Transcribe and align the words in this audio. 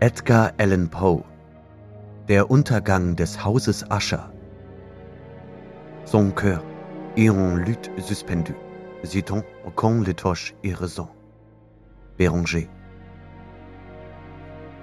Edgar 0.00 0.52
Allan 0.58 0.88
Poe 0.88 1.22
Der 2.28 2.50
Untergang 2.50 3.14
des 3.14 3.44
Hauses 3.44 3.84
Usher 3.90 4.28
Son 6.04 6.32
cœur 6.32 6.64
est 7.16 7.30
en 7.30 7.54
lutte 7.54 7.90
suspendue, 7.98 8.56
dit-on 9.04 9.44
quand 9.76 10.00
les 10.04 10.14
torches 10.14 10.52
raison. 10.64 11.08
Béranger 12.18 12.66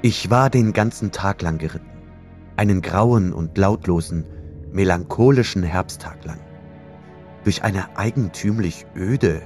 Ich 0.02 0.30
war 0.30 0.50
den 0.50 0.72
ganzen 0.72 1.12
Tag 1.12 1.42
lang 1.42 1.58
geritten, 1.58 1.92
einen 2.56 2.82
grauen 2.82 3.34
und 3.34 3.58
lautlosen, 3.58 4.26
melancholischen 4.72 5.64
Herbsttag 5.64 6.24
lang, 6.24 6.40
durch 7.44 7.64
eine 7.64 7.98
eigentümlich 7.98 8.86
öde 8.96 9.42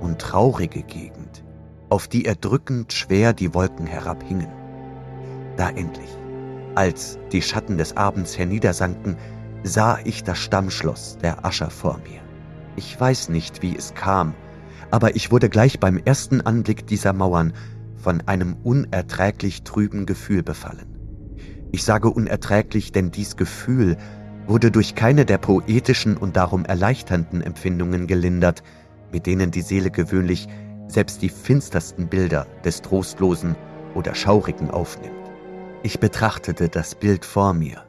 und 0.00 0.18
traurige 0.18 0.82
Gegend, 0.82 1.44
auf 1.88 2.08
die 2.08 2.24
erdrückend 2.24 2.92
schwer 2.92 3.32
die 3.32 3.54
Wolken 3.54 3.86
herabhingen. 3.86 4.63
Da 5.56 5.70
endlich, 5.70 6.10
als 6.74 7.18
die 7.32 7.42
Schatten 7.42 7.78
des 7.78 7.96
Abends 7.96 8.36
herniedersanken, 8.36 9.16
sah 9.62 9.98
ich 10.04 10.24
das 10.24 10.38
Stammschloss 10.38 11.18
der 11.22 11.44
Ascher 11.44 11.70
vor 11.70 11.98
mir. 11.98 12.20
Ich 12.76 12.98
weiß 12.98 13.28
nicht, 13.28 13.62
wie 13.62 13.76
es 13.76 13.94
kam, 13.94 14.34
aber 14.90 15.16
ich 15.16 15.30
wurde 15.30 15.48
gleich 15.48 15.80
beim 15.80 15.98
ersten 15.98 16.40
Anblick 16.40 16.86
dieser 16.86 17.12
Mauern 17.12 17.52
von 17.96 18.20
einem 18.26 18.56
unerträglich 18.62 19.62
trüben 19.62 20.06
Gefühl 20.06 20.42
befallen. 20.42 20.86
Ich 21.72 21.84
sage 21.84 22.10
unerträglich, 22.10 22.92
denn 22.92 23.10
dies 23.10 23.36
Gefühl 23.36 23.96
wurde 24.46 24.70
durch 24.70 24.94
keine 24.94 25.24
der 25.24 25.38
poetischen 25.38 26.16
und 26.16 26.36
darum 26.36 26.64
erleichternden 26.64 27.40
Empfindungen 27.40 28.06
gelindert, 28.06 28.62
mit 29.10 29.26
denen 29.26 29.50
die 29.50 29.62
Seele 29.62 29.90
gewöhnlich 29.90 30.48
selbst 30.88 31.22
die 31.22 31.30
finstersten 31.30 32.08
Bilder 32.08 32.46
des 32.64 32.82
Trostlosen 32.82 33.56
oder 33.94 34.14
Schaurigen 34.14 34.70
aufnimmt. 34.70 35.23
Ich 35.86 36.00
betrachtete 36.00 36.70
das 36.70 36.94
Bild 36.94 37.26
vor 37.26 37.52
mir, 37.52 37.84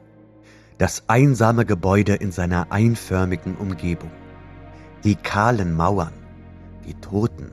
das 0.76 1.04
einsame 1.06 1.64
Gebäude 1.64 2.14
in 2.14 2.30
seiner 2.30 2.70
einförmigen 2.70 3.56
Umgebung, 3.56 4.10
die 5.02 5.14
kahlen 5.14 5.74
Mauern, 5.74 6.12
die 6.86 6.92
toten, 6.92 7.50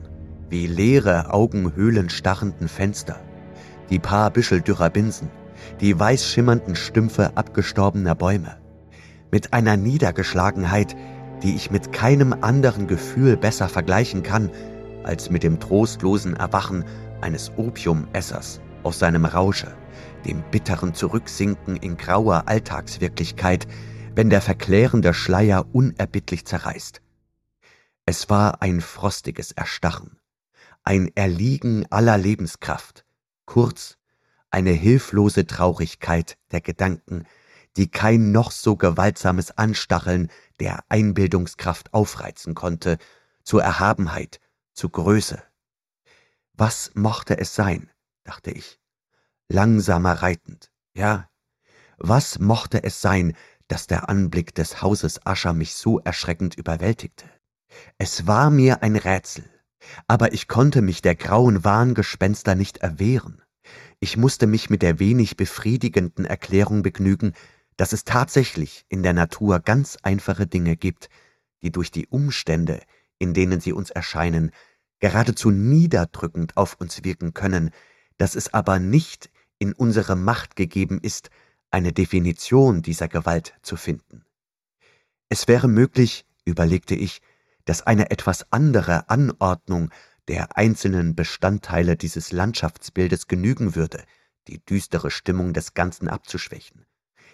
wie 0.50 0.66
leere 0.66 1.32
Augenhöhlen 1.32 2.10
starrenden 2.10 2.68
Fenster, 2.68 3.18
die 3.88 3.98
paar 3.98 4.30
Büschel 4.30 4.60
dürrer 4.60 4.90
Binsen, 4.90 5.30
die 5.80 5.98
weiß 5.98 6.28
schimmernden 6.28 6.76
Stümpfe 6.76 7.38
abgestorbener 7.38 8.14
Bäume, 8.14 8.58
mit 9.30 9.54
einer 9.54 9.78
Niedergeschlagenheit, 9.78 10.94
die 11.42 11.56
ich 11.56 11.70
mit 11.70 11.90
keinem 11.90 12.34
anderen 12.42 12.86
Gefühl 12.86 13.38
besser 13.38 13.70
vergleichen 13.70 14.22
kann, 14.22 14.50
als 15.04 15.30
mit 15.30 15.42
dem 15.42 15.58
trostlosen 15.58 16.36
Erwachen 16.36 16.84
eines 17.22 17.50
Opiumessers 17.56 18.60
aus 18.82 18.98
seinem 18.98 19.24
Rausche, 19.24 19.72
dem 20.24 20.42
bitteren 20.50 20.94
Zurücksinken 20.94 21.76
in 21.76 21.96
grauer 21.96 22.44
Alltagswirklichkeit, 22.46 23.66
wenn 24.14 24.30
der 24.30 24.40
verklärende 24.40 25.14
Schleier 25.14 25.66
unerbittlich 25.72 26.44
zerreißt. 26.44 27.00
Es 28.06 28.28
war 28.30 28.62
ein 28.62 28.80
frostiges 28.80 29.52
Erstarren, 29.52 30.18
ein 30.82 31.10
Erliegen 31.14 31.86
aller 31.90 32.18
Lebenskraft, 32.18 33.04
kurz 33.46 33.96
eine 34.50 34.72
hilflose 34.72 35.46
Traurigkeit 35.46 36.36
der 36.52 36.60
Gedanken, 36.60 37.24
die 37.76 37.90
kein 37.90 38.30
noch 38.30 38.50
so 38.50 38.76
gewaltsames 38.76 39.50
Anstacheln 39.58 40.30
der 40.60 40.84
Einbildungskraft 40.88 41.92
aufreizen 41.92 42.54
konnte, 42.54 42.98
zur 43.42 43.62
Erhabenheit, 43.62 44.40
zu 44.72 44.88
Größe. 44.88 45.42
Was 46.52 46.92
mochte 46.94 47.36
es 47.38 47.54
sein, 47.54 47.90
dachte 48.22 48.52
ich, 48.52 48.78
langsamer 49.48 50.22
reitend, 50.22 50.70
ja, 50.94 51.28
was 51.98 52.38
mochte 52.38 52.82
es 52.82 53.00
sein, 53.00 53.34
dass 53.68 53.86
der 53.86 54.08
Anblick 54.08 54.54
des 54.54 54.82
Hauses 54.82 55.24
Ascher 55.26 55.52
mich 55.52 55.74
so 55.74 56.00
erschreckend 56.00 56.54
überwältigte? 56.56 57.24
Es 57.98 58.26
war 58.26 58.50
mir 58.50 58.82
ein 58.82 58.96
Rätsel, 58.96 59.44
aber 60.06 60.32
ich 60.32 60.48
konnte 60.48 60.82
mich 60.82 61.02
der 61.02 61.14
grauen 61.14 61.64
Wahngespenster 61.64 62.54
nicht 62.54 62.78
erwehren. 62.78 63.42
Ich 64.00 64.16
musste 64.16 64.46
mich 64.46 64.70
mit 64.70 64.82
der 64.82 64.98
wenig 64.98 65.36
befriedigenden 65.36 66.24
Erklärung 66.24 66.82
begnügen, 66.82 67.32
dass 67.76 67.92
es 67.92 68.04
tatsächlich 68.04 68.84
in 68.88 69.02
der 69.02 69.14
Natur 69.14 69.60
ganz 69.60 69.96
einfache 70.02 70.46
Dinge 70.46 70.76
gibt, 70.76 71.08
die 71.62 71.72
durch 71.72 71.90
die 71.90 72.06
Umstände, 72.06 72.80
in 73.18 73.34
denen 73.34 73.60
sie 73.60 73.72
uns 73.72 73.90
erscheinen, 73.90 74.50
geradezu 75.00 75.50
niederdrückend 75.50 76.56
auf 76.56 76.76
uns 76.78 77.04
wirken 77.04 77.34
können, 77.34 77.70
dass 78.16 78.34
es 78.36 78.54
aber 78.54 78.78
nicht 78.78 79.30
in 79.64 79.72
unsere 79.72 80.14
Macht 80.14 80.56
gegeben 80.56 81.00
ist, 81.00 81.30
eine 81.70 81.94
Definition 81.94 82.82
dieser 82.82 83.08
Gewalt 83.08 83.54
zu 83.62 83.76
finden. 83.76 84.26
Es 85.30 85.48
wäre 85.48 85.68
möglich, 85.68 86.26
überlegte 86.44 86.94
ich, 86.94 87.22
dass 87.64 87.80
eine 87.80 88.10
etwas 88.10 88.52
andere 88.52 89.08
Anordnung 89.08 89.90
der 90.28 90.58
einzelnen 90.58 91.16
Bestandteile 91.16 91.96
dieses 91.96 92.30
Landschaftsbildes 92.30 93.26
genügen 93.26 93.74
würde, 93.74 94.04
die 94.48 94.62
düstere 94.62 95.10
Stimmung 95.10 95.54
des 95.54 95.72
Ganzen 95.72 96.08
abzuschwächen, 96.08 96.84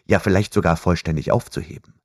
ja 0.05 0.21
vielleicht 0.21 0.55
sogar 0.55 0.77
vollständig 0.77 1.33
aufzuheben. 1.33 2.01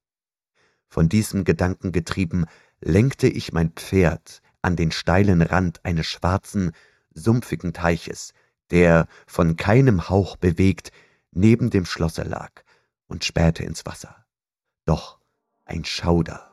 Von 0.87 1.07
diesem 1.07 1.43
Gedanken 1.43 1.91
getrieben, 1.91 2.45
lenkte 2.81 3.27
ich 3.27 3.53
mein 3.53 3.73
Pferd 3.73 4.41
an 4.63 4.75
den 4.75 4.91
steilen 4.91 5.43
Rand 5.43 5.85
eines 5.85 6.07
schwarzen, 6.07 6.71
sumpfigen 7.13 7.73
Teiches, 7.73 8.33
der, 8.71 9.07
von 9.27 9.55
keinem 9.57 10.09
Hauch 10.09 10.37
bewegt, 10.37 10.91
neben 11.31 11.69
dem 11.69 11.85
Schlosse 11.85 12.23
lag, 12.23 12.51
und 13.07 13.23
spähte 13.23 13.63
ins 13.63 13.85
Wasser. 13.85 14.25
Doch 14.85 15.19
ein 15.65 15.85
Schauder, 15.85 16.51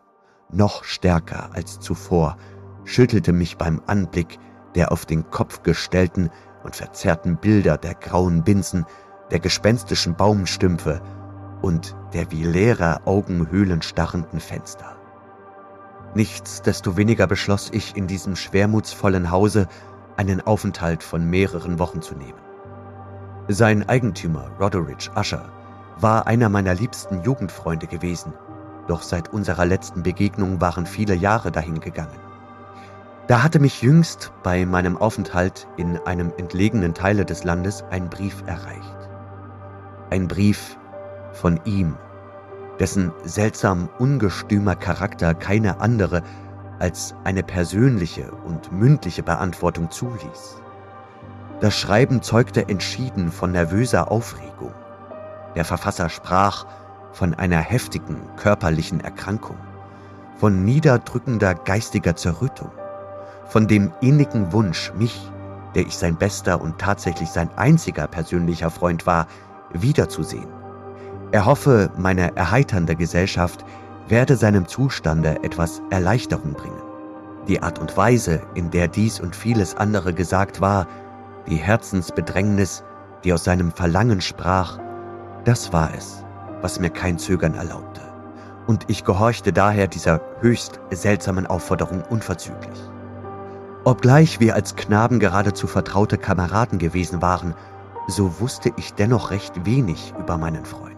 noch 0.50 0.84
stärker 0.84 1.54
als 1.54 1.80
zuvor, 1.80 2.36
schüttelte 2.84 3.32
mich 3.32 3.56
beim 3.56 3.80
Anblick 3.86 4.38
der 4.74 4.92
auf 4.92 5.06
den 5.06 5.28
Kopf 5.30 5.62
gestellten 5.62 6.30
und 6.64 6.76
verzerrten 6.76 7.36
Bilder 7.36 7.76
der 7.76 7.94
grauen 7.94 8.44
Binsen, 8.44 8.86
der 9.30 9.40
gespenstischen 9.40 10.14
Baumstümpfe 10.14 11.02
und 11.62 11.96
der 12.12 12.30
wie 12.30 12.44
leere 12.44 13.06
Augenhöhlen 13.06 13.82
starrenden 13.82 14.40
Fenster. 14.40 14.96
Nichtsdestoweniger 16.14 17.26
beschloss 17.26 17.70
ich, 17.72 17.96
in 17.96 18.06
diesem 18.06 18.36
schwermutsvollen 18.36 19.30
Hause 19.30 19.66
einen 20.16 20.40
Aufenthalt 20.40 21.02
von 21.02 21.28
mehreren 21.28 21.78
Wochen 21.78 22.02
zu 22.02 22.14
nehmen. 22.14 22.38
Sein 23.48 23.88
Eigentümer, 23.88 24.50
Roderidge 24.60 25.10
Usher, 25.16 25.50
war 25.98 26.26
einer 26.26 26.48
meiner 26.48 26.74
liebsten 26.74 27.22
Jugendfreunde 27.22 27.86
gewesen, 27.86 28.32
doch 28.88 29.02
seit 29.02 29.32
unserer 29.32 29.64
letzten 29.64 30.02
Begegnung 30.02 30.60
waren 30.60 30.86
viele 30.86 31.14
Jahre 31.14 31.50
dahingegangen. 31.50 32.18
Da 33.28 33.42
hatte 33.42 33.60
mich 33.60 33.82
jüngst 33.82 34.32
bei 34.42 34.66
meinem 34.66 34.96
Aufenthalt 34.96 35.68
in 35.76 35.98
einem 35.98 36.32
entlegenen 36.36 36.92
Teile 36.92 37.24
des 37.24 37.44
Landes 37.44 37.84
ein 37.90 38.10
Brief 38.10 38.42
erreicht. 38.46 39.08
Ein 40.10 40.28
Brief 40.28 40.76
von 41.32 41.60
ihm, 41.64 41.96
dessen 42.78 43.12
seltsam 43.24 43.88
ungestümer 43.98 44.74
Charakter 44.76 45.34
keine 45.34 45.80
andere 45.80 46.22
als 46.82 47.14
eine 47.22 47.44
persönliche 47.44 48.32
und 48.44 48.72
mündliche 48.72 49.22
Beantwortung 49.22 49.88
zuließ. 49.92 50.60
Das 51.60 51.78
Schreiben 51.78 52.22
zeugte 52.22 52.68
entschieden 52.68 53.30
von 53.30 53.52
nervöser 53.52 54.10
Aufregung. 54.10 54.74
Der 55.54 55.64
Verfasser 55.64 56.08
sprach 56.08 56.66
von 57.12 57.34
einer 57.34 57.60
heftigen 57.60 58.16
körperlichen 58.36 58.98
Erkrankung, 58.98 59.56
von 60.38 60.64
niederdrückender 60.64 61.54
geistiger 61.54 62.16
Zerrüttung, 62.16 62.72
von 63.46 63.68
dem 63.68 63.92
innigen 64.00 64.52
Wunsch, 64.52 64.92
mich, 64.94 65.30
der 65.76 65.82
ich 65.82 65.96
sein 65.96 66.16
bester 66.16 66.60
und 66.60 66.80
tatsächlich 66.80 67.28
sein 67.28 67.48
einziger 67.54 68.08
persönlicher 68.08 68.70
Freund 68.70 69.06
war, 69.06 69.28
wiederzusehen 69.72 70.48
er 71.32 71.46
hoffe, 71.46 71.90
meine 71.96 72.36
erheiternde 72.36 72.94
Gesellschaft 72.94 73.64
werde 74.08 74.36
seinem 74.36 74.66
Zustande 74.66 75.42
etwas 75.42 75.82
Erleichterung 75.90 76.54
bringen. 76.54 76.82
Die 77.48 77.62
Art 77.62 77.78
und 77.78 77.96
Weise, 77.96 78.40
in 78.54 78.70
der 78.70 78.88
dies 78.88 79.20
und 79.20 79.34
vieles 79.34 79.76
andere 79.76 80.14
gesagt 80.14 80.60
war, 80.60 80.86
die 81.48 81.56
Herzensbedrängnis, 81.56 82.84
die 83.24 83.32
aus 83.32 83.44
seinem 83.44 83.72
Verlangen 83.72 84.20
sprach, 84.20 84.78
das 85.44 85.72
war 85.72 85.90
es, 85.96 86.24
was 86.60 86.78
mir 86.78 86.90
kein 86.90 87.18
Zögern 87.18 87.54
erlaubte. 87.54 88.00
Und 88.66 88.84
ich 88.88 89.04
gehorchte 89.04 89.52
daher 89.52 89.88
dieser 89.88 90.20
höchst 90.40 90.80
seltsamen 90.90 91.46
Aufforderung 91.46 92.02
unverzüglich. 92.08 92.78
Obgleich 93.84 94.38
wir 94.38 94.54
als 94.54 94.76
Knaben 94.76 95.18
geradezu 95.18 95.66
vertraute 95.66 96.16
Kameraden 96.16 96.78
gewesen 96.78 97.20
waren, 97.20 97.54
so 98.06 98.38
wusste 98.38 98.72
ich 98.76 98.94
dennoch 98.94 99.30
recht 99.30 99.66
wenig 99.66 100.14
über 100.18 100.38
meinen 100.38 100.64
Freund. 100.64 100.91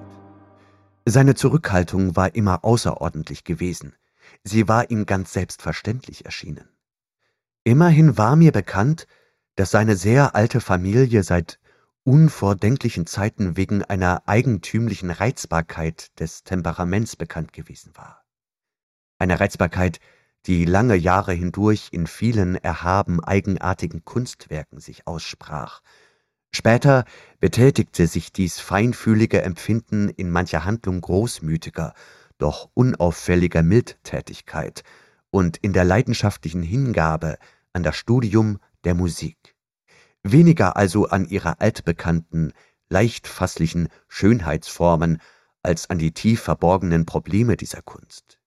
Seine 1.06 1.35
Zurückhaltung 1.35 2.17
war 2.17 2.35
immer 2.35 2.65
außerordentlich 2.65 3.45
gewesen, 3.45 3.95
sie 4.43 4.69
war 4.69 4.91
ihm 4.91 5.05
ganz 5.05 5.33
selbstverständlich 5.35 6.25
erschienen. 6.25 6.69
Immerhin 7.62 8.17
war 8.17 8.37
mir 8.37 8.53
bekannt, 8.53 9.06
dass 9.56 9.71
seine 9.71 9.97
sehr 9.97 10.35
alte 10.35 10.61
Familie 10.61 11.23
seit 11.23 11.61
unvordenklichen 12.05 13.06
Zeiten 13.06 13.56
wegen 13.56 13.83
einer 13.83 14.23
eigentümlichen 14.27 15.11
Reizbarkeit 15.11 16.19
des 16.21 16.43
Temperaments 16.43 17.17
bekannt 17.17 17.53
gewesen 17.53 17.93
war. 17.97 18.25
Eine 19.19 19.41
Reizbarkeit, 19.41 20.00
die 20.47 20.65
lange 20.65 20.95
Jahre 20.95 21.33
hindurch 21.33 21.89
in 21.93 22.07
vielen 22.07 22.57
erhaben 22.57 23.23
eigenartigen 23.23 24.05
Kunstwerken 24.05 24.81
sich 24.81 25.07
aussprach. 25.07 25.81
Später 26.56 27.05
betätigte 27.41 28.06
sich 28.06 28.33
dies 28.33 28.61
feinfühlige 28.61 29.43
Empfinden 29.43 30.09
in 30.09 30.31
mancher 30.31 30.65
Handlung 30.65 31.01
großmütiger, 31.01 31.95
doch 32.39 32.71
unauffälliger 32.75 33.65
Mildtätigkeit 33.65 34.85
und 35.31 35.56
in 35.56 35.73
der 35.73 35.83
leidenschaftlichen 35.83 36.62
Hingabe 36.62 37.39
an 37.73 37.83
das 37.83 37.97
Studium 37.97 38.61
der 38.85 38.95
Musik. 38.95 39.56
Weniger 40.23 40.77
also 40.77 41.09
an 41.09 41.25
ihrer 41.25 41.61
altbekannten, 41.61 42.53
leichtfasslichen 42.89 43.89
Schönheitsformen 44.07 45.21
als 45.65 45.91
an 45.91 45.99
die 45.99 46.12
tief 46.12 46.41
verborgenen 46.41 47.05
Probleme 47.05 47.57
dieser 47.57 47.83
Kunst. 47.83 48.39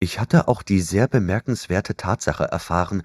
Ich 0.00 0.18
hatte 0.18 0.48
auch 0.48 0.62
die 0.62 0.80
sehr 0.80 1.08
bemerkenswerte 1.08 1.94
Tatsache 1.94 2.44
erfahren, 2.44 3.02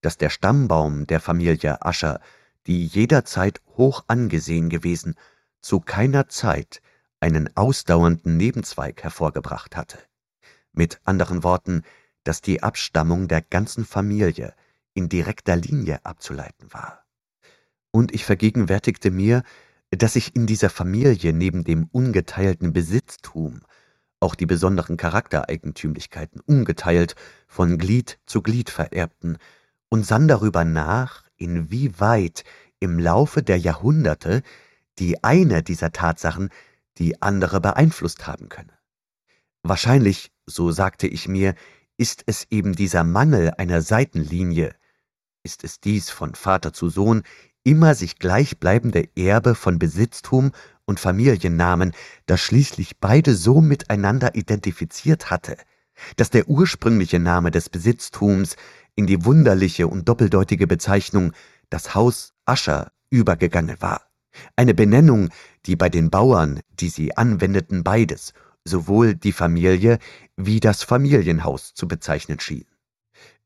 dass 0.00 0.16
der 0.16 0.30
Stammbaum 0.30 1.08
der 1.08 1.18
Familie 1.18 1.84
Ascher, 1.84 2.20
die 2.66 2.86
jederzeit 2.86 3.60
hoch 3.76 4.04
angesehen 4.06 4.68
gewesen, 4.68 5.14
zu 5.60 5.80
keiner 5.80 6.28
Zeit 6.28 6.80
einen 7.20 7.56
ausdauernden 7.56 8.36
Nebenzweig 8.36 9.02
hervorgebracht 9.02 9.76
hatte. 9.76 9.98
Mit 10.72 11.00
anderen 11.04 11.42
Worten, 11.42 11.82
dass 12.22 12.40
die 12.40 12.62
Abstammung 12.62 13.28
der 13.28 13.42
ganzen 13.42 13.84
Familie 13.84 14.54
in 14.94 15.08
direkter 15.08 15.56
Linie 15.56 16.04
abzuleiten 16.04 16.72
war. 16.72 17.04
Und 17.90 18.12
ich 18.12 18.24
vergegenwärtigte 18.24 19.10
mir, 19.10 19.42
dass 19.90 20.16
ich 20.16 20.34
in 20.34 20.46
dieser 20.46 20.70
Familie 20.70 21.32
neben 21.32 21.64
dem 21.64 21.88
ungeteilten 21.92 22.72
Besitztum 22.72 23.60
auch 24.20 24.34
die 24.34 24.46
besonderen 24.46 24.96
Charaktereigentümlichkeiten 24.96 26.40
ungeteilt 26.40 27.14
von 27.46 27.78
Glied 27.78 28.18
zu 28.26 28.42
Glied 28.42 28.70
vererbten 28.70 29.38
und 29.90 30.04
sann 30.04 30.26
darüber 30.28 30.64
nach, 30.64 31.23
inwieweit 31.36 32.44
im 32.80 32.98
Laufe 32.98 33.42
der 33.42 33.58
Jahrhunderte 33.58 34.42
die 34.98 35.24
eine 35.24 35.62
dieser 35.62 35.92
Tatsachen 35.92 36.50
die 36.98 37.20
andere 37.22 37.60
beeinflusst 37.60 38.26
haben 38.26 38.48
könne. 38.48 38.72
Wahrscheinlich, 39.62 40.30
so 40.46 40.70
sagte 40.70 41.06
ich 41.06 41.26
mir, 41.26 41.54
ist 41.96 42.22
es 42.26 42.46
eben 42.50 42.74
dieser 42.74 43.02
Mangel 43.02 43.52
einer 43.56 43.82
Seitenlinie, 43.82 44.74
ist 45.42 45.64
es 45.64 45.80
dies 45.80 46.10
von 46.10 46.34
Vater 46.34 46.72
zu 46.72 46.88
Sohn 46.88 47.22
immer 47.64 47.94
sich 47.94 48.18
gleichbleibende 48.18 49.08
Erbe 49.16 49.54
von 49.54 49.78
Besitztum 49.78 50.52
und 50.84 51.00
Familiennamen, 51.00 51.92
das 52.26 52.40
schließlich 52.40 52.98
beide 53.00 53.34
so 53.34 53.60
miteinander 53.60 54.34
identifiziert 54.34 55.30
hatte, 55.30 55.56
dass 56.16 56.30
der 56.30 56.48
ursprüngliche 56.48 57.18
Name 57.18 57.50
des 57.50 57.70
Besitztums 57.70 58.56
in 58.96 59.06
die 59.06 59.24
wunderliche 59.24 59.88
und 59.88 60.08
doppeldeutige 60.08 60.66
Bezeichnung 60.66 61.32
das 61.70 61.94
Haus 61.94 62.32
Ascher 62.44 62.92
übergegangen 63.10 63.80
war. 63.80 64.02
Eine 64.56 64.74
Benennung, 64.74 65.30
die 65.66 65.76
bei 65.76 65.88
den 65.88 66.10
Bauern, 66.10 66.60
die 66.70 66.88
sie 66.88 67.16
anwendeten, 67.16 67.84
beides, 67.84 68.32
sowohl 68.64 69.14
die 69.14 69.32
Familie 69.32 69.98
wie 70.36 70.60
das 70.60 70.82
Familienhaus 70.82 71.74
zu 71.74 71.86
bezeichnen 71.86 72.40
schien. 72.40 72.66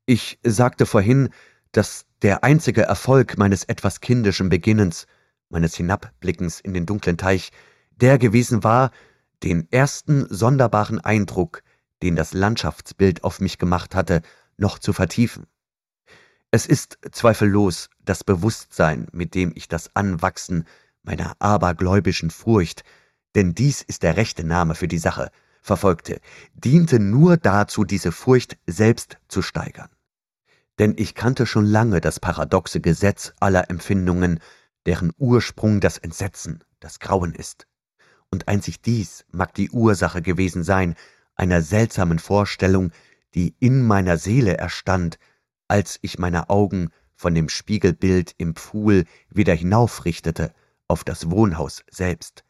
Ich 0.05 0.39
sagte 0.43 0.85
vorhin, 0.85 1.29
dass 1.71 2.05
der 2.21 2.43
einzige 2.43 2.83
Erfolg 2.83 3.37
meines 3.37 3.63
etwas 3.63 4.01
kindischen 4.01 4.49
Beginnens 4.49 5.05
meines 5.49 5.75
Hinabblickens 5.75 6.59
in 6.59 6.73
den 6.73 6.85
dunklen 6.85 7.17
Teich, 7.17 7.51
der 7.95 8.17
gewesen 8.17 8.63
war, 8.63 8.91
den 9.43 9.67
ersten 9.71 10.27
sonderbaren 10.29 10.99
Eindruck, 10.99 11.63
den 12.01 12.15
das 12.15 12.33
Landschaftsbild 12.33 13.23
auf 13.23 13.39
mich 13.39 13.57
gemacht 13.57 13.95
hatte, 13.95 14.21
noch 14.59 14.79
zu 14.79 14.93
vertiefen. 14.93 15.47
Es 16.51 16.65
ist 16.65 16.97
zweifellos 17.11 17.89
das 17.99 18.23
Bewusstsein, 18.23 19.07
mit 19.11 19.35
dem 19.35 19.51
ich 19.55 19.67
das 19.67 19.95
Anwachsen 19.95 20.65
meiner 21.03 21.35
abergläubischen 21.39 22.31
Furcht, 22.31 22.83
denn 23.35 23.53
dies 23.53 23.81
ist 23.83 24.03
der 24.03 24.17
rechte 24.17 24.43
Name 24.43 24.73
für 24.73 24.87
die 24.87 24.97
Sache, 24.97 25.31
verfolgte, 25.61 26.19
diente 26.53 26.99
nur 26.99 27.37
dazu, 27.37 27.83
diese 27.83 28.11
Furcht 28.11 28.57
selbst 28.65 29.17
zu 29.27 29.41
steigern. 29.41 29.89
Denn 30.79 30.95
ich 30.97 31.13
kannte 31.13 31.45
schon 31.45 31.65
lange 31.65 32.01
das 32.01 32.19
paradoxe 32.19 32.79
Gesetz 32.79 33.33
aller 33.39 33.69
Empfindungen, 33.69 34.39
deren 34.85 35.11
Ursprung 35.17 35.81
das 35.81 35.97
Entsetzen, 35.97 36.63
das 36.79 36.99
Grauen 36.99 37.35
ist. 37.35 37.67
Und 38.31 38.47
einzig 38.47 38.81
dies 38.81 39.25
mag 39.31 39.53
die 39.53 39.69
Ursache 39.69 40.21
gewesen 40.21 40.63
sein 40.63 40.95
einer 41.35 41.61
seltsamen 41.61 42.19
Vorstellung, 42.19 42.91
die 43.35 43.55
in 43.59 43.85
meiner 43.85 44.17
Seele 44.17 44.57
erstand, 44.57 45.19
als 45.67 45.99
ich 46.01 46.19
meine 46.19 46.49
Augen 46.49 46.89
von 47.15 47.35
dem 47.35 47.49
Spiegelbild 47.49 48.33
im 48.37 48.55
Pfuhl 48.55 49.05
wieder 49.29 49.53
hinaufrichtete 49.53 50.53
auf 50.87 51.03
das 51.03 51.29
Wohnhaus 51.29 51.83
selbst. 51.91 52.43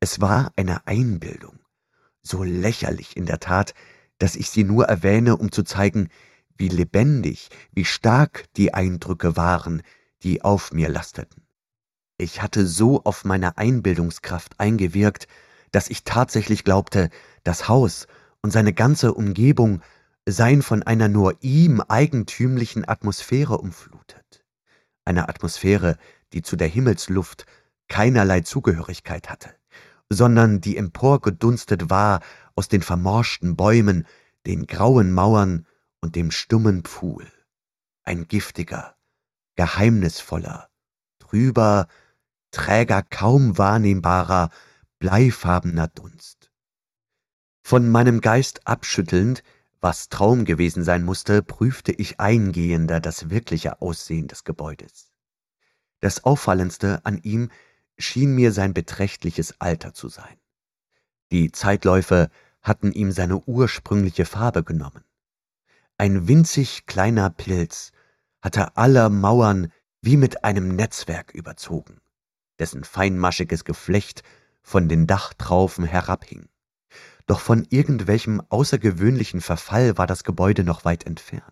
Es 0.00 0.20
war 0.20 0.52
eine 0.56 0.86
Einbildung, 0.86 1.58
so 2.22 2.42
lächerlich 2.42 3.16
in 3.16 3.26
der 3.26 3.40
Tat, 3.40 3.74
dass 4.18 4.36
ich 4.36 4.50
sie 4.50 4.64
nur 4.64 4.86
erwähne, 4.86 5.36
um 5.36 5.52
zu 5.52 5.62
zeigen, 5.62 6.08
wie 6.56 6.68
lebendig, 6.68 7.50
wie 7.72 7.84
stark 7.84 8.44
die 8.56 8.74
Eindrücke 8.74 9.36
waren, 9.36 9.82
die 10.22 10.42
auf 10.42 10.72
mir 10.72 10.88
lasteten. 10.88 11.46
Ich 12.16 12.42
hatte 12.42 12.66
so 12.66 13.04
auf 13.04 13.24
meine 13.24 13.58
Einbildungskraft 13.58 14.58
eingewirkt, 14.58 15.28
dass 15.70 15.88
ich 15.88 16.02
tatsächlich 16.02 16.64
glaubte, 16.64 17.10
das 17.44 17.68
Haus 17.68 18.08
und 18.42 18.50
seine 18.50 18.72
ganze 18.72 19.14
Umgebung 19.14 19.82
seien 20.32 20.62
von 20.62 20.82
einer 20.82 21.08
nur 21.08 21.36
ihm 21.40 21.80
eigentümlichen 21.80 22.86
Atmosphäre 22.86 23.58
umflutet. 23.58 24.44
Eine 25.04 25.28
Atmosphäre, 25.28 25.96
die 26.32 26.42
zu 26.42 26.56
der 26.56 26.68
Himmelsluft 26.68 27.46
keinerlei 27.88 28.42
Zugehörigkeit 28.42 29.30
hatte, 29.30 29.54
sondern 30.10 30.60
die 30.60 30.76
emporgedunstet 30.76 31.88
war 31.88 32.20
aus 32.54 32.68
den 32.68 32.82
vermorschten 32.82 33.56
Bäumen, 33.56 34.06
den 34.46 34.66
grauen 34.66 35.12
Mauern 35.12 35.66
und 36.00 36.14
dem 36.14 36.30
stummen 36.30 36.82
Pfuhl. 36.82 37.26
Ein 38.04 38.28
giftiger, 38.28 38.96
geheimnisvoller, 39.56 40.68
trüber, 41.18 41.88
träger, 42.50 43.02
kaum 43.02 43.56
wahrnehmbarer, 43.56 44.50
bleifarbener 44.98 45.88
Dunst. 45.88 46.50
Von 47.62 47.88
meinem 47.88 48.20
Geist 48.20 48.66
abschüttelnd, 48.66 49.42
was 49.80 50.08
Traum 50.08 50.44
gewesen 50.44 50.84
sein 50.84 51.04
musste, 51.04 51.42
prüfte 51.42 51.92
ich 51.92 52.20
eingehender 52.20 53.00
das 53.00 53.30
wirkliche 53.30 53.80
Aussehen 53.80 54.28
des 54.28 54.44
Gebäudes. 54.44 55.12
Das 56.00 56.24
Auffallendste 56.24 57.00
an 57.04 57.18
ihm 57.22 57.50
schien 57.98 58.34
mir 58.34 58.52
sein 58.52 58.74
beträchtliches 58.74 59.60
Alter 59.60 59.94
zu 59.94 60.08
sein. 60.08 60.38
Die 61.30 61.52
Zeitläufe 61.52 62.30
hatten 62.62 62.92
ihm 62.92 63.12
seine 63.12 63.38
ursprüngliche 63.38 64.24
Farbe 64.24 64.64
genommen. 64.64 65.04
Ein 65.96 66.28
winzig 66.28 66.86
kleiner 66.86 67.30
Pilz 67.30 67.92
hatte 68.40 68.76
alle 68.76 69.10
Mauern 69.10 69.72
wie 70.00 70.16
mit 70.16 70.44
einem 70.44 70.76
Netzwerk 70.76 71.34
überzogen 71.34 72.00
dessen 72.58 72.84
feinmaschiges 72.84 73.64
Geflecht 73.64 74.22
von 74.62 74.88
den 74.88 75.06
Dachtraufen 75.06 75.84
herabhing. 75.84 76.48
Doch 77.28 77.40
von 77.40 77.66
irgendwelchem 77.68 78.42
außergewöhnlichen 78.48 79.42
Verfall 79.42 79.98
war 79.98 80.06
das 80.06 80.24
Gebäude 80.24 80.64
noch 80.64 80.86
weit 80.86 81.04
entfernt. 81.04 81.44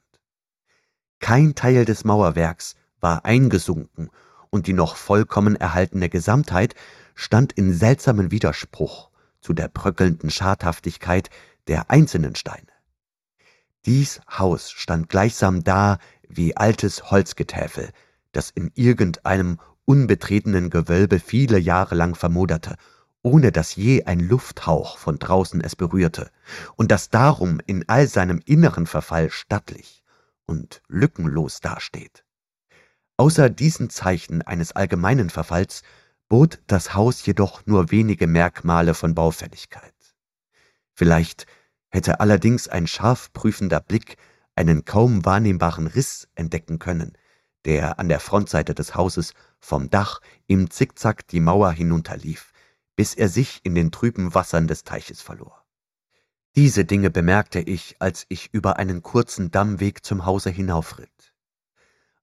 Kein 1.21 1.55
Teil 1.55 1.85
des 1.85 2.03
Mauerwerks 2.03 2.77
war 2.99 3.27
eingesunken 3.27 4.11
und 4.49 4.67
die 4.67 4.73
noch 4.73 4.97
vollkommen 4.97 5.55
erhaltene 5.55 6.09
Gesamtheit 6.09 6.75
stand 7.15 7.53
in 7.53 7.75
seltsamem 7.75 8.31
Widerspruch 8.31 9.11
zu 9.43 9.53
der 9.53 9.69
bröckelnden 9.69 10.31
Schadhaftigkeit 10.31 11.29
der 11.69 11.91
einzelnen 11.91 12.37
Steine. 12.37 12.73
Dies 13.85 14.23
Haus 14.31 14.71
stand 14.71 15.11
gleichsam 15.11 15.63
da 15.63 15.99
wie 16.27 16.57
altes 16.57 17.11
Holzgetäfel, 17.11 17.91
das 18.33 18.51
in 18.51 18.73
irgendeinem 18.75 19.59
unbetretenen 19.85 20.71
Gewölbe 20.71 21.21
viele 21.21 21.59
Jahre 21.59 21.95
lang 21.95 22.15
vermoderte, 22.15 22.77
ohne 23.27 23.51
dass 23.51 23.75
je 23.75 24.05
ein 24.05 24.21
Lufthauch 24.21 24.99
von 24.99 25.19
draußen 25.19 25.61
es 25.61 25.75
berührte, 25.75 26.31
und 26.77 26.93
das 26.93 27.11
darum 27.11 27.61
in 27.67 27.89
all 27.89 28.07
seinem 28.07 28.41
inneren 28.45 28.87
Verfall 28.87 29.31
stattlich 29.31 30.05
und 30.47 30.81
lückenlos 30.87 31.59
dasteht. 31.59 32.25
Außer 33.17 33.51
diesen 33.51 33.91
Zeichen 33.91 34.43
eines 34.43 34.71
allgemeinen 34.71 35.29
Verfalls 35.29 35.83
bot 36.29 36.61
das 36.69 36.95
Haus 36.95 37.27
jedoch 37.27 37.67
nur 37.67 37.91
wenige 37.91 38.29
Merkmale 38.29 38.95
von 38.95 39.17
Baufälligkeit. 39.17 39.93
Vielleicht 40.93 41.49
hätte 41.89 42.21
allerdings 42.21 42.69
ein 42.69 42.87
scharf 42.87 43.33
prüfender 43.33 43.81
Blick 43.81 44.19
einen 44.55 44.85
kaum 44.85 45.25
wahrnehmbaren 45.25 45.89
Riss 45.89 46.29
entdecken 46.37 46.79
können, 46.79 47.19
der 47.65 47.99
an 47.99 48.09
der 48.09 48.21
Frontseite 48.21 48.73
des 48.73 48.95
Hauses 48.95 49.35
vom 49.59 49.91
Dach 49.91 50.21
im 50.47 50.71
Zickzack 50.71 51.27
die 51.27 51.41
Mauer 51.41 51.73
hinunterlief, 51.73 52.53
bis 52.97 53.15
er 53.15 53.29
sich 53.29 53.61
in 53.63 53.75
den 53.75 53.93
trüben 53.93 54.35
Wassern 54.35 54.67
des 54.67 54.85
Teiches 54.85 55.21
verlor. 55.21 55.65
Diese 56.57 56.87
Dinge 56.87 57.11
bemerkte 57.11 57.61
ich, 57.61 57.97
als 57.99 58.25
ich 58.31 58.53
über 58.53 58.79
einen 58.79 59.03
kurzen 59.03 59.51
Dammweg 59.51 60.05
zum 60.05 60.25
Hause 60.25 60.49
hinaufritt. 60.49 61.35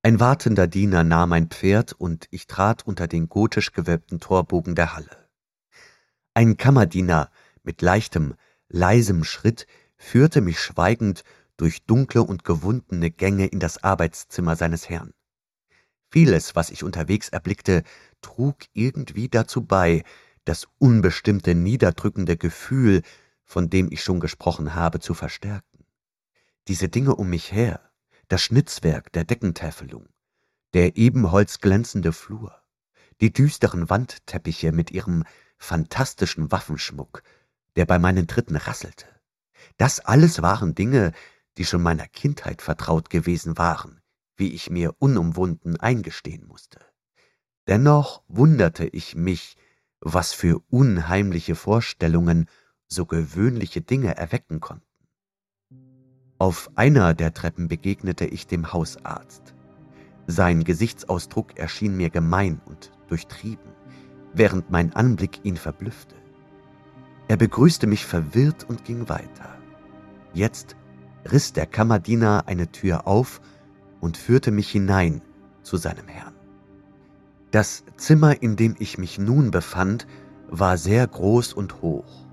Ein 0.02 0.20
wartender 0.20 0.68
Diener 0.68 1.04
nahm 1.04 1.30
mein 1.30 1.48
Pferd 1.48 1.94
und 1.94 2.28
ich 2.32 2.48
trat 2.48 2.86
unter 2.86 3.08
den 3.08 3.30
gotisch 3.30 3.72
gewölbten 3.72 4.20
Torbogen 4.20 4.76
der 4.76 4.96
Halle. 4.96 5.30
Ein 6.34 6.58
Kammerdiener 6.58 7.30
mit 7.62 7.82
leichtem, 7.82 8.34
leisem 8.68 9.24
Schritt 9.24 9.68
führte 9.96 10.42
mich 10.42 10.60
schweigend 10.60 11.24
durch 11.58 11.86
dunkle 11.86 12.24
und 12.24 12.44
gewundene 12.44 13.12
Gänge 13.12 13.46
in 13.46 13.60
das 13.60 13.84
Arbeitszimmer 13.84 14.56
seines 14.56 14.90
Herrn. 14.90 15.14
Vieles, 16.10 16.56
was 16.56 16.72
ich 16.72 16.84
unterwegs 16.84 17.30
erblickte, 17.30 17.84
trug 18.22 18.58
irgendwie 18.74 19.30
dazu 19.30 19.64
bei, 19.64 20.04
das 20.46 20.68
unbestimmte, 20.80 21.56
niederdrückende 21.56 22.38
Gefühl, 22.38 23.02
von 23.44 23.70
dem 23.70 23.92
ich 23.92 24.04
schon 24.04 24.20
gesprochen 24.20 24.76
habe, 24.76 25.00
zu 25.00 25.14
verstärken. 25.14 25.86
Diese 26.68 26.90
Dinge 26.90 27.16
um 27.16 27.30
mich 27.30 27.52
her, 27.52 27.80
das 28.28 28.42
Schnitzwerk 28.42 29.12
der 29.12 29.26
Deckentäfelung, 29.26 30.08
der 30.74 30.98
ebenholzglänzende 30.98 32.14
Flur, 32.14 32.60
die 33.22 33.32
düsteren 33.32 33.90
Wandteppiche 33.90 34.72
mit 34.72 34.92
ihrem 34.92 35.24
fantastischen 35.58 36.52
Waffenschmuck, 36.52 37.24
der 37.76 37.86
bei 37.86 38.00
meinen 38.00 38.28
Tritten 38.28 38.56
rasselte. 38.56 39.08
Das 39.78 40.00
alles 40.00 40.42
waren 40.42 40.76
Dinge, 40.76 41.12
die 41.58 41.66
schon 41.66 41.82
meiner 41.82 42.08
Kindheit 42.08 42.62
vertraut 42.62 43.10
gewesen 43.10 43.58
waren, 43.58 44.02
wie 44.36 44.54
ich 44.54 44.70
mir 44.70 44.96
unumwunden 45.00 45.80
eingestehen 45.80 46.48
musste. 46.48 46.80
Dennoch 47.68 48.24
wunderte 48.28 48.86
ich 48.86 49.16
mich, 49.16 49.56
was 50.04 50.34
für 50.34 50.62
unheimliche 50.70 51.56
Vorstellungen 51.56 52.48
so 52.88 53.06
gewöhnliche 53.06 53.82
Dinge 53.82 54.16
erwecken 54.18 54.60
konnten. 54.60 54.86
Auf 56.38 56.70
einer 56.76 57.14
der 57.14 57.34
Treppen 57.34 57.70
begegnete 57.70 58.26
ich 58.26 58.46
dem 58.46 58.74
Hausarzt. 58.74 59.56
Sein 60.28 60.66
Gesichtsausdruck 60.66 61.58
erschien 61.58 61.96
mir 61.96 62.10
gemein 62.10 62.62
und 62.66 62.92
durchtrieben, 63.08 63.72
während 64.34 64.70
mein 64.70 64.94
Anblick 64.94 65.40
ihn 65.44 65.56
verblüffte. 65.56 66.16
Er 67.30 67.38
begrüßte 67.38 67.88
mich 67.88 68.06
verwirrt 68.06 68.66
und 68.66 68.84
ging 68.84 69.08
weiter. 69.08 69.58
Jetzt 70.34 70.76
riss 71.32 71.54
der 71.54 71.66
Kammerdiener 71.66 72.44
eine 72.48 72.72
Tür 72.72 73.08
auf 73.08 73.40
und 74.02 74.18
führte 74.18 74.52
mich 74.52 74.70
hinein 74.70 75.22
zu 75.62 75.78
seinem 75.78 76.08
Herrn. 76.08 76.33
Das 77.54 77.84
Zimmer, 77.98 78.42
in 78.42 78.56
dem 78.56 78.76
ich 78.80 78.98
mich 78.98 79.20
nun 79.20 79.52
befand, 79.52 80.08
war 80.50 80.76
sehr 80.76 81.06
groß 81.06 81.54
und 81.54 81.84
hoch. 81.84 82.26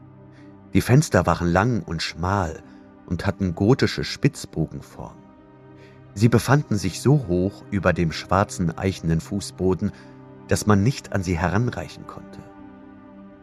Die 0.72 0.80
Fenster 0.80 1.26
waren 1.26 1.46
lang 1.46 1.82
und 1.82 2.02
schmal 2.02 2.62
und 3.04 3.26
hatten 3.26 3.54
gotische 3.54 4.02
Spitzbogenform. 4.02 5.18
Sie 6.14 6.30
befanden 6.30 6.78
sich 6.78 7.02
so 7.02 7.26
hoch 7.28 7.64
über 7.70 7.92
dem 7.92 8.12
schwarzen 8.12 8.78
eichenen 8.78 9.20
Fußboden, 9.20 9.92
dass 10.48 10.66
man 10.66 10.82
nicht 10.82 11.12
an 11.12 11.22
sie 11.22 11.36
heranreichen 11.36 12.06
konnte. 12.06 12.40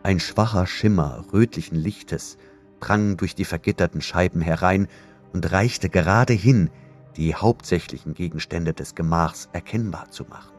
Ein 0.02 0.20
schwacher 0.20 0.66
Schimmer 0.66 1.26
rötlichen 1.32 1.78
Lichtes 1.78 2.40
drang 2.80 3.18
durch 3.18 3.36
die 3.36 3.46
vergitterten 3.46 4.02
Scheiben 4.02 4.42
herein 4.42 4.88
und 5.32 5.52
reichte 5.52 5.90
gerade 5.90 6.34
hin, 6.34 6.72
die 7.18 7.36
hauptsächlichen 7.36 8.16
Gegenstände 8.16 8.74
des 8.74 8.96
Gemachs 8.96 9.48
erkennbar 9.54 10.10
zu 10.10 10.24
machen. 10.24 10.57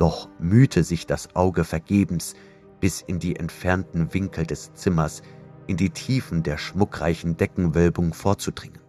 Doch 0.00 0.30
mühte 0.38 0.82
sich 0.82 1.06
das 1.06 1.36
Auge 1.36 1.62
vergebens, 1.62 2.34
bis 2.80 3.02
in 3.02 3.18
die 3.18 3.36
entfernten 3.36 4.14
Winkel 4.14 4.46
des 4.46 4.72
Zimmers, 4.72 5.20
in 5.66 5.76
die 5.76 5.90
Tiefen 5.90 6.42
der 6.42 6.56
schmuckreichen 6.56 7.36
Deckenwölbung 7.36 8.14
vorzudringen. 8.14 8.80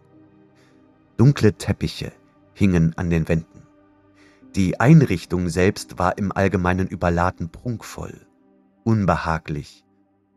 Dunkle 1.17 1.51
Teppiche 1.57 2.13
hingen 2.53 2.97
an 2.97 3.09
den 3.09 3.27
Wänden. 3.27 3.63
Die 4.55 4.79
Einrichtung 4.79 5.49
selbst 5.49 5.99
war 5.99 6.17
im 6.17 6.31
Allgemeinen 6.31 6.87
überladen 6.87 7.49
prunkvoll, 7.49 8.25
unbehaglich, 8.85 9.83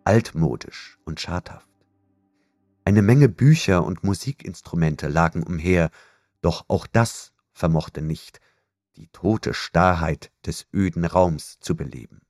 altmodisch 0.02 0.98
und 1.04 1.20
schadhaft. 1.20 1.68
Eine 2.84 3.02
Menge 3.02 3.28
Bücher 3.28 3.84
und 3.84 4.02
Musikinstrumente 4.02 5.06
lagen 5.06 5.44
umher, 5.44 5.90
doch 6.42 6.64
auch 6.66 6.88
das 6.88 7.32
vermochte 7.52 8.02
nicht, 8.02 8.40
die 8.96 9.08
tote 9.08 9.54
Starrheit 9.54 10.30
des 10.46 10.66
öden 10.72 11.04
Raums 11.04 11.58
zu 11.58 11.74
beleben. 11.74 12.20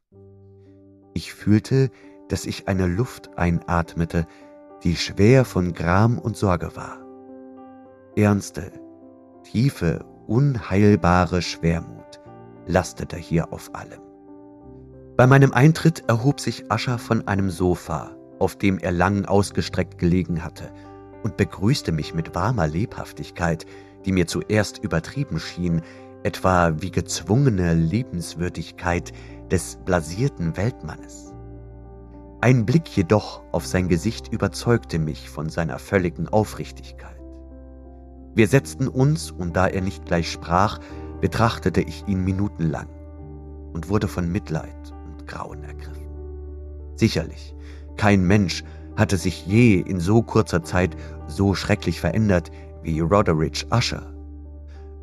Ich 1.12 1.34
fühlte, 1.34 1.90
dass 2.28 2.46
ich 2.46 2.68
eine 2.68 2.86
Luft 2.86 3.36
einatmete, 3.36 4.26
die 4.82 4.96
schwer 4.96 5.44
von 5.44 5.74
Gram 5.74 6.18
und 6.18 6.36
Sorge 6.36 6.74
war. 6.74 6.98
Ernste, 8.16 8.72
tiefe, 9.42 10.04
unheilbare 10.26 11.42
Schwermut 11.42 12.20
lastete 12.66 13.16
hier 13.16 13.52
auf 13.52 13.74
allem. 13.74 14.00
Bei 15.16 15.26
meinem 15.26 15.52
Eintritt 15.52 16.04
erhob 16.08 16.40
sich 16.40 16.72
Ascher 16.72 16.98
von 16.98 17.28
einem 17.28 17.50
Sofa, 17.50 18.16
auf 18.38 18.56
dem 18.56 18.78
er 18.78 18.92
lang 18.92 19.26
ausgestreckt 19.26 19.98
gelegen 19.98 20.42
hatte, 20.42 20.72
und 21.22 21.36
begrüßte 21.36 21.92
mich 21.92 22.14
mit 22.14 22.34
warmer 22.34 22.66
Lebhaftigkeit, 22.66 23.66
die 24.04 24.12
mir 24.12 24.26
zuerst 24.26 24.78
übertrieben 24.78 25.38
schien, 25.38 25.82
etwa 26.24 26.72
wie 26.80 26.90
gezwungene 26.90 27.74
Liebenswürdigkeit 27.74 29.12
des 29.50 29.78
blasierten 29.84 30.56
Weltmannes. 30.56 31.32
Ein 32.40 32.66
Blick 32.66 32.88
jedoch 32.96 33.42
auf 33.52 33.66
sein 33.66 33.88
Gesicht 33.88 34.32
überzeugte 34.32 34.98
mich 34.98 35.30
von 35.30 35.48
seiner 35.48 35.78
völligen 35.78 36.28
Aufrichtigkeit. 36.28 37.20
Wir 38.34 38.48
setzten 38.48 38.88
uns, 38.88 39.30
und 39.30 39.54
da 39.54 39.66
er 39.66 39.80
nicht 39.80 40.06
gleich 40.06 40.32
sprach, 40.32 40.80
betrachtete 41.20 41.82
ich 41.82 42.04
ihn 42.08 42.24
minutenlang 42.24 42.88
und 43.72 43.88
wurde 43.88 44.08
von 44.08 44.30
Mitleid 44.30 44.92
und 45.06 45.26
Grauen 45.26 45.62
ergriffen. 45.62 46.08
Sicherlich, 46.96 47.54
kein 47.96 48.24
Mensch 48.24 48.64
hatte 48.96 49.16
sich 49.16 49.46
je 49.46 49.80
in 49.80 50.00
so 50.00 50.22
kurzer 50.22 50.62
Zeit 50.62 50.96
so 51.26 51.54
schrecklich 51.54 52.00
verändert 52.00 52.50
wie 52.82 53.00
Roderich 53.00 53.66
Usher. 53.70 54.13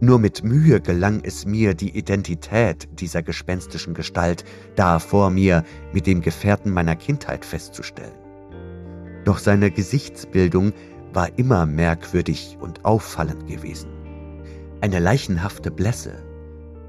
Nur 0.03 0.17
mit 0.17 0.43
Mühe 0.43 0.81
gelang 0.81 1.21
es 1.23 1.45
mir, 1.45 1.75
die 1.75 1.95
Identität 1.95 2.89
dieser 2.99 3.21
gespenstischen 3.21 3.93
Gestalt 3.93 4.43
da 4.75 4.97
vor 4.97 5.29
mir 5.29 5.63
mit 5.93 6.07
dem 6.07 6.21
Gefährten 6.21 6.71
meiner 6.71 6.95
Kindheit 6.95 7.45
festzustellen. 7.45 8.17
Doch 9.25 9.37
seine 9.37 9.69
Gesichtsbildung 9.69 10.73
war 11.13 11.37
immer 11.37 11.67
merkwürdig 11.67 12.57
und 12.59 12.83
auffallend 12.83 13.47
gewesen. 13.47 13.91
Eine 14.81 14.97
leichenhafte 14.97 15.69
Blässe, 15.69 16.15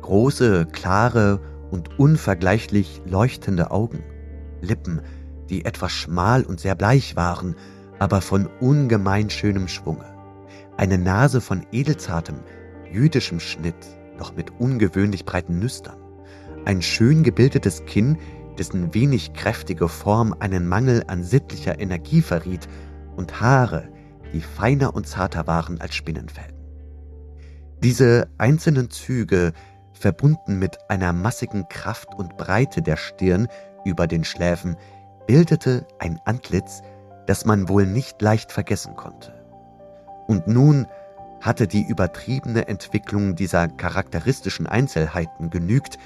große, 0.00 0.66
klare 0.73 1.38
und 1.71 1.99
unvergleichlich 1.99 3.02
leuchtende 3.04 3.73
Augen, 3.73 4.02
Lippen, 4.62 5.02
die 5.50 5.66
etwas 5.66 5.92
schmal 5.92 6.45
und 6.45 6.61
sehr 6.61 6.75
bleich 6.75 7.14
waren, 7.14 7.57
aber 7.99 8.23
von 8.23 8.49
ungemein 8.61 9.28
schönem 9.28 9.69
Schwunge, 9.69 10.07
eine 10.78 10.97
Nase 10.97 11.42
von 11.42 11.66
edelzartem, 11.73 12.37
jüdischem 12.93 13.41
Schnitt, 13.41 13.75
doch 14.19 14.35
mit 14.37 14.51
ungewöhnlich 14.59 15.25
breiten 15.25 15.59
Nüstern, 15.59 15.99
ein 16.65 16.83
schön 16.83 17.23
gebildetes 17.23 17.85
Kinn, 17.87 18.19
dessen 18.59 18.95
wenig 18.95 19.33
kräftige 19.33 19.89
Form 19.89 20.35
einen 20.39 20.69
Mangel 20.69 21.05
an 21.07 21.25
sittlicher 21.25 21.81
Energie 21.81 22.23
verriet, 22.23 22.69
und 23.17 23.41
Haare, 23.41 23.89
die 24.33 24.41
feiner 24.41 24.95
und 24.95 25.07
zarter 25.07 25.47
waren 25.47 25.81
als 25.81 25.95
Spinnenfäden. 25.95 26.57
Diese 27.83 28.29
einzelnen 28.39 28.91
Züge, 28.91 29.53
verbunden 29.93 30.59
mit 30.59 30.79
einer 30.89 31.13
massigen 31.13 31.69
Kraft 31.69 32.09
und 32.17 32.37
Breite 32.37 32.81
der 32.83 32.97
Stirn 32.97 33.49
über 33.85 34.07
den 34.07 34.25
Schläfen, 34.25 34.77
bildete 35.27 35.87
ein 35.99 36.19
Antlitz, 36.25 36.83
das 37.27 37.45
man 37.45 37.69
wohl 37.69 37.87
nicht 37.87 38.21
leicht 38.23 38.51
vergessen 38.51 38.97
konnte. 38.97 39.33
Und 40.27 40.47
nun 40.47 40.87
hatte 41.43 41.67
die 41.67 41.83
übertriebene 41.83 42.69
Entwicklung 42.69 43.35
dieser 43.35 43.69
charakteristischen 43.69 44.67
Einzelheiten 44.67 45.51
genügt, 45.51 45.99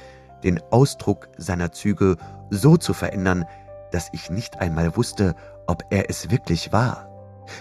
den 0.43 0.61
Ausdruck 0.71 1.29
seiner 1.37 1.73
Züge 1.73 2.17
so 2.51 2.77
zu 2.77 2.95
verändern, 2.95 3.45
dass 3.93 4.09
ich 4.13 4.31
nicht 4.31 4.59
einmal 4.61 4.97
wusste, 4.97 5.37
ob 5.67 5.85
er 5.91 6.11
es 6.11 6.31
wirklich 6.31 6.73
war. 6.73 7.09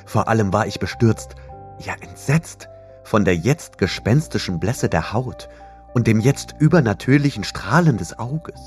Vor 0.05 0.27
allem 0.27 0.51
war 0.53 0.65
ich 0.65 0.79
bestürzt, 0.79 1.35
ja 1.79 1.93
entsetzt 2.01 2.69
von 3.03 3.25
der 3.25 3.35
jetzt 3.35 3.77
gespenstischen 3.77 4.59
Blässe 4.59 4.89
der 4.89 5.13
Haut 5.13 5.47
und 5.93 6.07
dem 6.07 6.19
jetzt 6.19 6.55
übernatürlichen 6.57 7.43
Strahlen 7.43 7.97
des 7.97 8.17
Auges. 8.17 8.59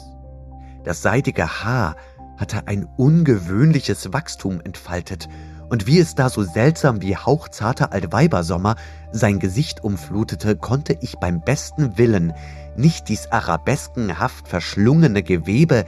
Das 0.85 1.03
seidige 1.03 1.65
Haar 1.65 1.97
hatte 2.37 2.67
ein 2.67 2.87
ungewöhnliches 2.97 4.13
Wachstum 4.13 4.61
entfaltet 4.61 5.29
und 5.69 5.87
wie 5.87 5.99
es 5.99 6.15
da 6.15 6.29
so 6.31 6.43
seltsam 6.43 7.03
wie 7.03 7.17
hauchzarter 7.17 7.93
Altweibersommer 7.93 8.77
sein 9.13 9.39
Gesicht 9.39 9.85
umflutete, 9.85 10.57
konnte 10.57 10.97
ich 11.01 11.19
beim 11.19 11.41
besten 11.41 11.99
Willen 11.99 12.33
nicht 12.77 13.09
dies 13.09 13.27
arabeskenhaft 13.31 14.49
verschlungene 14.49 15.23
Gewebe 15.23 15.85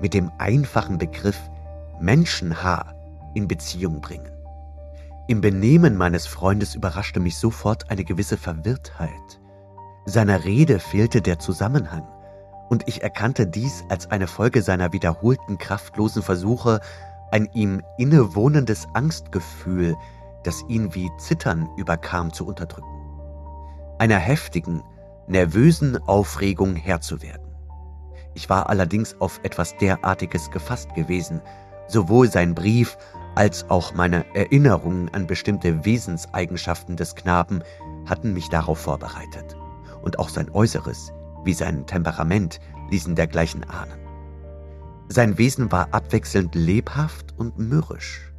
mit 0.00 0.14
dem 0.14 0.30
einfachen 0.38 0.98
Begriff 0.98 1.38
Menschenhaar 2.00 2.94
in 3.34 3.48
Beziehung 3.48 4.00
bringen. 4.00 4.30
Im 5.26 5.40
Benehmen 5.40 5.96
meines 5.96 6.26
Freundes 6.26 6.74
überraschte 6.74 7.20
mich 7.20 7.36
sofort 7.36 7.90
eine 7.90 8.04
gewisse 8.04 8.38
Verwirrtheit. 8.38 9.40
Seiner 10.06 10.44
Rede 10.44 10.78
fehlte 10.78 11.20
der 11.20 11.38
Zusammenhang, 11.38 12.06
und 12.70 12.86
ich 12.86 13.02
erkannte 13.02 13.46
dies 13.46 13.84
als 13.88 14.10
eine 14.10 14.26
Folge 14.26 14.62
seiner 14.62 14.92
wiederholten 14.92 15.58
kraftlosen 15.58 16.22
Versuche, 16.22 16.80
ein 17.30 17.48
ihm 17.52 17.82
innewohnendes 17.98 18.86
Angstgefühl, 18.94 19.96
das 20.44 20.64
ihn 20.68 20.94
wie 20.94 21.10
Zittern 21.18 21.68
überkam, 21.76 22.32
zu 22.32 22.46
unterdrücken. 22.46 22.88
Einer 23.98 24.18
heftigen, 24.18 24.82
nervösen 25.26 25.96
Aufregung 26.06 26.76
Herr 26.76 27.00
zu 27.00 27.20
werden. 27.22 27.54
Ich 28.34 28.48
war 28.48 28.68
allerdings 28.68 29.20
auf 29.20 29.40
etwas 29.42 29.76
derartiges 29.76 30.50
gefasst 30.50 30.94
gewesen, 30.94 31.40
sowohl 31.88 32.30
sein 32.30 32.54
Brief 32.54 32.96
als 33.34 33.68
auch 33.68 33.94
meine 33.94 34.24
Erinnerungen 34.34 35.12
an 35.12 35.26
bestimmte 35.26 35.84
Wesenseigenschaften 35.84 36.96
des 36.96 37.14
Knaben 37.14 37.62
hatten 38.06 38.32
mich 38.32 38.48
darauf 38.48 38.78
vorbereitet, 38.78 39.56
und 40.02 40.18
auch 40.18 40.28
sein 40.28 40.50
Äußeres 40.50 41.12
wie 41.44 41.54
sein 41.54 41.86
Temperament 41.86 42.60
ließen 42.90 43.14
dergleichen 43.14 43.68
ahnen. 43.68 44.07
Sein 45.10 45.38
Wesen 45.38 45.72
war 45.72 45.88
abwechselnd 45.92 46.54
lebhaft 46.54 47.34
und 47.38 47.58
mürrisch. 47.58 48.32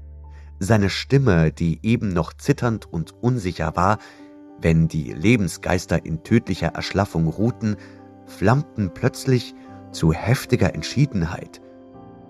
Seine 0.60 0.90
Stimme, 0.90 1.52
die 1.52 1.80
eben 1.84 2.10
noch 2.10 2.32
zitternd 2.34 2.86
und 2.86 3.12
unsicher 3.24 3.76
war, 3.76 3.98
wenn 4.62 4.88
die 4.88 5.12
Lebensgeister 5.14 6.06
in 6.06 6.24
tödlicher 6.24 6.68
Erschlaffung 6.68 7.28
ruhten, 7.28 7.76
flammten 8.26 8.94
plötzlich 8.94 9.56
zu 9.92 10.14
heftiger 10.14 10.76
Entschiedenheit, 10.76 11.60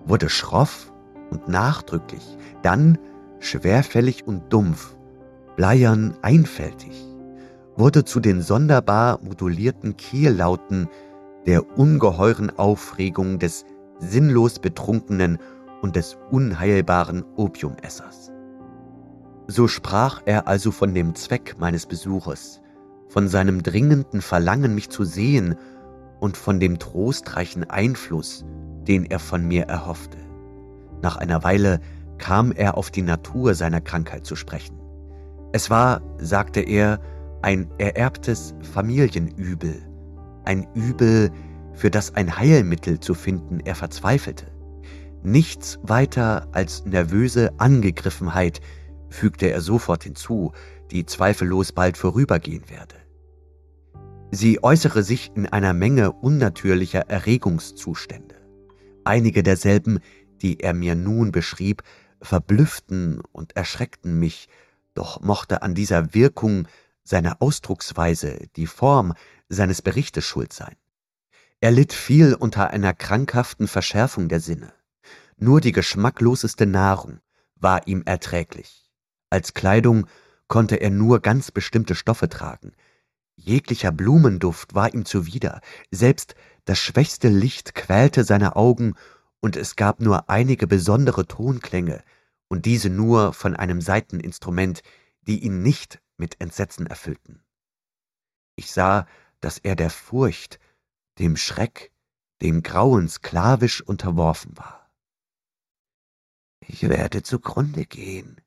wurde 0.06 0.30
schroff 0.30 0.92
und 1.30 1.48
nachdrücklich, 1.48 2.38
dann 2.62 2.98
schwerfällig 3.40 4.26
und 4.26 4.50
dumpf, 4.52 4.96
bleiern 5.56 6.16
einfältig, 6.22 6.92
wurde 7.76 8.04
zu 8.04 8.20
den 8.20 8.40
sonderbar 8.40 9.20
modulierten 9.22 9.96
Kehllauten 9.98 10.88
der 11.46 11.76
ungeheuren 11.78 12.56
Aufregung 12.58 13.38
des 13.38 13.64
sinnlos 14.00 14.58
Betrunkenen 14.58 15.38
und 15.82 15.96
des 15.96 16.18
unheilbaren 16.30 17.24
Opiumessers. 17.36 18.32
So 19.46 19.68
sprach 19.68 20.22
er 20.26 20.48
also 20.48 20.70
von 20.70 20.94
dem 20.94 21.14
Zweck 21.14 21.56
meines 21.58 21.86
Besuches, 21.86 22.60
von 23.08 23.28
seinem 23.28 23.62
dringenden 23.62 24.20
Verlangen, 24.20 24.74
mich 24.74 24.90
zu 24.90 25.04
sehen 25.04 25.56
und 26.20 26.36
von 26.36 26.60
dem 26.60 26.78
trostreichen 26.78 27.68
Einfluss, 27.68 28.44
den 28.86 29.04
er 29.04 29.18
von 29.18 29.46
mir 29.46 29.64
erhoffte. 29.64 30.18
Nach 31.02 31.16
einer 31.16 31.42
Weile 31.42 31.80
kam 32.18 32.52
er 32.52 32.76
auf 32.76 32.90
die 32.90 33.02
Natur 33.02 33.54
seiner 33.54 33.80
Krankheit 33.80 34.26
zu 34.26 34.36
sprechen. 34.36 34.78
Es 35.52 35.70
war, 35.70 36.00
sagte 36.18 36.60
er, 36.60 37.00
ein 37.42 37.68
ererbtes 37.78 38.54
Familienübel, 38.72 39.82
ein 40.44 40.66
Übel, 40.74 41.30
für 41.80 41.90
das 41.90 42.14
ein 42.14 42.36
Heilmittel 42.36 43.00
zu 43.00 43.14
finden 43.14 43.60
er 43.60 43.74
verzweifelte. 43.74 44.52
Nichts 45.22 45.78
weiter 45.82 46.46
als 46.52 46.84
nervöse 46.84 47.58
Angegriffenheit, 47.58 48.60
fügte 49.08 49.46
er 49.46 49.62
sofort 49.62 50.04
hinzu, 50.04 50.52
die 50.90 51.06
zweifellos 51.06 51.72
bald 51.72 51.96
vorübergehen 51.96 52.68
werde. 52.68 52.96
Sie 54.30 54.62
äußere 54.62 55.02
sich 55.02 55.32
in 55.34 55.46
einer 55.46 55.72
Menge 55.72 56.12
unnatürlicher 56.12 57.08
Erregungszustände. 57.08 58.36
Einige 59.04 59.42
derselben, 59.42 60.00
die 60.42 60.60
er 60.60 60.74
mir 60.74 60.94
nun 60.94 61.32
beschrieb, 61.32 61.82
verblüfften 62.20 63.22
und 63.32 63.56
erschreckten 63.56 64.18
mich, 64.18 64.50
doch 64.92 65.22
mochte 65.22 65.62
an 65.62 65.74
dieser 65.74 66.12
Wirkung 66.12 66.68
seiner 67.04 67.40
Ausdrucksweise 67.40 68.48
die 68.56 68.66
Form 68.66 69.14
seines 69.48 69.80
Berichtes 69.80 70.26
schuld 70.26 70.52
sein. 70.52 70.76
Er 71.62 71.70
litt 71.70 71.92
viel 71.92 72.34
unter 72.34 72.70
einer 72.70 72.94
krankhaften 72.94 73.68
Verschärfung 73.68 74.28
der 74.28 74.40
Sinne. 74.40 74.72
Nur 75.36 75.60
die 75.60 75.72
geschmackloseste 75.72 76.64
Nahrung 76.66 77.20
war 77.54 77.86
ihm 77.86 78.02
erträglich. 78.06 78.90
Als 79.28 79.52
Kleidung 79.52 80.06
konnte 80.48 80.76
er 80.76 80.90
nur 80.90 81.20
ganz 81.20 81.50
bestimmte 81.50 81.94
Stoffe 81.94 82.30
tragen. 82.30 82.72
Jeglicher 83.36 83.92
Blumenduft 83.92 84.74
war 84.74 84.92
ihm 84.94 85.04
zuwider, 85.04 85.60
selbst 85.90 86.34
das 86.64 86.78
schwächste 86.78 87.28
Licht 87.28 87.74
quälte 87.74 88.24
seine 88.24 88.56
Augen, 88.56 88.94
und 89.40 89.56
es 89.56 89.76
gab 89.76 90.00
nur 90.00 90.28
einige 90.28 90.66
besondere 90.66 91.26
Tonklänge, 91.26 92.02
und 92.48 92.66
diese 92.66 92.90
nur 92.90 93.32
von 93.32 93.54
einem 93.54 93.80
Saiteninstrument, 93.80 94.82
die 95.22 95.38
ihn 95.38 95.62
nicht 95.62 96.00
mit 96.16 96.40
Entsetzen 96.40 96.86
erfüllten. 96.86 97.42
Ich 98.56 98.72
sah, 98.72 99.06
dass 99.40 99.58
er 99.58 99.76
der 99.76 99.88
Furcht, 99.88 100.58
dem 101.20 101.36
Schreck, 101.36 101.92
dem 102.40 102.62
Grauen 102.62 103.06
sklavisch 103.06 103.82
unterworfen 103.82 104.56
war. 104.56 104.90
Ich 106.60 106.82
werde 106.88 107.22
zugrunde 107.22 107.84
gehen, 107.84 108.40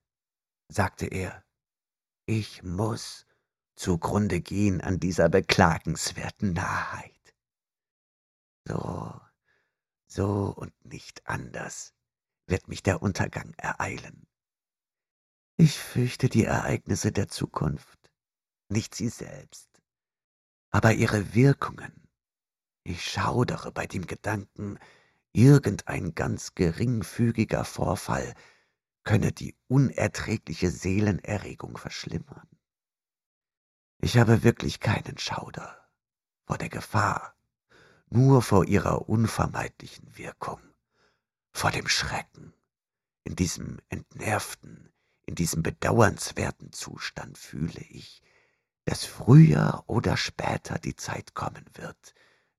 sagte 0.69 1.05
er. 1.05 1.43
Ich 2.25 2.63
muss 2.63 3.27
zugrunde 3.75 4.41
gehen 4.41 4.81
an 4.81 4.99
dieser 4.99 5.29
beklagenswerten 5.29 6.53
Narrheit. 6.53 7.35
So, 8.65 9.21
so 10.07 10.53
und 10.55 10.73
nicht 10.83 11.27
anders 11.27 11.93
wird 12.47 12.69
mich 12.69 12.81
der 12.81 13.03
Untergang 13.03 13.53
ereilen. 13.57 14.25
Ich 15.57 15.77
fürchte 15.77 16.27
die 16.27 16.45
Ereignisse 16.45 17.11
der 17.11 17.27
Zukunft, 17.27 18.11
nicht 18.67 18.95
sie 18.95 19.09
selbst, 19.09 19.69
aber 20.71 20.93
ihre 20.93 21.35
Wirkungen 21.35 22.02
ich 22.83 23.03
schaudere 23.03 23.71
bei 23.71 23.87
dem 23.87 24.07
Gedanken, 24.07 24.79
irgendein 25.31 26.15
ganz 26.15 26.53
geringfügiger 26.55 27.65
Vorfall 27.65 28.33
könne 29.03 29.31
die 29.31 29.55
unerträgliche 29.67 30.69
Seelenerregung 30.69 31.77
verschlimmern. 31.77 32.47
Ich 33.99 34.17
habe 34.17 34.43
wirklich 34.43 34.79
keinen 34.79 35.17
Schauder 35.17 35.89
vor 36.45 36.57
der 36.57 36.69
Gefahr, 36.69 37.35
nur 38.09 38.41
vor 38.41 38.65
ihrer 38.65 39.09
unvermeidlichen 39.09 40.17
Wirkung, 40.17 40.59
vor 41.51 41.71
dem 41.71 41.87
Schrecken, 41.87 42.53
in 43.23 43.35
diesem 43.35 43.79
entnervten, 43.89 44.93
in 45.25 45.35
diesem 45.35 45.63
bedauernswerten 45.63 46.73
Zustand 46.73 47.37
fühle 47.37 47.81
ich, 47.89 48.21
dass 48.85 49.05
früher 49.05 49.83
oder 49.87 50.17
später 50.17 50.77
die 50.77 50.95
Zeit 50.95 51.33
kommen 51.33 51.65
wird, 51.73 52.13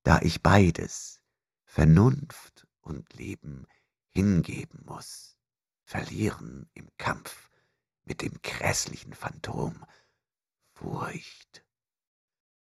da 0.05 0.21
ich 0.23 0.43
beides, 0.43 1.21
Vernunft 1.65 2.67
und 2.83 3.13
Leben, 3.15 3.67
hingeben 4.11 4.85
muss, 4.85 5.37
verlieren 5.83 6.69
im 6.75 6.89
Kampf 6.99 7.51
mit 8.05 8.23
dem 8.23 8.35
grässlichen 8.43 9.15
Phantom 9.15 9.85
Furcht. 10.75 11.65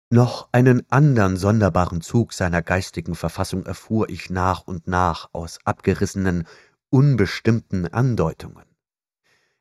Noch 0.10 0.50
einen 0.52 0.90
andern 0.92 1.36
sonderbaren 1.36 2.02
Zug 2.02 2.34
seiner 2.34 2.62
geistigen 2.62 3.16
Verfassung 3.16 3.66
erfuhr 3.66 4.10
ich 4.10 4.30
nach 4.30 4.62
und 4.68 4.88
nach 4.88 5.30
aus 5.34 5.60
abgerissenen, 5.64 6.48
unbestimmten 6.90 7.88
Andeutungen. 7.88 8.66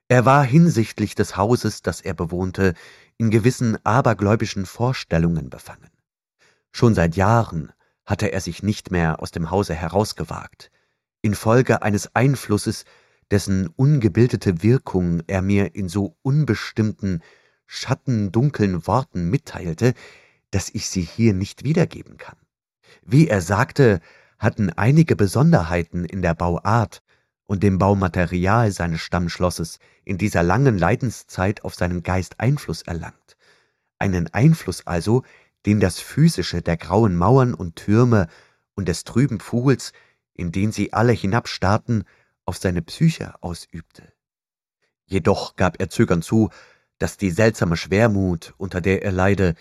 Er 0.08 0.24
war 0.24 0.42
hinsichtlich 0.44 1.14
des 1.14 1.36
Hauses, 1.36 1.82
das 1.82 2.00
er 2.00 2.14
bewohnte, 2.14 2.74
in 3.16 3.30
gewissen 3.30 3.78
abergläubischen 3.86 4.66
Vorstellungen 4.66 5.50
befangen. 5.50 5.90
Schon 6.72 6.94
seit 6.94 7.16
Jahren 7.16 7.72
hatte 8.04 8.32
er 8.32 8.40
sich 8.40 8.62
nicht 8.62 8.90
mehr 8.90 9.20
aus 9.20 9.30
dem 9.30 9.50
Hause 9.50 9.74
herausgewagt, 9.74 10.70
infolge 11.22 11.82
eines 11.82 12.14
Einflusses, 12.14 12.84
dessen 13.30 13.68
ungebildete 13.68 14.62
Wirkung 14.62 15.22
er 15.26 15.42
mir 15.42 15.74
in 15.74 15.88
so 15.88 16.16
unbestimmten, 16.22 17.22
schattendunkeln 17.66 18.86
Worten 18.86 19.30
mitteilte, 19.30 19.94
dass 20.50 20.70
ich 20.70 20.88
sie 20.88 21.02
hier 21.02 21.34
nicht 21.34 21.62
wiedergeben 21.62 22.16
kann. 22.16 22.36
Wie 23.02 23.28
er 23.28 23.40
sagte, 23.40 24.00
hatten 24.38 24.70
einige 24.70 25.14
Besonderheiten 25.14 26.04
in 26.04 26.22
der 26.22 26.34
Bauart 26.34 27.02
und 27.46 27.62
dem 27.62 27.78
Baumaterial 27.78 28.72
seines 28.72 29.00
Stammschlosses 29.00 29.78
in 30.04 30.18
dieser 30.18 30.42
langen 30.42 30.78
Leidenszeit 30.78 31.62
auf 31.64 31.74
seinen 31.74 32.02
Geist 32.02 32.40
Einfluss 32.40 32.82
erlangt. 32.82 33.36
Einen 33.98 34.32
Einfluss 34.32 34.86
also, 34.86 35.22
den 35.66 35.80
das 35.80 36.00
Physische 36.00 36.62
der 36.62 36.76
grauen 36.76 37.16
Mauern 37.16 37.54
und 37.54 37.76
Türme 37.76 38.28
und 38.74 38.88
des 38.88 39.04
trüben 39.04 39.40
Pfuhls, 39.40 39.92
in 40.34 40.52
den 40.52 40.72
sie 40.72 40.92
alle 40.92 41.12
hinabstarrten, 41.12 42.04
auf 42.44 42.56
seine 42.56 42.82
Psyche 42.82 43.34
ausübte. 43.42 44.12
Jedoch 45.06 45.56
gab 45.56 45.80
er 45.80 45.90
zögernd 45.90 46.24
zu, 46.24 46.50
dass 46.98 47.16
die 47.16 47.30
seltsame 47.30 47.76
Schwermut, 47.76 48.54
unter 48.58 48.80
der 48.80 49.02
er 49.02 49.12
leide, 49.12 49.54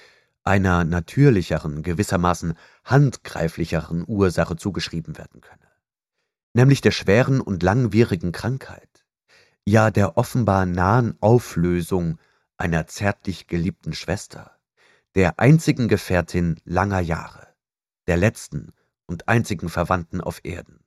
einer 0.43 0.83
natürlicheren, 0.83 1.83
gewissermaßen 1.83 2.55
handgreiflicheren 2.83 4.05
Ursache 4.07 4.55
zugeschrieben 4.55 5.17
werden 5.17 5.41
könne, 5.41 5.69
nämlich 6.53 6.81
der 6.81 6.91
schweren 6.91 7.41
und 7.41 7.62
langwierigen 7.62 8.31
Krankheit, 8.31 9.05
ja 9.65 9.91
der 9.91 10.17
offenbar 10.17 10.65
nahen 10.65 11.17
Auflösung 11.19 12.17
einer 12.57 12.88
zärtlich 12.88 13.47
geliebten 13.47 13.93
Schwester, 13.93 14.58
der 15.19 15.38
einzigen 15.38 15.89
Gefährtin 15.89 16.62
langer 16.63 17.01
Jahre, 17.01 17.53
der 18.08 18.15
letzten 18.15 18.71
und 19.05 19.27
einzigen 19.27 19.67
Verwandten 19.67 20.21
auf 20.21 20.39
Erden. 20.45 20.79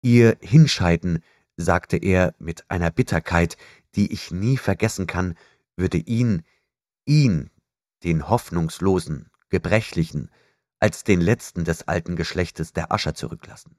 Ihr 0.00 0.36
Hinscheiden, 0.40 1.22
sagte 1.56 1.98
er 1.98 2.34
mit 2.40 2.68
einer 2.68 2.90
Bitterkeit, 2.90 3.56
die 3.94 4.12
ich 4.12 4.32
nie 4.32 4.56
vergessen 4.56 5.06
kann, 5.06 5.36
würde 5.76 5.98
ihn, 5.98 6.42
ihn, 7.04 7.50
den 8.02 8.28
hoffnungslosen, 8.28 9.30
gebrechlichen, 9.50 10.28
als 10.80 11.04
den 11.04 11.20
letzten 11.20 11.62
des 11.62 11.86
alten 11.86 12.16
Geschlechtes 12.16 12.72
der 12.72 12.90
Ascher 12.90 13.14
zurücklassen. 13.14 13.76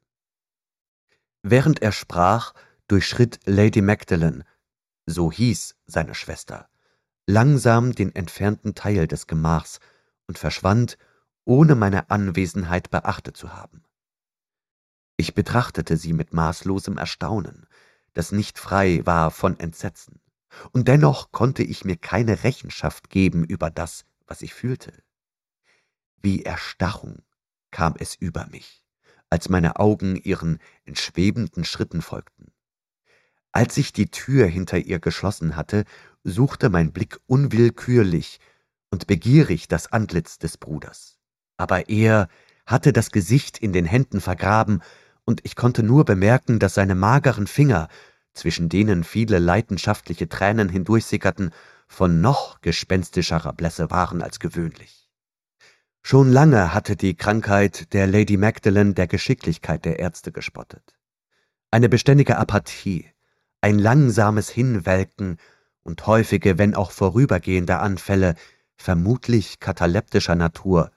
Während 1.42 1.82
er 1.82 1.92
sprach, 1.92 2.54
durchschritt 2.88 3.42
Lady 3.44 3.82
Magdalen, 3.82 4.46
so 5.06 5.34
hieß 5.34 5.76
seine 5.86 6.16
Schwester, 6.16 6.70
langsam 7.26 7.94
den 7.94 8.14
entfernten 8.14 8.76
Teil 8.76 9.08
des 9.08 9.28
Gemachs 9.28 9.80
und 10.28 10.38
verschwand, 10.38 10.98
ohne 11.46 11.76
meine 11.76 12.10
Anwesenheit 12.10 12.90
beachtet 12.90 13.38
zu 13.38 13.54
haben. 13.54 13.84
Ich 15.18 15.36
betrachtete 15.36 15.98
sie 15.98 16.14
mit 16.14 16.34
maßlosem 16.34 16.98
Erstaunen, 16.98 17.68
das 18.14 18.32
nicht 18.32 18.60
frei 18.60 19.02
war 19.06 19.32
von 19.32 19.60
Entsetzen, 19.60 20.22
und 20.72 20.88
dennoch 20.88 21.32
konnte 21.32 21.64
ich 21.64 21.86
mir 21.86 21.98
keine 21.98 22.44
Rechenschaft 22.44 23.10
geben 23.10 23.44
über 23.44 23.70
das, 23.70 24.06
was 24.28 24.42
ich 24.42 24.54
fühlte. 24.54 24.94
Wie 26.22 26.44
Erstarrung 26.44 27.24
kam 27.72 27.96
es 28.00 28.16
über 28.16 28.48
mich, 28.48 28.86
als 29.30 29.50
meine 29.50 29.78
Augen 29.78 30.16
ihren 30.16 30.60
entschwebenden 30.86 31.66
Schritten 31.66 32.02
folgten. 32.02 32.52
Als 33.52 33.78
ich 33.78 33.94
die 33.94 34.10
Tür 34.10 34.48
hinter 34.48 34.80
ihr 34.80 35.00
geschlossen 35.00 35.56
hatte, 35.56 35.86
suchte 36.24 36.70
mein 36.70 36.92
Blick 36.92 37.20
unwillkürlich 37.28 38.40
und 38.90 39.08
begierig 39.08 39.68
das 39.68 39.92
Antlitz 39.92 40.38
des 40.38 40.58
Bruders. 40.58 41.18
Aber 41.58 41.90
er 41.90 42.28
hatte 42.66 42.94
das 42.94 43.12
Gesicht 43.12 43.58
in 43.58 43.74
den 43.74 43.86
Händen 43.86 44.22
vergraben, 44.22 44.82
und 45.26 45.40
ich 45.46 45.56
konnte 45.56 45.84
nur 45.84 46.04
bemerken, 46.04 46.60
dass 46.60 46.74
seine 46.74 46.96
mageren 46.96 47.48
Finger, 47.48 47.88
zwischen 48.34 48.68
denen 48.68 49.04
viele 49.04 49.40
leidenschaftliche 49.40 50.28
Tränen 50.28 50.68
hindurchsickerten, 50.70 51.52
von 51.88 52.22
noch 52.22 52.60
gespenstischerer 52.62 53.54
Blässe 53.54 53.90
waren 53.90 54.22
als 54.22 54.40
gewöhnlich. 54.40 55.10
Schon 56.02 56.32
lange 56.32 56.74
hatte 56.74 56.98
die 56.98 57.16
Krankheit 57.16 57.94
der 57.94 58.08
Lady 58.08 58.36
Magdalen 58.36 58.96
der 58.96 59.08
Geschicklichkeit 59.08 59.86
der 59.86 60.00
Ärzte 60.00 60.34
gespottet. 60.34 60.98
Eine 61.72 61.88
beständige 61.88 62.38
Apathie, 62.38 63.06
ein 63.62 63.80
langsames 63.80 64.50
Hinwelken 64.50 65.38
und 65.84 66.06
häufige, 66.08 66.58
wenn 66.58 66.76
auch 66.76 66.92
vorübergehende 66.92 67.78
Anfälle, 67.80 68.36
vermutlich 68.76 69.60
kataleptischer 69.60 70.36
Natur, 70.36 70.92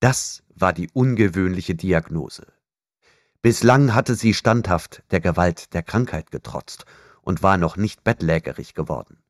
das 0.00 0.42
war 0.54 0.72
die 0.72 0.90
ungewöhnliche 0.92 1.74
Diagnose. 1.74 2.46
Bislang 3.42 3.94
hatte 3.94 4.14
sie 4.14 4.34
standhaft 4.34 5.02
der 5.10 5.20
Gewalt 5.20 5.72
der 5.74 5.82
Krankheit 5.82 6.30
getrotzt 6.30 6.84
und 7.22 7.42
war 7.42 7.56
noch 7.56 7.76
nicht 7.76 8.04
bettlägerig 8.04 8.74
geworden. 8.74 9.22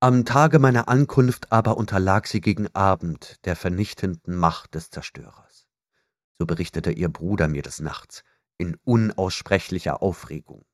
Am 0.00 0.24
Tage 0.24 0.58
meiner 0.58 0.88
Ankunft 0.88 1.52
aber 1.52 1.76
unterlag 1.76 2.26
sie 2.26 2.40
gegen 2.40 2.74
Abend 2.74 3.44
der 3.44 3.56
vernichtenden 3.56 4.34
Macht 4.34 4.74
des 4.74 4.90
Zerstörers. 4.90 5.66
So 6.38 6.46
berichtete 6.46 6.90
ihr 6.90 7.10
Bruder 7.10 7.48
mir 7.48 7.62
des 7.62 7.80
Nachts 7.80 8.24
in 8.56 8.76
unaussprechlicher 8.84 10.02
Aufregung. 10.02 10.64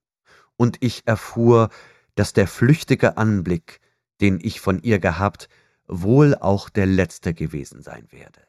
Und 0.56 0.76
ich 0.80 1.06
erfuhr, 1.06 1.70
dass 2.16 2.32
der 2.32 2.48
flüchtige 2.48 3.16
Anblick, 3.16 3.80
den 4.20 4.40
ich 4.42 4.60
von 4.60 4.82
ihr 4.82 4.98
gehabt, 4.98 5.48
wohl 5.86 6.34
auch 6.34 6.68
der 6.68 6.86
letzte 6.86 7.32
gewesen 7.32 7.82
sein 7.82 8.10
werde, 8.10 8.42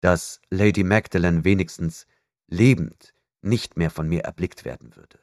dass 0.00 0.40
Lady 0.50 0.82
Magdalen 0.82 1.44
wenigstens 1.44 2.06
lebend 2.48 3.14
nicht 3.42 3.76
mehr 3.76 3.90
von 3.90 4.08
mir 4.08 4.22
erblickt 4.24 4.64
werden 4.64 4.96
würde. 4.96 5.18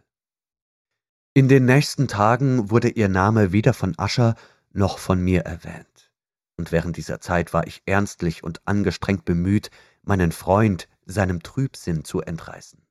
In 1.34 1.48
den 1.48 1.66
nächsten 1.66 2.08
Tagen 2.08 2.70
wurde 2.70 2.90
ihr 2.90 3.10
Name 3.10 3.52
weder 3.52 3.74
von 3.74 3.98
Ascher 3.98 4.36
noch 4.72 4.98
von 4.98 5.22
mir 5.22 5.42
erwähnt, 5.42 6.12
und 6.58 6.72
während 6.72 6.98
dieser 6.98 7.20
Zeit 7.20 7.54
war 7.54 7.66
ich 7.68 7.82
ernstlich 7.86 8.44
und 8.44 8.66
angestrengt 8.68 9.26
bemüht, 9.26 9.72
meinen 10.04 10.32
Freund 10.32 10.88
seinem 11.06 11.42
Trübsinn 11.42 12.04
zu 12.04 12.22
entreißen. 12.22 12.86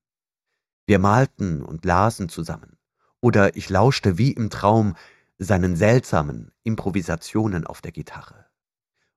Wir 0.86 0.98
malten 0.98 1.62
und 1.62 1.84
lasen 1.84 2.28
zusammen, 2.28 2.76
oder 3.20 3.56
ich 3.56 3.68
lauschte 3.68 4.18
wie 4.18 4.32
im 4.32 4.50
Traum 4.50 4.96
seinen 5.38 5.76
seltsamen 5.76 6.52
Improvisationen 6.62 7.66
auf 7.66 7.80
der 7.80 7.92
Gitarre. 7.92 8.46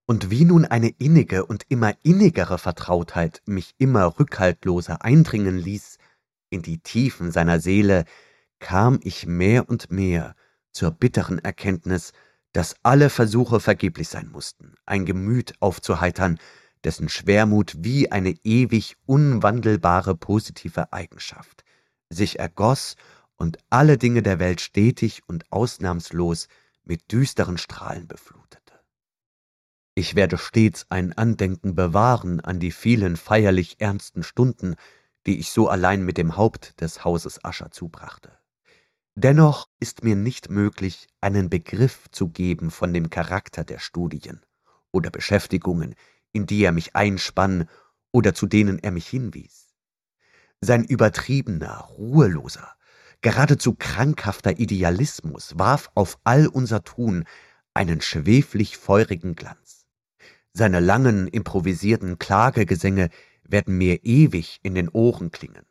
Und 0.06 0.30
wie 0.30 0.46
nun 0.46 0.66
eine 0.66 0.90
innige 0.90 1.46
und 1.46 1.66
immer 1.70 1.94
innigere 2.04 2.58
Vertrautheit 2.58 3.42
mich 3.46 3.74
immer 3.78 4.20
rückhaltloser 4.20 5.04
eindringen 5.04 5.58
ließ 5.58 5.98
in 6.50 6.62
die 6.62 6.80
Tiefen 6.80 7.32
seiner 7.32 7.60
Seele, 7.60 8.06
kam 8.60 9.00
ich 9.04 9.26
mehr 9.26 9.70
und 9.70 9.92
mehr 9.92 10.36
zur 10.72 10.92
bitteren 10.92 11.40
Erkenntnis, 11.40 12.12
dass 12.52 12.76
alle 12.84 13.10
Versuche 13.10 13.60
vergeblich 13.60 14.10
sein 14.10 14.30
mussten, 14.30 14.76
ein 14.86 15.06
Gemüt 15.06 15.54
aufzuheitern, 15.60 16.38
dessen 16.84 17.10
Schwermut 17.10 17.76
wie 17.80 18.12
eine 18.12 18.36
ewig 18.44 18.98
unwandelbare 19.06 20.16
positive 20.16 20.92
Eigenschaft 20.92 21.64
sich 22.10 22.40
ergoß 22.40 22.96
und 23.44 23.58
alle 23.70 23.98
Dinge 23.98 24.24
der 24.24 24.40
Welt 24.40 24.62
stetig 24.62 25.22
und 25.28 25.52
ausnahmslos 25.52 26.48
mit 26.86 27.12
düsteren 27.12 27.58
Strahlen 27.58 28.08
beflutete. 28.08 28.80
Ich 29.96 30.16
werde 30.16 30.38
stets 30.38 30.86
ein 30.88 31.12
Andenken 31.12 31.76
bewahren 31.76 32.40
an 32.40 32.62
die 32.62 32.72
vielen 32.72 33.18
feierlich 33.18 33.82
ernsten 33.82 34.24
Stunden, 34.24 34.76
die 35.26 35.40
ich 35.40 35.52
so 35.52 35.68
allein 35.68 36.06
mit 36.06 36.18
dem 36.18 36.38
Haupt 36.38 36.80
des 36.80 37.04
Hauses 37.04 37.44
Ascher 37.44 37.70
zubrachte. 37.70 38.32
Dennoch 39.16 39.68
ist 39.82 40.06
mir 40.06 40.16
nicht 40.16 40.50
möglich, 40.50 41.10
einen 41.20 41.50
Begriff 41.50 42.06
zu 42.12 42.30
geben 42.30 42.72
von 42.72 42.94
dem 42.94 43.10
Charakter 43.10 43.66
der 43.66 43.80
Studien 43.80 44.40
oder 44.94 45.12
Beschäftigungen, 45.12 45.96
in 46.32 46.46
die 46.46 46.64
er 46.64 46.72
mich 46.72 46.96
einspann 46.96 47.68
oder 48.14 48.34
zu 48.34 48.48
denen 48.48 48.80
er 48.80 48.92
mich 48.92 49.08
hinwies. 49.08 49.68
Sein 50.62 50.86
übertriebener, 50.86 51.90
ruheloser, 51.98 52.74
Geradezu 53.24 53.74
krankhafter 53.74 54.60
Idealismus 54.60 55.58
warf 55.58 55.90
auf 55.96 56.20
all 56.26 56.46
unser 56.46 56.84
Tun 56.84 57.24
einen 57.74 58.02
schweflich 58.02 58.76
feurigen 58.78 59.36
Glanz. 59.36 59.88
Seine 60.52 60.82
langen, 60.82 61.30
improvisierten 61.30 62.20
Klagegesänge 62.20 63.10
werden 63.46 63.78
mir 63.78 64.04
ewig 64.04 64.60
in 64.62 64.76
den 64.76 64.90
Ohren 64.90 65.32
klingen. 65.32 65.66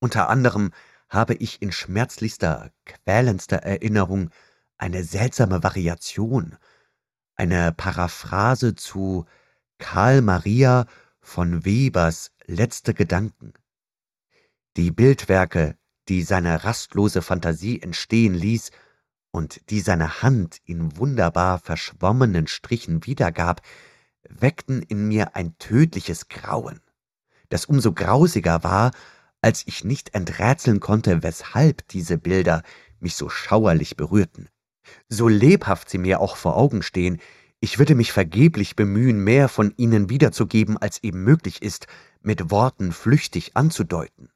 Unter 0.00 0.28
anderem 0.28 0.72
habe 1.08 1.34
ich 1.34 1.62
in 1.62 1.70
schmerzlichster, 1.70 2.72
quälendster 2.84 3.58
Erinnerung 3.58 4.30
eine 4.76 5.04
seltsame 5.04 5.62
Variation, 5.62 6.56
eine 7.36 7.72
Paraphrase 7.72 8.74
zu 8.74 9.26
Karl 9.78 10.22
Maria 10.22 10.86
von 11.20 11.64
Webers 11.64 12.32
letzte 12.46 12.94
Gedanken. 12.94 13.52
Die 14.76 14.90
Bildwerke 14.90 15.78
die 16.08 16.22
seine 16.22 16.64
rastlose 16.64 17.22
Fantasie 17.22 17.80
entstehen 17.80 18.34
ließ 18.34 18.70
und 19.30 19.70
die 19.70 19.80
seine 19.80 20.22
Hand 20.22 20.60
in 20.64 20.96
wunderbar 20.96 21.58
verschwommenen 21.58 22.46
Strichen 22.46 23.06
wiedergab, 23.06 23.60
weckten 24.28 24.82
in 24.82 25.08
mir 25.08 25.36
ein 25.36 25.56
tödliches 25.58 26.28
Grauen, 26.28 26.80
das 27.48 27.64
umso 27.64 27.92
grausiger 27.92 28.64
war, 28.64 28.92
als 29.42 29.64
ich 29.66 29.84
nicht 29.84 30.14
enträtseln 30.14 30.80
konnte, 30.80 31.22
weshalb 31.22 31.86
diese 31.88 32.18
Bilder 32.18 32.62
mich 32.98 33.14
so 33.14 33.28
schauerlich 33.28 33.96
berührten. 33.96 34.48
So 35.08 35.28
lebhaft 35.28 35.90
sie 35.90 35.98
mir 35.98 36.20
auch 36.20 36.36
vor 36.36 36.56
Augen 36.56 36.82
stehen, 36.82 37.20
ich 37.60 37.78
würde 37.78 37.94
mich 37.94 38.12
vergeblich 38.12 38.76
bemühen, 38.76 39.22
mehr 39.24 39.48
von 39.48 39.72
ihnen 39.76 40.10
wiederzugeben, 40.10 40.76
als 40.76 41.02
eben 41.02 41.24
möglich 41.24 41.62
ist, 41.62 41.86
mit 42.20 42.50
Worten 42.50 42.92
flüchtig 42.92 43.56
anzudeuten. 43.56 44.30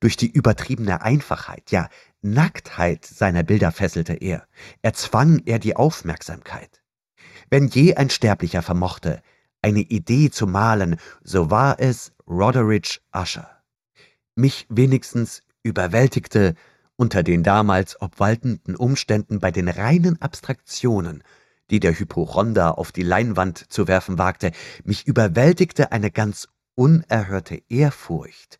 Durch 0.00 0.16
die 0.16 0.30
übertriebene 0.30 1.02
Einfachheit, 1.02 1.70
ja 1.70 1.88
Nacktheit 2.22 3.04
seiner 3.04 3.42
Bilder 3.42 3.70
fesselte 3.70 4.14
er, 4.14 4.46
erzwang 4.82 5.42
er 5.46 5.58
die 5.58 5.76
Aufmerksamkeit. 5.76 6.82
Wenn 7.50 7.68
je 7.68 7.94
ein 7.96 8.10
Sterblicher 8.10 8.62
vermochte, 8.62 9.22
eine 9.62 9.80
Idee 9.80 10.30
zu 10.30 10.46
malen, 10.46 10.96
so 11.22 11.50
war 11.50 11.80
es 11.80 12.12
Roderidge 12.26 13.00
Usher. 13.14 13.62
Mich 14.34 14.66
wenigstens 14.70 15.42
überwältigte 15.62 16.54
unter 16.96 17.22
den 17.22 17.42
damals 17.42 18.00
obwaltenden 18.00 18.76
Umständen 18.76 19.38
bei 19.38 19.50
den 19.50 19.68
reinen 19.68 20.20
Abstraktionen, 20.20 21.22
die 21.70 21.80
der 21.80 21.98
Hypochonder 21.98 22.78
auf 22.78 22.92
die 22.92 23.02
Leinwand 23.02 23.72
zu 23.72 23.88
werfen 23.88 24.18
wagte, 24.18 24.52
mich 24.84 25.06
überwältigte 25.06 25.92
eine 25.92 26.10
ganz 26.10 26.48
unerhörte 26.74 27.62
Ehrfurcht, 27.68 28.58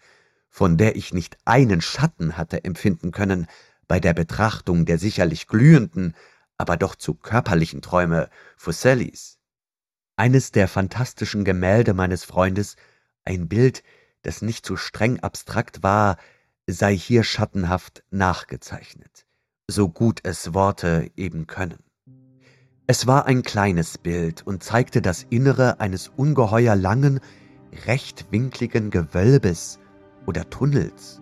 von 0.50 0.76
der 0.76 0.96
ich 0.96 1.14
nicht 1.14 1.38
einen 1.46 1.80
Schatten 1.80 2.36
hatte 2.36 2.64
empfinden 2.64 3.12
können 3.12 3.46
bei 3.88 3.98
der 3.98 4.12
Betrachtung 4.14 4.84
der 4.84 4.98
sicherlich 4.98 5.48
glühenden, 5.48 6.14
aber 6.56 6.76
doch 6.76 6.94
zu 6.94 7.14
körperlichen 7.14 7.80
Träume 7.82 8.28
Fussellis. 8.56 9.38
Eines 10.16 10.52
der 10.52 10.68
fantastischen 10.68 11.44
Gemälde 11.44 11.94
meines 11.94 12.24
Freundes, 12.24 12.76
ein 13.24 13.48
Bild, 13.48 13.82
das 14.22 14.42
nicht 14.42 14.64
zu 14.64 14.76
streng 14.76 15.20
abstrakt 15.20 15.82
war, 15.82 16.18
sei 16.68 16.94
hier 16.96 17.24
schattenhaft 17.24 18.04
nachgezeichnet, 18.10 19.26
so 19.66 19.88
gut 19.88 20.20
es 20.22 20.54
Worte 20.54 21.10
eben 21.16 21.46
können. 21.46 21.82
Es 22.86 23.06
war 23.06 23.26
ein 23.26 23.42
kleines 23.42 23.98
Bild 23.98 24.46
und 24.46 24.62
zeigte 24.62 25.00
das 25.02 25.24
Innere 25.30 25.80
eines 25.80 26.08
ungeheuer 26.08 26.76
langen, 26.76 27.20
rechtwinkligen 27.86 28.90
Gewölbes 28.90 29.79
oder 30.30 30.48
Tunnels 30.48 31.20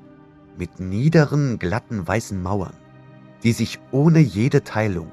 mit 0.58 0.80
niederen, 0.80 1.58
glatten 1.58 2.06
weißen 2.06 2.42
Mauern, 2.42 2.74
die 3.42 3.52
sich 3.52 3.80
ohne 3.90 4.18
jede 4.18 4.64
Teilung 4.64 5.10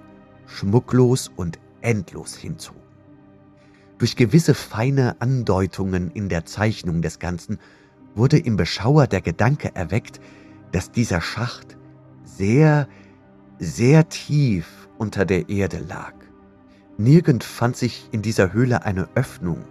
schmucklos 0.47 1.31
und 1.37 1.59
endlos 1.79 2.35
hinzogen. 2.35 2.81
Durch 3.97 4.17
gewisse 4.17 4.53
feine 4.53 5.15
Andeutungen 5.21 6.11
in 6.11 6.27
der 6.27 6.43
Zeichnung 6.43 7.01
des 7.01 7.19
Ganzen 7.19 7.57
wurde 8.15 8.37
im 8.37 8.57
Beschauer 8.57 9.07
der 9.07 9.21
Gedanke 9.21 9.73
erweckt, 9.73 10.19
dass 10.73 10.91
dieser 10.91 11.21
Schacht 11.21 11.77
sehr, 12.25 12.89
sehr 13.59 14.09
tief 14.09 14.89
unter 14.97 15.23
der 15.23 15.47
Erde 15.47 15.77
lag. 15.77 16.15
Nirgend 16.97 17.45
fand 17.45 17.77
sich 17.77 18.09
in 18.11 18.21
dieser 18.21 18.51
Höhle 18.51 18.83
eine 18.83 19.07
Öffnung, 19.15 19.63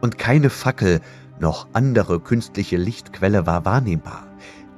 und 0.00 0.16
keine 0.16 0.48
Fackel 0.48 1.02
noch 1.40 1.68
andere 1.72 2.20
künstliche 2.20 2.76
Lichtquelle 2.76 3.46
war 3.46 3.64
wahrnehmbar. 3.64 4.26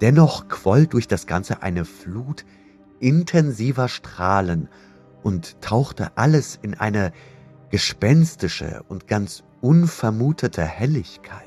Dennoch 0.00 0.48
quoll 0.48 0.86
durch 0.86 1.08
das 1.08 1.26
Ganze 1.26 1.62
eine 1.62 1.84
Flut 1.84 2.44
intensiver 3.00 3.88
Strahlen 3.88 4.68
und 5.22 5.60
tauchte 5.60 6.16
alles 6.16 6.58
in 6.62 6.74
eine 6.74 7.12
gespenstische 7.70 8.82
und 8.88 9.06
ganz 9.06 9.42
unvermutete 9.60 10.62
Helligkeit. 10.62 11.46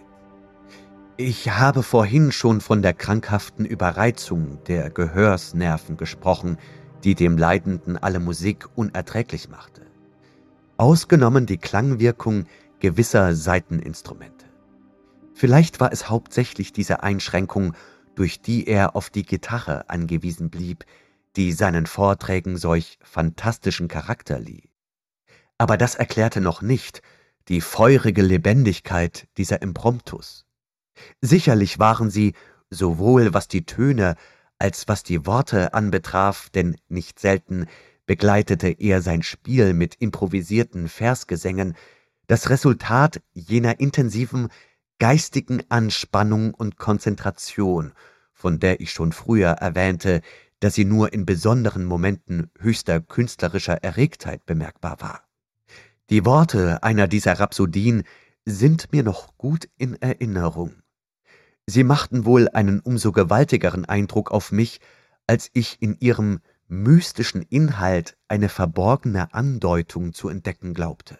Ich 1.18 1.50
habe 1.50 1.82
vorhin 1.82 2.34
schon 2.34 2.60
von 2.60 2.82
der 2.82 2.94
krankhaften 2.94 3.66
Überreizung 3.66 4.60
der 4.68 4.90
Gehörsnerven 4.90 5.96
gesprochen, 5.96 6.58
die 7.06 7.16
dem 7.16 7.38
Leidenden 7.38 7.98
alle 7.98 8.20
Musik 8.20 8.68
unerträglich 8.76 9.48
machte. 9.48 9.82
Ausgenommen 10.76 11.46
die 11.46 11.58
Klangwirkung 11.58 12.48
gewisser 12.80 13.34
Saiteninstrumente. 13.34 14.35
Vielleicht 15.36 15.82
war 15.82 15.92
es 15.92 16.10
hauptsächlich 16.10 16.72
diese 16.72 17.04
Einschränkung, 17.04 17.74
durch 18.16 18.42
die 18.42 18.68
er 18.68 18.96
auf 18.96 19.10
die 19.10 19.24
Gitarre 19.24 19.90
angewiesen 19.90 20.50
blieb, 20.50 20.86
die 21.36 21.52
seinen 21.52 21.88
Vorträgen 21.88 22.56
solch 22.56 22.98
fantastischen 23.04 23.90
Charakter 23.90 24.40
lieh. 24.40 24.70
Aber 25.58 25.76
das 25.76 25.96
erklärte 25.96 26.40
noch 26.40 26.62
nicht 26.62 27.02
die 27.50 27.60
feurige 27.60 28.22
Lebendigkeit 28.22 29.28
dieser 29.36 29.62
Impromptus. 29.62 30.46
Sicherlich 31.20 31.80
waren 31.80 32.10
sie, 32.10 32.34
sowohl 32.70 33.34
was 33.34 33.50
die 33.50 33.66
Töne 33.66 34.16
als 34.58 34.88
was 34.88 35.04
die 35.04 35.26
Worte 35.26 35.74
anbetraf, 35.74 36.50
denn 36.50 36.78
nicht 36.88 37.20
selten 37.20 37.68
begleitete 38.06 38.70
er 38.70 39.02
sein 39.02 39.22
Spiel 39.22 39.74
mit 39.74 39.96
improvisierten 39.96 40.88
Versgesängen, 40.88 41.76
das 42.28 42.50
Resultat 42.50 43.22
jener 43.34 43.82
intensiven 43.82 44.48
geistigen 45.00 45.64
Anspannung 45.70 46.54
und 46.54 46.78
Konzentration, 46.78 47.94
von 48.34 48.60
der 48.60 48.80
ich 48.80 48.92
schon 48.92 49.12
früher 49.12 49.50
erwähnte, 49.50 50.22
dass 50.60 50.76
sie 50.76 50.86
nur 50.86 51.14
in 51.14 51.26
besonderen 51.26 51.86
Momenten 51.86 52.50
höchster 52.60 53.02
künstlerischer 53.02 53.84
Erregtheit 53.84 54.46
bemerkbar 54.46 54.98
war. 55.02 55.22
Die 56.10 56.26
Worte 56.26 56.84
einer 56.84 57.08
dieser 57.08 57.40
Rhapsodien 57.40 58.04
sind 58.46 58.92
mir 58.92 59.04
noch 59.04 59.38
gut 59.38 59.68
in 59.78 60.00
Erinnerung. 60.02 60.76
Sie 61.66 61.84
machten 61.84 62.26
wohl 62.26 62.48
einen 62.50 62.80
umso 62.80 63.12
gewaltigeren 63.12 63.86
Eindruck 63.86 64.32
auf 64.32 64.52
mich, 64.52 64.80
als 65.26 65.50
ich 65.54 65.82
in 65.82 65.98
ihrem 66.00 66.40
mystischen 66.68 67.42
Inhalt 67.42 68.18
eine 68.28 68.50
verborgene 68.50 69.34
Andeutung 69.34 70.14
zu 70.14 70.30
entdecken 70.30 70.74
glaubte, 70.74 71.18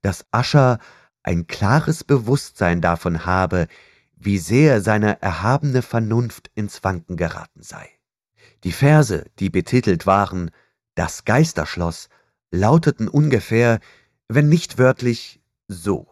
dass 0.00 0.26
Ascher 0.30 0.78
ein 1.22 1.46
klares 1.46 2.04
Bewusstsein 2.04 2.80
davon 2.80 3.24
habe, 3.26 3.68
wie 4.16 4.38
sehr 4.38 4.80
seine 4.80 5.20
erhabene 5.20 5.82
Vernunft 5.82 6.50
ins 6.54 6.84
Wanken 6.84 7.16
geraten 7.16 7.62
sei. 7.62 7.88
Die 8.64 8.72
Verse, 8.72 9.24
die 9.38 9.50
betitelt 9.50 10.06
waren 10.06 10.50
Das 10.94 11.24
Geisterschloss, 11.24 12.08
lauteten 12.50 13.08
ungefähr, 13.08 13.80
wenn 14.28 14.48
nicht 14.48 14.78
wörtlich, 14.78 15.40
so. 15.68 16.08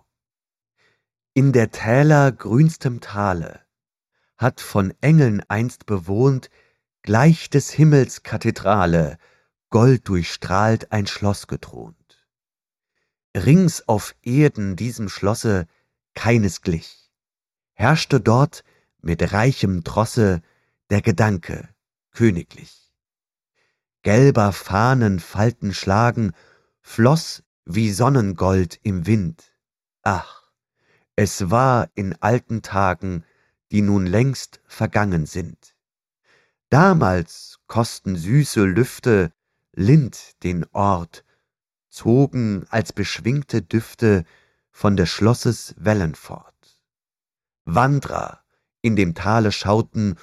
In 1.34 1.52
der 1.52 1.70
Täler 1.70 2.32
grünstem 2.32 3.00
Tale 3.00 3.60
hat 4.36 4.60
von 4.60 4.92
Engeln 5.00 5.42
einst 5.48 5.86
bewohnt, 5.86 6.50
gleich 7.02 7.50
des 7.50 7.70
Himmels 7.70 8.22
Kathedrale, 8.22 9.18
Gold 9.68 10.08
durchstrahlt 10.08 10.90
ein 10.92 11.06
Schloss 11.06 11.46
gethront. 11.46 11.99
Rings 13.36 13.88
auf 13.88 14.14
Erden 14.22 14.76
diesem 14.76 15.08
Schlosse 15.08 15.66
keines 16.14 16.62
glich, 16.62 17.10
herrschte 17.74 18.20
dort 18.20 18.64
mit 19.00 19.32
reichem 19.32 19.84
Trosse 19.84 20.42
der 20.90 21.02
Gedanke 21.02 21.68
königlich. 22.10 22.92
Gelber 24.02 24.52
Fahnen 24.52 25.20
Falten 25.20 25.72
schlagen, 25.74 26.32
floß 26.80 27.42
wie 27.64 27.92
Sonnengold 27.92 28.80
im 28.82 29.06
Wind. 29.06 29.52
Ach, 30.02 30.50
es 31.16 31.50
war 31.50 31.88
in 31.94 32.14
alten 32.20 32.62
Tagen 32.62 33.24
die 33.70 33.82
nun 33.82 34.06
längst 34.06 34.60
vergangen 34.66 35.26
sind. 35.26 35.76
Damals 36.68 37.58
kosten 37.66 38.16
süße 38.16 38.64
Lüfte 38.64 39.32
lind 39.72 40.42
den 40.42 40.66
Ort, 40.72 41.24
zogen 41.90 42.64
als 42.70 42.92
beschwingte 42.92 43.60
Düfte 43.60 44.24
von 44.70 44.96
des 44.96 45.10
Schlosses 45.10 45.74
Wellen 45.76 46.14
fort. 46.14 46.54
Wandrer 47.64 48.42
in 48.80 48.96
dem 48.96 49.14
Tale 49.14 49.52
schauten 49.52 50.16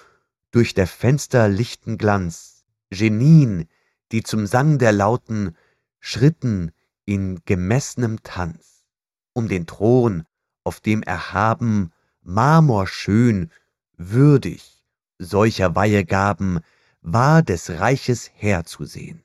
durch 0.52 0.74
der 0.74 0.88
Fenster 0.88 1.48
lichten 1.50 1.98
Glanz, 1.98 2.66
Genien, 2.90 3.68
die 4.12 4.24
zum 4.24 4.48
Sang 4.48 4.80
der 4.80 4.94
Lauten 4.94 5.56
schritten 6.00 6.72
in 7.06 7.42
gemessnem 7.46 8.24
Tanz, 8.24 8.86
um 9.34 9.48
den 9.48 9.68
Thron, 9.68 10.24
auf 10.64 10.80
dem 10.80 11.04
erhaben 11.04 11.92
marmorschön, 12.22 13.52
würdig 13.98 14.84
solcher 15.18 15.76
Weihegaben 15.76 16.60
war 17.02 17.42
des 17.42 17.70
Reiches 17.70 18.32
Herr 18.34 18.66
zu 18.66 18.86
sehen. 18.86 19.24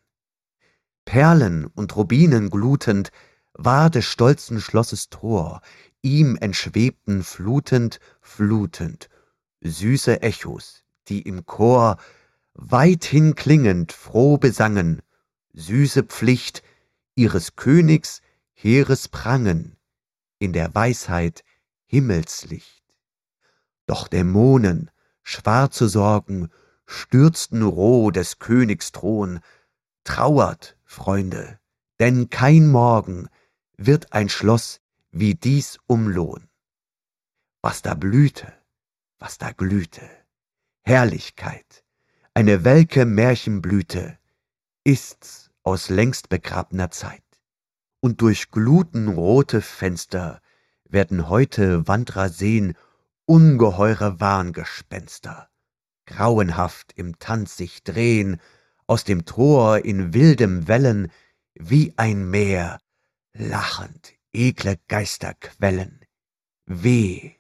Perlen 1.04 1.66
und 1.66 1.96
Rubinen 1.96 2.50
glutend 2.50 3.10
war 3.54 3.90
des 3.90 4.04
stolzen 4.04 4.60
Schlosses 4.60 5.08
Tor, 5.08 5.60
ihm 6.00 6.36
entschwebten 6.40 7.22
flutend, 7.22 8.00
flutend, 8.20 9.08
süße 9.60 10.22
Echos, 10.22 10.84
die 11.08 11.22
im 11.22 11.46
Chor 11.46 11.98
weithin 12.54 13.34
klingend 13.34 13.92
froh 13.92 14.36
besangen, 14.38 15.02
süße 15.52 16.04
Pflicht 16.04 16.62
ihres 17.14 17.56
Königs 17.56 18.22
Heeres 18.54 19.08
prangen, 19.08 19.76
in 20.38 20.52
der 20.52 20.74
Weisheit 20.74 21.44
Himmelslicht. 21.86 22.84
Doch 23.86 24.08
Dämonen, 24.08 24.90
schwarze 25.22 25.88
Sorgen, 25.88 26.48
stürzten 26.86 27.62
roh 27.62 28.10
des 28.10 28.38
Königs 28.38 28.92
Thron. 28.92 29.40
Trauert, 30.04 30.76
Freunde, 30.92 31.58
denn 32.00 32.28
kein 32.28 32.68
Morgen 32.68 33.28
wird 33.78 34.12
ein 34.12 34.28
Schloss 34.28 34.80
wie 35.10 35.34
dies 35.34 35.78
umlohn. 35.86 36.48
Was 37.62 37.80
da 37.80 37.94
blühte, 37.94 38.52
was 39.18 39.38
da 39.38 39.52
glühte, 39.52 40.08
Herrlichkeit, 40.82 41.84
eine 42.34 42.64
welke 42.64 43.06
Märchenblüte, 43.06 44.18
ist's 44.84 45.50
aus 45.62 45.88
längst 45.88 46.28
begrabner 46.28 46.90
Zeit. 46.90 47.24
Und 48.00 48.20
durch 48.20 48.50
glutenrote 48.50 49.62
Fenster 49.62 50.42
werden 50.84 51.28
heute 51.28 51.88
Wandrer 51.88 52.28
sehen 52.28 52.74
ungeheure 53.24 54.20
Wahngespenster, 54.20 55.48
grauenhaft 56.04 56.92
im 56.96 57.18
Tanz 57.18 57.56
sich 57.56 57.82
drehn, 57.82 58.40
aus 58.92 59.04
dem 59.04 59.24
Tor 59.24 59.86
in 59.86 60.12
wildem 60.12 60.68
Wellen, 60.68 61.10
wie 61.54 61.94
ein 61.96 62.28
Meer, 62.28 62.78
lachend 63.32 64.12
ekle 64.34 64.76
Geister 64.86 65.32
quellen. 65.32 66.04
Weh, 66.66 67.36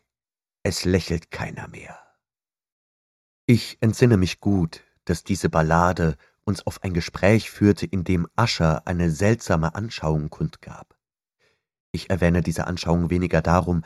es 0.62 0.86
lächelt 0.86 1.30
keiner 1.30 1.68
mehr. 1.68 1.98
Ich 3.44 3.76
entsinne 3.82 4.16
mich 4.16 4.40
gut, 4.40 4.82
dass 5.04 5.24
diese 5.24 5.50
Ballade 5.50 6.16
uns 6.44 6.66
auf 6.66 6.82
ein 6.84 6.94
Gespräch 6.94 7.50
führte, 7.50 7.84
in 7.84 8.02
dem 8.02 8.26
Ascher 8.34 8.86
eine 8.86 9.10
seltsame 9.10 9.74
Anschauung 9.74 10.30
kundgab. 10.30 10.96
Ich 11.90 12.08
erwähne 12.08 12.40
diese 12.40 12.66
Anschauung 12.66 13.10
weniger 13.10 13.42
darum, 13.42 13.82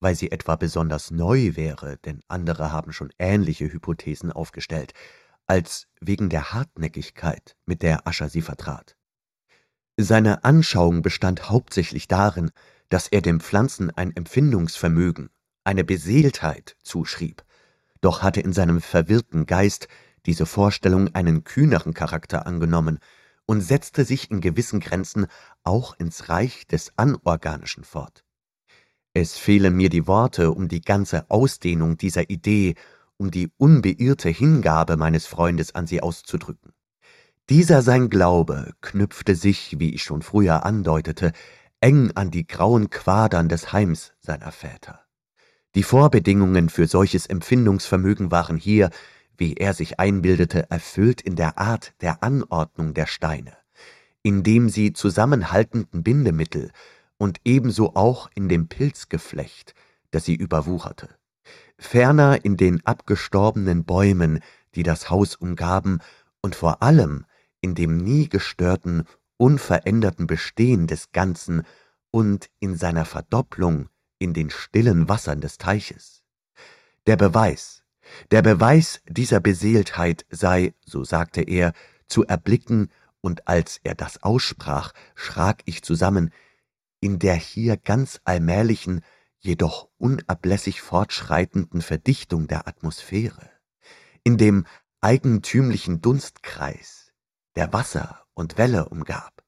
weil 0.00 0.14
sie 0.14 0.30
etwa 0.30 0.56
besonders 0.56 1.10
neu 1.10 1.54
wäre, 1.54 1.98
denn 1.98 2.22
andere 2.28 2.72
haben 2.72 2.94
schon 2.94 3.12
ähnliche 3.18 3.70
Hypothesen 3.70 4.32
aufgestellt, 4.32 4.94
als 5.50 5.88
wegen 6.00 6.28
der 6.28 6.52
Hartnäckigkeit, 6.52 7.56
mit 7.66 7.82
der 7.82 8.06
Ascher 8.06 8.28
sie 8.28 8.40
vertrat. 8.40 8.96
Seine 9.96 10.44
Anschauung 10.44 11.02
bestand 11.02 11.50
hauptsächlich 11.50 12.06
darin, 12.06 12.52
dass 12.88 13.08
er 13.08 13.20
den 13.20 13.40
Pflanzen 13.40 13.90
ein 13.90 14.14
Empfindungsvermögen, 14.14 15.28
eine 15.64 15.82
Beseeltheit 15.82 16.76
zuschrieb, 16.84 17.42
doch 18.00 18.22
hatte 18.22 18.40
in 18.40 18.52
seinem 18.52 18.80
verwirrten 18.80 19.44
Geist 19.44 19.88
diese 20.24 20.46
Vorstellung 20.46 21.16
einen 21.16 21.42
kühneren 21.42 21.94
Charakter 21.94 22.46
angenommen 22.46 23.00
und 23.44 23.60
setzte 23.60 24.04
sich 24.04 24.30
in 24.30 24.40
gewissen 24.40 24.78
Grenzen 24.78 25.26
auch 25.64 25.98
ins 25.98 26.28
Reich 26.28 26.68
des 26.68 26.92
Anorganischen 26.96 27.82
fort. 27.82 28.22
Es 29.14 29.36
fehlen 29.36 29.74
mir 29.74 29.88
die 29.88 30.06
Worte, 30.06 30.52
um 30.52 30.68
die 30.68 30.80
ganze 30.80 31.28
Ausdehnung 31.28 31.96
dieser 31.96 32.30
Idee, 32.30 32.76
um 33.20 33.30
die 33.30 33.52
unbeirrte 33.58 34.30
Hingabe 34.30 34.96
meines 34.96 35.26
Freundes 35.26 35.74
an 35.74 35.86
sie 35.86 36.02
auszudrücken. 36.02 36.72
Dieser 37.50 37.82
sein 37.82 38.08
Glaube 38.08 38.72
knüpfte 38.80 39.34
sich, 39.34 39.78
wie 39.78 39.94
ich 39.94 40.02
schon 40.02 40.22
früher 40.22 40.64
andeutete, 40.64 41.32
eng 41.80 42.12
an 42.14 42.30
die 42.30 42.46
grauen 42.46 42.88
Quadern 42.88 43.50
des 43.50 43.74
Heims 43.74 44.14
seiner 44.20 44.52
Väter. 44.52 45.00
Die 45.74 45.82
Vorbedingungen 45.82 46.70
für 46.70 46.86
solches 46.86 47.26
Empfindungsvermögen 47.26 48.30
waren 48.30 48.56
hier, 48.56 48.88
wie 49.36 49.54
er 49.54 49.74
sich 49.74 50.00
einbildete, 50.00 50.70
erfüllt 50.70 51.20
in 51.20 51.36
der 51.36 51.58
Art 51.58 51.92
der 52.00 52.22
Anordnung 52.22 52.94
der 52.94 53.06
Steine, 53.06 53.52
in 54.22 54.42
dem 54.42 54.70
sie 54.70 54.94
zusammenhaltenden 54.94 56.02
Bindemittel 56.02 56.70
und 57.18 57.38
ebenso 57.44 57.94
auch 57.96 58.30
in 58.34 58.48
dem 58.48 58.68
Pilzgeflecht, 58.68 59.74
das 60.10 60.24
sie 60.24 60.34
überwucherte. 60.34 61.19
Ferner 61.80 62.44
in 62.44 62.56
den 62.56 62.84
abgestorbenen 62.86 63.84
Bäumen, 63.84 64.40
die 64.74 64.82
das 64.82 65.10
Haus 65.10 65.34
umgaben, 65.34 65.98
und 66.42 66.54
vor 66.54 66.82
allem 66.82 67.24
in 67.60 67.74
dem 67.74 67.96
nie 67.96 68.28
gestörten, 68.28 69.04
unveränderten 69.38 70.26
Bestehen 70.26 70.86
des 70.86 71.10
Ganzen 71.12 71.62
und 72.10 72.50
in 72.60 72.76
seiner 72.76 73.06
Verdopplung 73.06 73.88
in 74.18 74.34
den 74.34 74.50
stillen 74.50 75.08
Wassern 75.08 75.40
des 75.40 75.56
Teiches. 75.56 76.22
Der 77.06 77.16
Beweis, 77.16 77.82
der 78.30 78.42
Beweis 78.42 79.00
dieser 79.08 79.40
Beseeltheit 79.40 80.26
sei, 80.28 80.74
so 80.84 81.04
sagte 81.04 81.40
er, 81.40 81.72
zu 82.06 82.24
erblicken, 82.24 82.90
und 83.22 83.48
als 83.48 83.80
er 83.82 83.94
das 83.94 84.22
aussprach, 84.22 84.92
schrak 85.14 85.62
ich 85.64 85.82
zusammen, 85.82 86.30
in 87.00 87.18
der 87.18 87.34
hier 87.34 87.76
ganz 87.76 88.20
allmählichen, 88.24 89.02
jedoch 89.40 89.88
unablässig 89.98 90.80
fortschreitenden 90.80 91.82
Verdichtung 91.82 92.46
der 92.46 92.68
Atmosphäre, 92.68 93.50
in 94.22 94.36
dem 94.36 94.66
eigentümlichen 95.00 96.00
Dunstkreis, 96.00 97.12
der 97.56 97.72
Wasser 97.72 98.24
und 98.34 98.58
Welle 98.58 98.88
umgab. 98.88 99.42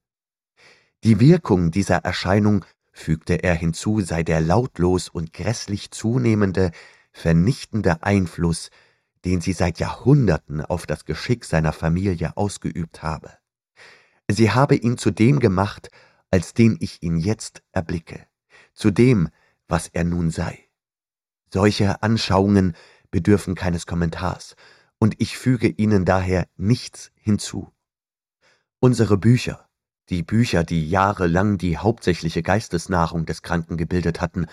Die 1.04 1.20
Wirkung 1.20 1.70
dieser 1.70 1.98
Erscheinung, 1.98 2.64
fügte 2.92 3.42
er 3.42 3.54
hinzu, 3.54 4.00
sei 4.00 4.22
der 4.22 4.40
lautlos 4.40 5.08
und 5.08 5.32
grässlich 5.32 5.90
zunehmende, 5.90 6.70
vernichtende 7.10 8.02
Einfluss, 8.02 8.70
den 9.24 9.40
sie 9.40 9.52
seit 9.52 9.78
Jahrhunderten 9.78 10.62
auf 10.62 10.86
das 10.86 11.04
Geschick 11.04 11.44
seiner 11.44 11.72
Familie 11.72 12.36
ausgeübt 12.36 13.02
habe. 13.02 13.32
Sie 14.28 14.50
habe 14.50 14.76
ihn 14.76 14.98
zu 14.98 15.10
dem 15.10 15.40
gemacht, 15.40 15.90
als 16.30 16.54
den 16.54 16.76
ich 16.80 17.02
ihn 17.02 17.18
jetzt 17.18 17.62
erblicke, 17.72 18.26
zu 18.74 18.90
dem, 18.90 19.28
was 19.68 19.88
er 19.88 20.04
nun 20.04 20.30
sei. 20.30 20.68
Solche 21.50 22.02
Anschauungen 22.02 22.74
bedürfen 23.10 23.54
keines 23.54 23.86
Kommentars, 23.86 24.56
und 24.98 25.20
ich 25.20 25.36
füge 25.36 25.68
ihnen 25.68 26.04
daher 26.04 26.46
nichts 26.56 27.10
hinzu. 27.14 27.72
Unsere 28.78 29.18
Bücher, 29.18 29.68
die 30.08 30.22
Bücher, 30.22 30.64
die 30.64 30.88
jahrelang 30.88 31.58
die 31.58 31.78
hauptsächliche 31.78 32.42
Geistesnahrung 32.42 33.26
des 33.26 33.42
Kranken 33.42 33.76
gebildet 33.76 34.20
hatten, 34.20 34.46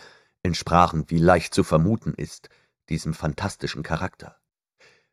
entsprachen, 0.43 1.06
wie 1.08 1.17
leicht 1.17 1.54
zu 1.54 1.63
vermuten 1.63 2.13
ist, 2.13 2.50
diesem 2.89 3.13
fantastischen 3.13 3.84
Charakter. 3.84 4.38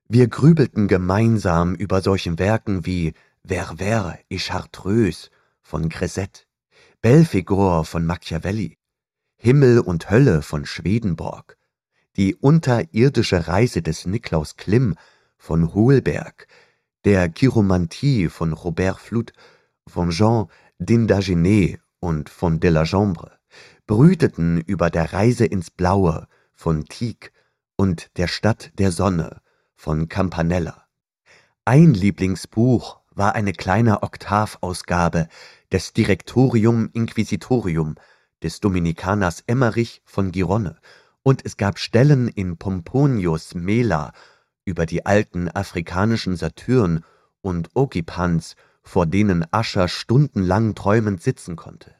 Wir 0.08 0.28
grübelten 0.28 0.88
gemeinsam 0.88 1.74
über 1.74 2.00
solchen 2.00 2.38
Werken 2.38 2.86
wie 2.86 3.12
Verver 3.44 4.18
et 4.28 4.40
Chartreuse 4.40 5.30
von 5.62 5.88
Gresset, 5.88 6.46
Belphegor 7.02 7.84
von 7.84 8.06
Machiavelli, 8.06 8.75
Himmel 9.46 9.78
und 9.78 10.10
Hölle 10.10 10.42
von 10.42 10.66
Schwedenborg, 10.66 11.56
die 12.16 12.34
unterirdische 12.34 13.46
Reise 13.46 13.80
des 13.80 14.04
Niklaus 14.04 14.56
Klimm 14.56 14.96
von 15.38 15.72
Hohlberg, 15.72 16.48
der 17.04 17.28
Chiromantie 17.28 18.26
von 18.26 18.52
Robert 18.52 18.98
Flood, 18.98 19.32
von 19.86 20.10
Jean 20.10 20.48
d'Indagenet 20.80 21.78
und 22.00 22.28
von 22.28 22.58
Delagendre, 22.58 23.38
brüteten 23.86 24.60
über 24.62 24.90
der 24.90 25.12
Reise 25.12 25.46
ins 25.46 25.70
Blaue 25.70 26.26
von 26.52 26.84
Tieck 26.86 27.30
und 27.76 28.10
der 28.16 28.26
Stadt 28.26 28.72
der 28.80 28.90
Sonne 28.90 29.42
von 29.76 30.08
Campanella. 30.08 30.88
Ein 31.64 31.94
Lieblingsbuch 31.94 32.98
war 33.14 33.36
eine 33.36 33.52
kleine 33.52 34.02
Oktavausgabe 34.02 35.28
des 35.70 35.92
Directorium 35.92 36.90
Inquisitorium 36.94 37.94
des 38.46 38.60
Dominikaners 38.60 39.42
Emmerich 39.48 40.02
von 40.04 40.30
Gironne, 40.30 40.76
und 41.24 41.44
es 41.44 41.56
gab 41.56 41.80
Stellen 41.80 42.28
in 42.28 42.56
Pomponius 42.56 43.56
Mela 43.56 44.12
über 44.64 44.86
die 44.86 45.04
alten 45.04 45.48
afrikanischen 45.48 46.36
Satyren 46.36 47.04
und 47.40 47.70
Okipans, 47.74 48.54
vor 48.84 49.04
denen 49.04 49.44
Ascher 49.50 49.88
stundenlang 49.88 50.76
träumend 50.76 51.20
sitzen 51.24 51.56
konnte. 51.56 51.92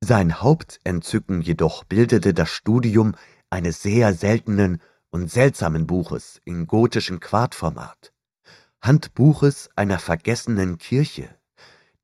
Sein 0.00 0.40
Hauptentzücken 0.40 1.42
jedoch 1.42 1.84
bildete 1.84 2.32
das 2.32 2.48
Studium 2.48 3.14
eines 3.50 3.82
sehr 3.82 4.14
seltenen 4.14 4.80
und 5.10 5.30
seltsamen 5.30 5.86
Buches 5.86 6.40
in 6.46 6.66
gotischem 6.66 7.20
Quartformat, 7.20 8.14
Handbuches 8.80 9.68
einer 9.76 9.98
vergessenen 9.98 10.78
Kirche, 10.78 11.28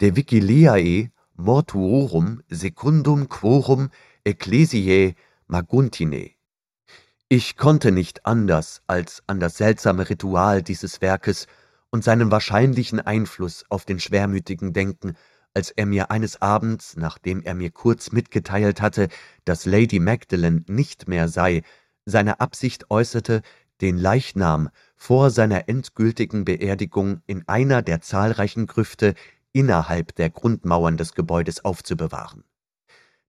der 0.01 0.17
Vigiliae 0.17 1.13
Mortuorum 1.43 2.43
Secundum 2.51 3.31
Quorum 3.31 3.89
Ecclesiae 4.25 5.15
Maguntinae. 5.47 6.37
Ich 7.31 7.57
konnte 7.57 7.93
nicht 7.93 8.27
anders, 8.27 8.83
als 8.87 9.23
an 9.27 9.41
das 9.41 9.57
seltsame 9.57 10.11
Ritual 10.11 10.63
dieses 10.63 11.01
Werkes 11.01 11.47
und 11.91 12.05
seinen 12.05 12.31
wahrscheinlichen 12.31 13.01
Einfluss 13.01 13.65
auf 13.71 13.87
den 13.87 14.01
Schwermütigen 14.01 14.75
denken, 14.75 15.15
als 15.55 15.71
er 15.71 15.87
mir 15.87 16.11
eines 16.11 16.43
Abends, 16.43 16.99
nachdem 16.99 17.41
er 17.43 17.55
mir 17.55 17.71
kurz 17.71 18.13
mitgeteilt 18.13 18.83
hatte, 18.83 19.09
dass 19.47 19.65
Lady 19.65 19.99
Magdalen 19.99 20.67
nicht 20.69 21.09
mehr 21.09 21.29
sei, 21.29 21.63
seine 22.05 22.41
Absicht 22.41 22.91
äußerte, 22.91 23.41
den 23.81 23.97
Leichnam 23.97 24.69
vor 24.95 25.31
seiner 25.31 25.71
endgültigen 25.71 26.45
Beerdigung 26.45 27.23
in 27.27 27.49
einer 27.49 27.81
der 27.81 28.03
zahlreichen 28.03 28.67
Grüfte 28.67 29.15
innerhalb 29.53 30.15
der 30.15 30.31
Grundmauern 30.31 30.97
des 30.97 31.15
Gebäudes 31.15 31.65
aufzubewahren. 31.65 32.45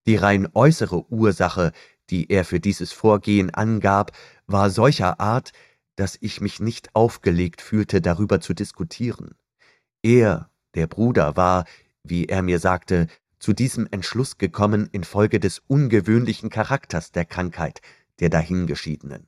Die 0.07 0.15
rein 0.15 0.47
äußere 0.53 1.11
Ursache, 1.11 1.71
die 2.09 2.29
er 2.29 2.45
für 2.45 2.59
dieses 2.59 2.91
Vorgehen 2.91 3.53
angab, 3.53 4.11
war 4.47 4.69
solcher 4.69 5.19
Art, 5.19 5.51
dass 5.95 6.17
ich 6.19 6.41
mich 6.41 6.59
nicht 6.59 6.95
aufgelegt 6.95 7.61
fühlte, 7.61 8.01
darüber 8.01 8.41
zu 8.41 8.53
diskutieren. 8.53 9.35
Er, 10.01 10.49
der 10.73 10.87
Bruder, 10.87 11.35
war, 11.35 11.65
wie 12.03 12.25
er 12.25 12.41
mir 12.41 12.59
sagte, 12.59 13.07
zu 13.39 13.53
diesem 13.53 13.87
Entschluss 13.91 14.37
gekommen 14.37 14.89
infolge 14.91 15.39
des 15.39 15.61
ungewöhnlichen 15.67 16.49
Charakters 16.49 17.11
der 17.11 17.25
Krankheit, 17.25 17.81
der 18.19 18.29
Dahingeschiedenen. 18.29 19.27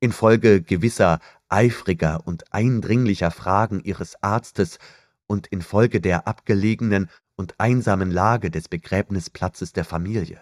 Infolge 0.00 0.62
gewisser 0.62 1.18
eifriger 1.48 2.26
und 2.26 2.52
eindringlicher 2.52 3.30
Fragen 3.30 3.80
ihres 3.80 4.22
Arztes 4.22 4.78
und 5.26 5.46
infolge 5.48 6.00
der 6.00 6.26
abgelegenen 6.26 7.10
und 7.36 7.58
einsamen 7.58 8.10
Lage 8.10 8.50
des 8.50 8.68
Begräbnisplatzes 8.68 9.72
der 9.72 9.84
Familie. 9.84 10.40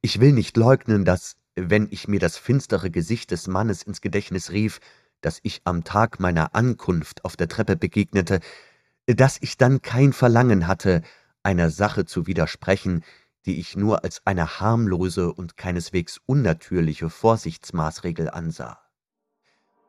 Ich 0.00 0.20
will 0.20 0.32
nicht 0.32 0.56
leugnen, 0.56 1.04
dass, 1.04 1.36
wenn 1.56 1.88
ich 1.90 2.08
mir 2.08 2.20
das 2.20 2.36
finstere 2.36 2.90
Gesicht 2.90 3.30
des 3.30 3.46
Mannes 3.48 3.82
ins 3.82 4.00
Gedächtnis 4.00 4.50
rief, 4.50 4.80
das 5.20 5.40
ich 5.42 5.62
am 5.64 5.84
Tag 5.84 6.20
meiner 6.20 6.54
Ankunft 6.54 7.24
auf 7.24 7.36
der 7.36 7.48
Treppe 7.48 7.76
begegnete, 7.76 8.40
dass 9.06 9.38
ich 9.40 9.56
dann 9.56 9.82
kein 9.82 10.12
Verlangen 10.12 10.66
hatte, 10.66 11.02
einer 11.42 11.70
Sache 11.70 12.04
zu 12.04 12.26
widersprechen, 12.26 13.02
die 13.46 13.58
ich 13.58 13.76
nur 13.76 14.04
als 14.04 14.26
eine 14.26 14.60
harmlose 14.60 15.32
und 15.32 15.56
keineswegs 15.56 16.20
unnatürliche 16.26 17.08
Vorsichtsmaßregel 17.08 18.30
ansah. 18.30 18.78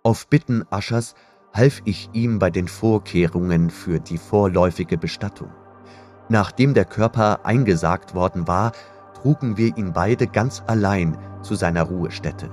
Auf 0.04 0.28
Bitten 0.28 0.66
Aschers 0.72 1.16
half 1.54 1.82
ich 1.86 2.10
ihm 2.14 2.40
bei 2.40 2.50
den 2.50 2.68
Vorkehrungen 2.68 3.70
für 3.70 4.00
die 4.00 4.18
vorläufige 4.18 4.98
Bestattung. 4.98 5.50
Nachdem 6.30 6.74
der 6.74 6.86
Körper 6.86 7.46
eingesagt 7.46 8.16
worden 8.16 8.48
war, 8.48 8.72
trugen 9.22 9.58
wir 9.58 9.76
ihn 9.78 9.94
beide 9.94 10.28
ganz 10.28 10.64
allein 10.68 11.18
zu 11.42 11.56
seiner 11.56 11.84
Ruhestätte. 11.84 12.50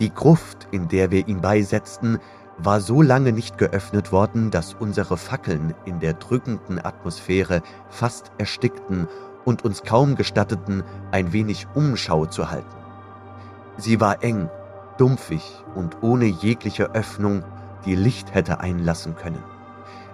Die 0.00 0.12
Gruft, 0.12 0.66
in 0.70 0.88
der 0.88 1.10
wir 1.10 1.28
ihn 1.28 1.40
beisetzten, 1.40 2.18
war 2.58 2.80
so 2.80 3.00
lange 3.00 3.32
nicht 3.32 3.58
geöffnet 3.58 4.12
worden, 4.12 4.50
dass 4.50 4.74
unsere 4.74 5.16
Fackeln 5.16 5.74
in 5.84 6.00
der 6.00 6.14
drückenden 6.14 6.84
Atmosphäre 6.84 7.62
fast 7.88 8.32
erstickten 8.38 9.06
und 9.44 9.64
uns 9.64 9.82
kaum 9.82 10.16
gestatteten, 10.16 10.82
ein 11.12 11.32
wenig 11.32 11.66
Umschau 11.74 12.26
zu 12.26 12.50
halten. 12.50 12.76
Sie 13.78 14.00
war 14.00 14.22
eng, 14.22 14.50
dumpfig 14.98 15.64
und 15.74 16.02
ohne 16.02 16.26
jegliche 16.26 16.94
Öffnung, 16.94 17.42
die 17.84 17.94
Licht 17.94 18.34
hätte 18.34 18.60
einlassen 18.60 19.16
können. 19.16 19.42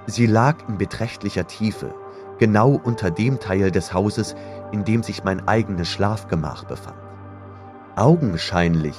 Sie 0.07 0.27
lag 0.27 0.57
in 0.69 0.79
beträchtlicher 0.79 1.47
Tiefe, 1.47 1.95
genau 2.39 2.81
unter 2.83 3.11
dem 3.11 3.41
Teil 3.41 3.71
des 3.71 3.93
Hauses, 3.93 4.35
in 4.73 4.85
dem 4.85 5.03
sich 5.03 5.25
mein 5.25 5.47
eigenes 5.49 5.89
Schlafgemach 5.89 6.65
befand. 6.65 6.97
Augenscheinlich 7.97 8.97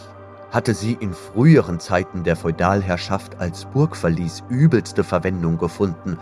hatte 0.52 0.74
sie 0.74 0.94
in 0.94 1.14
früheren 1.14 1.80
Zeiten 1.80 2.24
der 2.24 2.36
Feudalherrschaft 2.36 3.40
als 3.40 3.66
Burgverlies 3.66 4.44
übelste 4.50 5.04
Verwendung 5.04 5.58
gefunden 5.58 6.18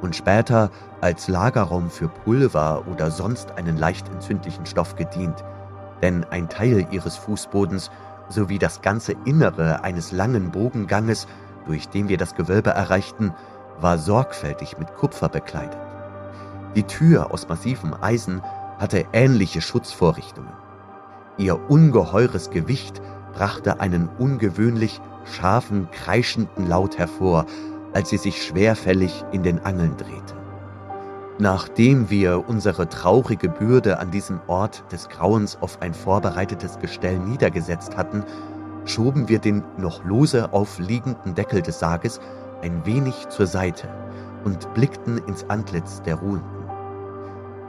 und 0.00 0.16
später 0.16 0.70
als 1.00 1.28
Lagerraum 1.28 1.90
für 1.90 2.08
Pulver 2.08 2.84
oder 2.90 3.10
sonst 3.10 3.52
einen 3.52 3.76
leicht 3.76 4.08
entzündlichen 4.08 4.66
Stoff 4.66 4.96
gedient, 4.96 5.44
denn 6.02 6.24
ein 6.30 6.48
Teil 6.48 6.86
ihres 6.90 7.16
Fußbodens 7.16 7.90
sowie 8.28 8.58
das 8.58 8.80
ganze 8.80 9.14
Innere 9.24 9.82
eines 9.82 10.12
langen 10.12 10.50
Bogenganges, 10.50 11.26
durch 11.66 11.88
den 11.88 12.08
wir 12.08 12.16
das 12.16 12.34
Gewölbe 12.34 12.70
erreichten, 12.70 13.34
war 13.80 13.98
sorgfältig 13.98 14.78
mit 14.78 14.94
Kupfer 14.94 15.28
bekleidet. 15.28 15.78
Die 16.76 16.84
Tür 16.84 17.32
aus 17.32 17.48
massivem 17.48 17.94
Eisen 18.00 18.42
hatte 18.78 19.04
ähnliche 19.12 19.60
Schutzvorrichtungen. 19.60 20.52
Ihr 21.36 21.58
ungeheures 21.70 22.50
Gewicht 22.50 23.00
brachte 23.32 23.80
einen 23.80 24.08
ungewöhnlich 24.18 25.00
scharfen, 25.24 25.90
kreischenden 25.90 26.68
Laut 26.68 26.98
hervor, 26.98 27.46
als 27.92 28.10
sie 28.10 28.18
sich 28.18 28.44
schwerfällig 28.44 29.24
in 29.32 29.42
den 29.42 29.58
Angeln 29.64 29.96
drehte. 29.96 30.34
Nachdem 31.38 32.10
wir 32.10 32.48
unsere 32.48 32.88
traurige 32.88 33.48
Bürde 33.48 33.98
an 33.98 34.10
diesem 34.10 34.40
Ort 34.46 34.84
des 34.92 35.08
Grauens 35.08 35.56
auf 35.60 35.80
ein 35.80 35.94
vorbereitetes 35.94 36.78
Gestell 36.78 37.18
niedergesetzt 37.18 37.96
hatten, 37.96 38.24
schoben 38.90 39.28
wir 39.28 39.38
den 39.38 39.62
noch 39.78 40.04
lose 40.04 40.52
aufliegenden 40.52 41.34
Deckel 41.34 41.62
des 41.62 41.78
Sarges 41.78 42.20
ein 42.62 42.84
wenig 42.84 43.28
zur 43.28 43.46
Seite 43.46 43.88
und 44.44 44.72
blickten 44.74 45.18
ins 45.26 45.48
Antlitz 45.48 46.02
der 46.02 46.16
Ruhenden. 46.16 46.68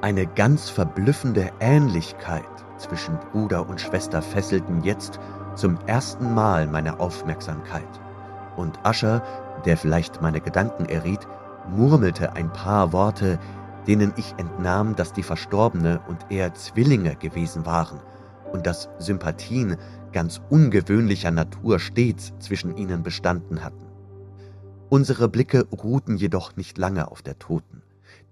Eine 0.01 0.25
ganz 0.25 0.69
verblüffende 0.69 1.51
Ähnlichkeit 1.59 2.43
zwischen 2.77 3.19
Bruder 3.31 3.69
und 3.69 3.79
Schwester 3.79 4.21
fesselten 4.21 4.83
jetzt 4.83 5.19
zum 5.53 5.77
ersten 5.85 6.33
Mal 6.33 6.65
meine 6.65 6.99
Aufmerksamkeit. 6.99 8.01
Und 8.57 8.79
Ascher, 8.83 9.21
der 9.65 9.77
vielleicht 9.77 10.21
meine 10.21 10.41
Gedanken 10.41 10.85
erriet, 10.85 11.27
murmelte 11.69 12.33
ein 12.35 12.51
paar 12.51 12.93
Worte, 12.93 13.37
denen 13.85 14.11
ich 14.15 14.33
entnahm, 14.37 14.95
dass 14.95 15.13
die 15.13 15.23
Verstorbene 15.23 16.01
und 16.07 16.25
er 16.29 16.55
Zwillinge 16.55 17.15
gewesen 17.15 17.65
waren 17.67 17.99
und 18.51 18.65
dass 18.65 18.89
Sympathien 18.97 19.77
ganz 20.11 20.41
ungewöhnlicher 20.49 21.31
Natur 21.31 21.79
stets 21.79 22.33
zwischen 22.39 22.75
ihnen 22.77 23.03
bestanden 23.03 23.63
hatten. 23.63 23.87
Unsere 24.89 25.29
Blicke 25.29 25.67
ruhten 25.69 26.17
jedoch 26.17 26.55
nicht 26.55 26.77
lange 26.77 27.09
auf 27.09 27.21
der 27.21 27.39
Toten, 27.39 27.81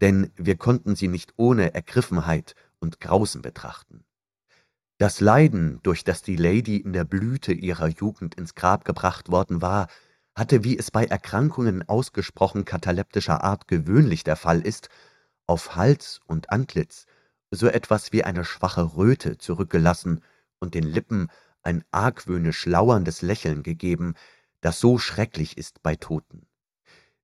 denn 0.02 0.32
wir 0.36 0.58
konnten 0.58 0.96
sie 0.96 1.08
nicht 1.08 1.34
ohne 1.38 1.74
Ergriffenheit 1.74 2.56
und 2.80 3.00
Grausen 3.00 3.42
betrachten. 3.42 4.04
Das 4.98 5.22
Leiden, 5.22 5.80
durch 5.84 6.04
das 6.04 6.22
die 6.22 6.36
Lady 6.36 6.76
in 6.78 6.92
der 6.92 7.06
Blüte 7.06 7.54
ihrer 7.54 7.88
Jugend 7.88 8.36
ins 8.36 8.56
Grab 8.56 8.84
gebracht 8.84 9.32
worden 9.32 9.62
war, 9.62 9.88
hatte, 10.36 10.64
wie 10.64 10.78
es 10.78 10.92
bei 10.92 11.06
Erkrankungen 11.06 11.88
ausgesprochen 11.88 12.66
kataleptischer 12.66 13.44
Art 13.44 13.68
gewöhnlich 13.68 14.26
der 14.26 14.36
Fall 14.36 14.60
ist, 14.62 14.90
auf 15.48 15.76
Hals 15.76 16.20
und 16.28 16.52
Antlitz 16.52 17.06
so 17.52 17.68
etwas 17.68 18.12
wie 18.12 18.24
eine 18.24 18.46
schwache 18.46 18.96
Röte 18.96 19.38
zurückgelassen 19.38 20.22
und 20.60 20.76
den 20.76 20.84
Lippen 20.84 21.30
ein 21.64 21.84
argwöhnisch 21.92 22.66
lauerndes 22.66 23.22
Lächeln 23.22 23.64
gegeben, 23.64 24.16
das 24.62 24.80
so 24.80 24.98
schrecklich 24.98 25.58
ist 25.58 25.82
bei 25.84 25.96
Toten. 25.96 26.48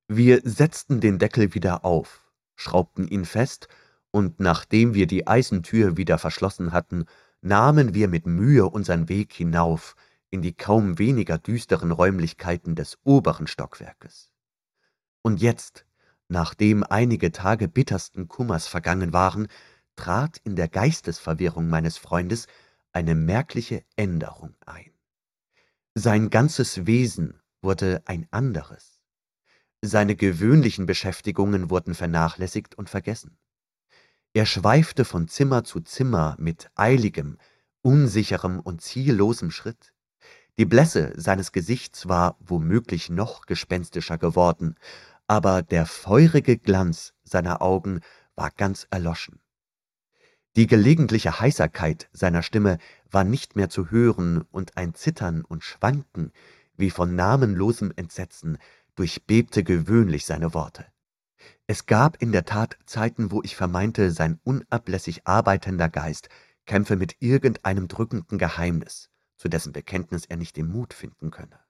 Wir 0.08 0.40
setzten 0.44 1.00
den 1.00 1.18
Deckel 1.18 1.54
wieder 1.54 1.84
auf, 1.84 2.30
schraubten 2.54 3.08
ihn 3.08 3.24
fest, 3.24 3.68
und 4.10 4.40
nachdem 4.40 4.94
wir 4.94 5.06
die 5.06 5.26
Eisentür 5.26 5.96
wieder 5.96 6.16
verschlossen 6.16 6.72
hatten, 6.72 7.04
nahmen 7.42 7.92
wir 7.92 8.08
mit 8.08 8.26
Mühe 8.26 8.66
unseren 8.66 9.08
Weg 9.08 9.32
hinauf 9.32 9.94
in 10.30 10.42
die 10.42 10.54
kaum 10.54 10.98
weniger 10.98 11.38
düsteren 11.38 11.90
Räumlichkeiten 11.92 12.74
des 12.74 12.98
oberen 13.04 13.46
Stockwerkes. 13.46 14.30
Und 15.22 15.40
jetzt, 15.40 15.86
nachdem 16.28 16.82
einige 16.82 17.32
Tage 17.32 17.68
bittersten 17.68 18.28
Kummers 18.28 18.66
vergangen 18.66 19.12
waren, 19.12 19.48
trat 19.96 20.38
in 20.44 20.56
der 20.56 20.68
Geistesverwirrung 20.68 21.68
meines 21.68 21.98
Freundes 21.98 22.46
eine 22.96 23.14
merkliche 23.14 23.84
Änderung 23.96 24.54
ein. 24.64 24.90
Sein 25.94 26.30
ganzes 26.30 26.86
Wesen 26.86 27.42
wurde 27.60 28.00
ein 28.06 28.26
anderes. 28.30 29.02
Seine 29.82 30.16
gewöhnlichen 30.16 30.86
Beschäftigungen 30.86 31.68
wurden 31.68 31.94
vernachlässigt 31.94 32.74
und 32.74 32.88
vergessen. 32.88 33.36
Er 34.32 34.46
schweifte 34.46 35.04
von 35.04 35.28
Zimmer 35.28 35.62
zu 35.62 35.80
Zimmer 35.80 36.36
mit 36.38 36.70
eiligem, 36.74 37.36
unsicherem 37.82 38.60
und 38.60 38.80
ziellosem 38.80 39.50
Schritt. 39.50 39.92
Die 40.56 40.64
Blässe 40.64 41.12
seines 41.16 41.52
Gesichts 41.52 42.08
war 42.08 42.38
womöglich 42.40 43.10
noch 43.10 43.44
gespenstischer 43.44 44.16
geworden, 44.16 44.74
aber 45.26 45.60
der 45.60 45.84
feurige 45.84 46.56
Glanz 46.56 47.12
seiner 47.24 47.60
Augen 47.60 48.00
war 48.36 48.50
ganz 48.52 48.86
erloschen. 48.88 49.38
Die 50.56 50.66
gelegentliche 50.66 51.38
Heiserkeit 51.38 52.08
seiner 52.14 52.42
Stimme 52.42 52.78
war 53.10 53.24
nicht 53.24 53.56
mehr 53.56 53.68
zu 53.68 53.90
hören, 53.90 54.40
und 54.50 54.78
ein 54.78 54.94
Zittern 54.94 55.44
und 55.44 55.62
Schwanken 55.62 56.32
wie 56.78 56.88
von 56.88 57.14
namenlosem 57.14 57.92
Entsetzen 57.94 58.56
durchbebte 58.94 59.64
gewöhnlich 59.64 60.24
seine 60.24 60.54
Worte. 60.54 60.86
Es 61.66 61.84
gab 61.84 62.22
in 62.22 62.32
der 62.32 62.46
Tat 62.46 62.78
Zeiten, 62.86 63.30
wo 63.30 63.42
ich 63.42 63.54
vermeinte, 63.54 64.10
sein 64.10 64.40
unablässig 64.44 65.26
arbeitender 65.26 65.90
Geist 65.90 66.30
kämpfe 66.64 66.96
mit 66.96 67.16
irgendeinem 67.20 67.86
drückenden 67.86 68.38
Geheimnis, 68.38 69.10
zu 69.36 69.48
dessen 69.48 69.74
Bekenntnis 69.74 70.24
er 70.24 70.38
nicht 70.38 70.56
den 70.56 70.68
Mut 70.68 70.94
finden 70.94 71.30
könne. 71.30 71.60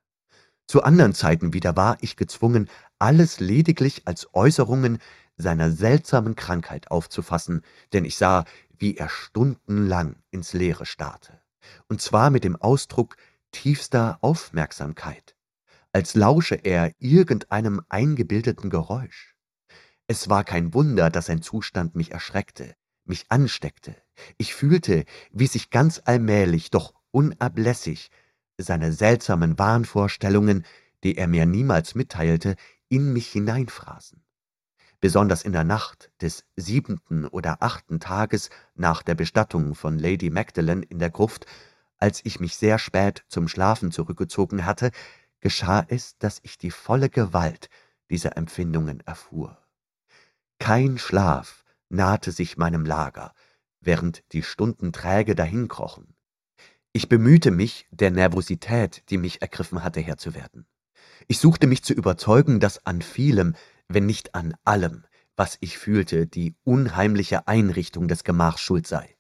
Zu 0.69 0.85
anderen 0.85 1.13
Zeiten 1.13 1.53
wieder 1.53 1.77
war 1.77 1.97
ich 2.01 2.17
gezwungen, 2.17 2.69
alles 3.01 3.41
lediglich 3.41 4.03
als 4.07 4.33
Äußerungen 4.33 4.99
seiner 5.37 5.71
seltsamen 5.71 6.35
Krankheit 6.35 6.91
aufzufassen, 6.91 7.63
denn 7.93 8.05
ich 8.05 8.17
sah, 8.17 8.45
wie 8.79 8.97
er 8.97 9.09
stundenlang 9.09 10.17
ins 10.31 10.53
Leere 10.53 10.87
starrte, 10.87 11.41
und 11.89 12.01
zwar 12.01 12.31
mit 12.31 12.45
dem 12.45 12.57
Ausdruck 12.57 13.17
tiefster 13.53 14.19
Aufmerksamkeit, 14.21 15.37
als 15.93 16.15
lausche 16.15 16.57
er 16.57 16.93
irgendeinem 16.99 17.81
eingebildeten 17.89 18.71
Geräusch. 18.71 19.35
Es 20.09 20.29
war 20.29 20.45
kein 20.45 20.75
Wunder, 20.75 21.11
dass 21.11 21.27
sein 21.27 21.43
Zustand 21.43 21.97
mich 21.97 22.13
erschreckte, 22.13 22.77
mich 23.05 23.27
ansteckte. 23.31 23.97
Ich 24.39 24.55
fühlte, 24.55 25.05
wie 25.31 25.47
sich 25.47 25.71
ganz 25.71 26.01
allmählich, 26.05 26.71
doch 26.71 26.95
unablässig, 27.11 28.11
seine 28.59 28.93
seltsamen 28.93 29.59
Wahnvorstellungen, 29.59 30.65
die 31.03 31.17
er 31.17 31.29
mir 31.29 31.47
niemals 31.47 31.95
mitteilte, 31.95 32.57
in 32.89 33.13
mich 33.13 33.29
hineinfraßen. 33.29 34.23
Besonders 35.07 35.43
in 35.43 35.53
der 35.53 35.63
Nacht 35.63 36.11
des 36.21 36.45
siebenten 36.57 37.27
oder 37.27 37.63
achten 37.63 38.01
Tages 38.01 38.51
nach 38.75 39.05
der 39.05 39.15
Bestattung 39.15 39.77
von 39.77 40.01
Lady 40.01 40.31
Magdalen 40.31 40.83
in 40.83 40.99
der 40.99 41.11
Gruft, 41.11 41.47
als 41.97 42.25
ich 42.25 42.41
mich 42.41 42.57
sehr 42.57 42.81
spät 42.81 43.25
zum 43.29 43.47
Schlafen 43.47 43.93
zurückgezogen 43.93 44.67
hatte, 44.67 44.91
geschah 45.39 45.87
es, 45.87 46.19
dass 46.19 46.41
ich 46.43 46.59
die 46.59 46.73
volle 46.73 47.09
Gewalt 47.09 47.69
dieser 48.11 48.37
Empfindungen 48.37 48.99
erfuhr. 49.07 49.63
Kein 50.59 50.99
Schlaf 50.99 51.63
nahte 51.89 52.33
sich 52.33 52.57
meinem 52.57 52.85
Lager, 52.85 53.33
während 53.81 54.25
die 54.33 54.43
Stunden 54.43 54.93
träge 54.93 55.37
dahinkrochen. 55.37 56.17
Ich 56.93 57.09
bemühte 57.09 57.53
mich, 57.53 57.87
der 57.93 58.11
Nervosität, 58.11 59.05
die 59.09 59.19
mich 59.19 59.41
ergriffen 59.41 59.85
hatte, 59.85 60.01
Herr 60.01 60.19
zu 60.19 60.35
werden. 60.35 60.67
Ich 61.29 61.39
suchte 61.39 61.69
mich 61.69 61.85
zu 61.85 61.93
überzeugen, 61.95 62.59
dass 62.59 62.85
an 62.87 63.03
vielem, 63.03 63.55
wenn 63.89 64.07
nicht 64.07 64.35
an 64.35 64.55
allem, 64.65 65.05
was 65.37 65.59
ich 65.61 65.79
fühlte, 65.79 66.27
die 66.27 66.55
unheimliche 66.65 67.47
Einrichtung 67.47 68.09
des 68.09 68.25
Gemachs 68.25 68.61
schuld 68.61 68.87
sei. 68.87 69.17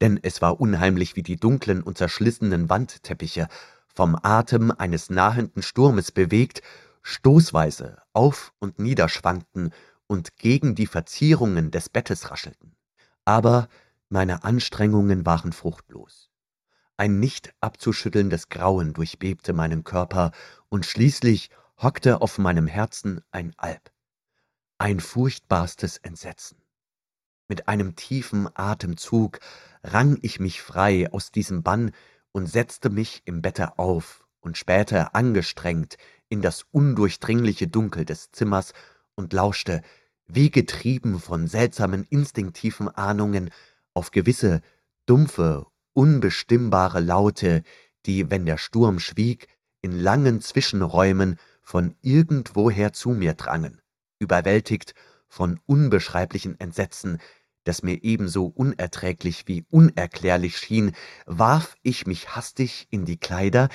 Denn 0.00 0.18
es 0.22 0.42
war 0.42 0.60
unheimlich, 0.60 1.16
wie 1.16 1.22
die 1.22 1.36
dunklen 1.36 1.82
und 1.82 1.98
zerschlissenen 1.98 2.68
Wandteppiche, 2.68 3.48
vom 3.94 4.18
Atem 4.20 4.72
eines 4.72 5.08
nahenden 5.08 5.62
Sturmes 5.62 6.10
bewegt, 6.10 6.62
stoßweise 7.02 7.98
auf 8.12 8.52
und 8.58 8.78
niederschwankten 8.78 9.70
und 10.06 10.36
gegen 10.36 10.74
die 10.74 10.86
Verzierungen 10.86 11.70
des 11.70 11.88
Bettes 11.88 12.30
raschelten. 12.30 12.76
Aber 13.24 13.68
meine 14.08 14.44
Anstrengungen 14.44 15.24
waren 15.24 15.52
fruchtlos. 15.52 16.30
Ein 16.96 17.18
nicht 17.20 17.54
abzuschüttelndes 17.60 18.48
Grauen 18.48 18.92
durchbebte 18.92 19.52
meinen 19.52 19.84
Körper, 19.84 20.32
und 20.68 20.86
schließlich 20.86 21.50
hockte 21.78 22.20
auf 22.20 22.38
meinem 22.38 22.66
Herzen 22.66 23.20
ein 23.30 23.52
Alb, 23.56 23.90
ein 24.78 25.00
furchtbarstes 25.00 25.98
Entsetzen. 25.98 26.58
Mit 27.48 27.68
einem 27.68 27.94
tiefen 27.94 28.48
Atemzug 28.54 29.38
rang 29.82 30.18
ich 30.22 30.40
mich 30.40 30.62
frei 30.62 31.12
aus 31.12 31.30
diesem 31.30 31.62
Bann 31.62 31.92
und 32.32 32.46
setzte 32.46 32.90
mich 32.90 33.22
im 33.26 33.42
Bette 33.42 33.78
auf 33.78 34.26
und 34.40 34.58
später 34.58 35.14
angestrengt 35.14 35.96
in 36.28 36.42
das 36.42 36.66
undurchdringliche 36.72 37.68
Dunkel 37.68 38.04
des 38.04 38.30
Zimmers 38.32 38.72
und 39.14 39.32
lauschte, 39.32 39.82
wie 40.26 40.50
getrieben 40.50 41.20
von 41.20 41.46
seltsamen 41.46 42.04
instinktiven 42.08 42.88
Ahnungen, 42.88 43.50
auf 43.92 44.10
gewisse 44.10 44.62
dumpfe, 45.06 45.66
unbestimmbare 45.92 47.00
Laute, 47.00 47.62
die, 48.06 48.30
wenn 48.30 48.46
der 48.46 48.58
Sturm 48.58 48.98
schwieg, 48.98 49.48
in 49.82 49.92
langen 49.92 50.40
Zwischenräumen 50.40 51.38
von 51.62 51.94
irgendwoher 52.00 52.92
zu 52.92 53.10
mir 53.10 53.34
drangen, 53.34 53.80
überwältigt 54.24 54.94
von 55.28 55.60
unbeschreiblichen 55.66 56.58
Entsetzen, 56.58 57.18
das 57.64 57.82
mir 57.82 58.02
ebenso 58.02 58.46
unerträglich 58.46 59.46
wie 59.46 59.64
unerklärlich 59.70 60.58
schien, 60.58 60.92
warf 61.26 61.76
ich 61.82 62.06
mich 62.06 62.34
hastig 62.34 62.88
in 62.90 63.04
die 63.04 63.16
Kleider, 63.16 63.68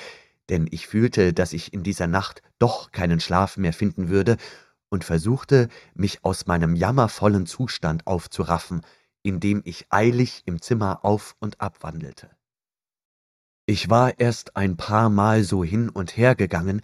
denn 0.48 0.66
ich 0.70 0.86
fühlte, 0.86 1.32
dass 1.32 1.52
ich 1.52 1.72
in 1.72 1.82
dieser 1.82 2.06
Nacht 2.06 2.42
doch 2.58 2.92
keinen 2.92 3.20
Schlaf 3.20 3.56
mehr 3.56 3.72
finden 3.72 4.08
würde, 4.08 4.36
und 4.90 5.04
versuchte, 5.04 5.68
mich 5.94 6.24
aus 6.24 6.46
meinem 6.46 6.74
jammervollen 6.74 7.46
Zustand 7.46 8.06
aufzuraffen, 8.06 8.82
indem 9.22 9.62
ich 9.64 9.86
eilig 9.90 10.42
im 10.46 10.60
Zimmer 10.60 11.04
auf 11.04 11.36
und 11.38 11.60
ab 11.60 11.78
wandelte. 11.82 12.30
Ich 13.66 13.88
war 13.88 14.18
erst 14.18 14.56
ein 14.56 14.76
paar 14.76 15.08
Mal 15.08 15.44
so 15.44 15.62
hin 15.62 15.88
und 15.88 16.16
her 16.16 16.34
gegangen, 16.34 16.82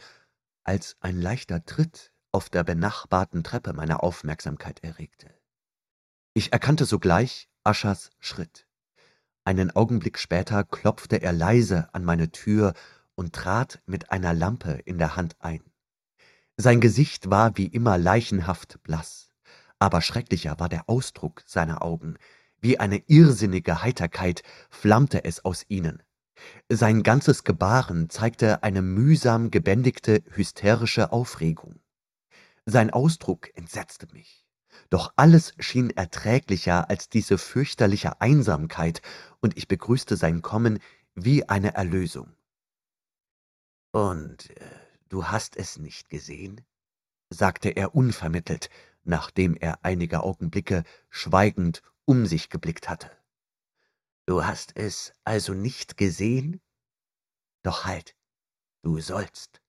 als 0.63 0.97
ein 1.01 1.21
leichter 1.21 1.65
Tritt 1.65 2.13
auf 2.37 2.51
der 2.51 2.65
benachbarten 2.65 3.43
Treppe 3.43 3.73
meine 3.73 4.03
Aufmerksamkeit 4.03 4.85
erregte. 4.85 5.33
Ich 6.35 6.53
erkannte 6.53 6.85
sogleich 6.85 7.49
Aschers 7.65 8.11
Schritt. 8.19 8.67
Einen 9.45 9.71
Augenblick 9.71 10.19
später 10.19 10.63
klopfte 10.63 11.23
er 11.23 11.33
leise 11.33 11.89
an 11.95 12.05
meine 12.05 12.31
Tür 12.33 12.75
und 13.15 13.33
trat 13.33 13.81
mit 13.87 14.11
einer 14.11 14.35
Lampe 14.35 14.73
in 14.85 14.99
der 14.99 15.17
Hand 15.17 15.37
ein. 15.39 15.63
Sein 16.59 16.83
Gesicht 16.83 17.31
war 17.31 17.57
wie 17.57 17.69
immer 17.69 17.97
leichenhaft 17.97 18.83
blass, 18.83 19.31
aber 19.79 20.03
schrecklicher 20.03 20.61
war 20.61 20.69
der 20.69 20.91
Ausdruck 20.91 21.43
seiner 21.47 21.81
Augen, 21.81 22.19
wie 22.61 22.79
eine 22.79 22.99
irrsinnige 23.07 23.81
Heiterkeit 23.81 24.43
flammte 24.69 25.25
es 25.25 25.43
aus 25.43 25.65
ihnen. 25.69 26.03
Sein 26.69 27.03
ganzes 27.03 27.45
Gebaren 27.45 28.11
zeigte 28.11 28.63
eine 28.63 28.83
mühsam 28.83 29.51
gebändigte, 29.51 30.23
hysterische 30.35 31.13
Aufregung. 31.13 31.81
Sein 32.69 32.91
Ausdruck 32.91 33.57
entsetzte 33.57 34.09
mich. 34.13 34.45
Doch 34.91 35.13
alles 35.15 35.55
schien 35.61 35.91
erträglicher 35.91 36.91
als 36.91 37.09
diese 37.09 37.39
fürchterliche 37.39 38.21
Einsamkeit, 38.21 39.03
und 39.41 39.57
ich 39.57 39.69
begrüßte 39.69 40.17
sein 40.17 40.43
Kommen 40.43 40.81
wie 41.15 41.49
eine 41.49 41.75
Erlösung. 41.75 42.35
Und 43.93 44.51
äh, 44.51 44.69
du 45.09 45.27
hast 45.27 45.57
es 45.57 45.79
nicht 45.79 46.11
gesehen? 46.11 46.61
sagte 47.31 47.71
er 47.71 47.95
unvermittelt, 47.95 48.69
nachdem 49.05 49.55
er 49.55 49.85
einige 49.85 50.25
Augenblicke 50.25 50.83
schweigend 51.09 51.83
um 52.05 52.27
sich 52.27 52.51
geblickt 52.51 52.89
hatte. 52.89 53.11
Du 54.27 54.45
hast 54.45 54.77
es 54.77 55.13
also 55.25 55.55
nicht 55.55 55.97
gesehen? 55.97 56.61
Doch 57.63 57.85
halt, 57.85 58.17
du 58.83 59.01
sollst. 59.01 59.61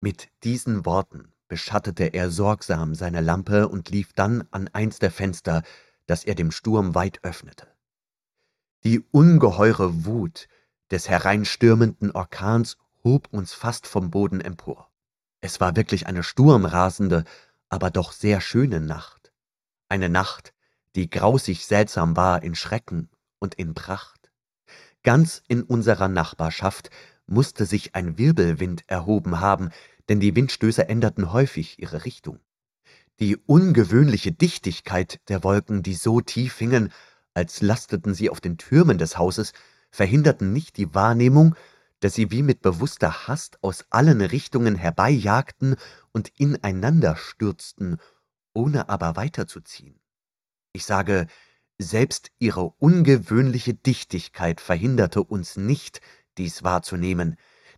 Mit 0.00 0.30
diesen 0.44 0.86
Worten 0.86 1.32
beschattete 1.48 2.04
er 2.04 2.30
sorgsam 2.30 2.94
seine 2.94 3.20
Lampe 3.20 3.68
und 3.68 3.90
lief 3.90 4.12
dann 4.12 4.44
an 4.50 4.68
eins 4.72 4.98
der 4.98 5.10
Fenster, 5.10 5.62
das 6.06 6.24
er 6.24 6.34
dem 6.34 6.50
Sturm 6.50 6.94
weit 6.94 7.22
öffnete. 7.24 7.66
Die 8.84 9.00
ungeheure 9.10 10.04
Wut 10.04 10.48
des 10.90 11.08
hereinstürmenden 11.08 12.12
Orkans 12.12 12.76
hob 13.02 13.28
uns 13.32 13.52
fast 13.52 13.86
vom 13.86 14.10
Boden 14.10 14.40
empor. 14.40 14.90
Es 15.40 15.60
war 15.60 15.76
wirklich 15.76 16.06
eine 16.06 16.22
sturmrasende, 16.22 17.24
aber 17.68 17.90
doch 17.90 18.12
sehr 18.12 18.40
schöne 18.40 18.80
Nacht. 18.80 19.32
Eine 19.88 20.08
Nacht, 20.08 20.54
die 20.94 21.10
grausig 21.10 21.66
seltsam 21.66 22.16
war 22.16 22.42
in 22.42 22.54
Schrecken 22.54 23.10
und 23.38 23.54
in 23.54 23.74
Pracht. 23.74 24.30
Ganz 25.02 25.42
in 25.46 25.62
unserer 25.62 26.08
Nachbarschaft 26.08 26.90
musste 27.26 27.66
sich 27.66 27.94
ein 27.94 28.18
Wirbelwind 28.18 28.84
erhoben 28.88 29.40
haben, 29.40 29.70
denn 30.08 30.20
die 30.20 30.34
Windstöße 30.34 30.88
änderten 30.88 31.32
häufig 31.32 31.78
ihre 31.78 32.04
Richtung. 32.04 32.40
Die 33.18 33.36
ungewöhnliche 33.36 34.32
Dichtigkeit 34.32 35.20
der 35.28 35.42
Wolken, 35.42 35.82
die 35.82 35.94
so 35.94 36.20
tief 36.20 36.58
hingen, 36.58 36.92
als 37.34 37.62
lasteten 37.62 38.14
sie 38.14 38.30
auf 38.30 38.40
den 38.40 38.58
Türmen 38.58 38.98
des 38.98 39.18
Hauses, 39.18 39.52
verhinderten 39.90 40.52
nicht 40.52 40.76
die 40.76 40.94
Wahrnehmung, 40.94 41.54
dass 42.00 42.14
sie 42.14 42.30
wie 42.30 42.42
mit 42.42 42.60
bewusster 42.60 43.26
Hast 43.26 43.62
aus 43.62 43.86
allen 43.90 44.20
Richtungen 44.20 44.74
herbeijagten 44.74 45.76
und 46.12 46.30
ineinander 46.38 47.16
stürzten, 47.16 47.98
ohne 48.52 48.88
aber 48.88 49.16
weiterzuziehen. 49.16 49.98
Ich 50.72 50.84
sage, 50.84 51.26
selbst 51.78 52.30
ihre 52.38 52.70
ungewöhnliche 52.78 53.74
Dichtigkeit 53.74 54.60
verhinderte 54.60 55.22
uns 55.22 55.56
nicht, 55.56 56.00
dies 56.38 56.62
wahrzunehmen, 56.62 57.36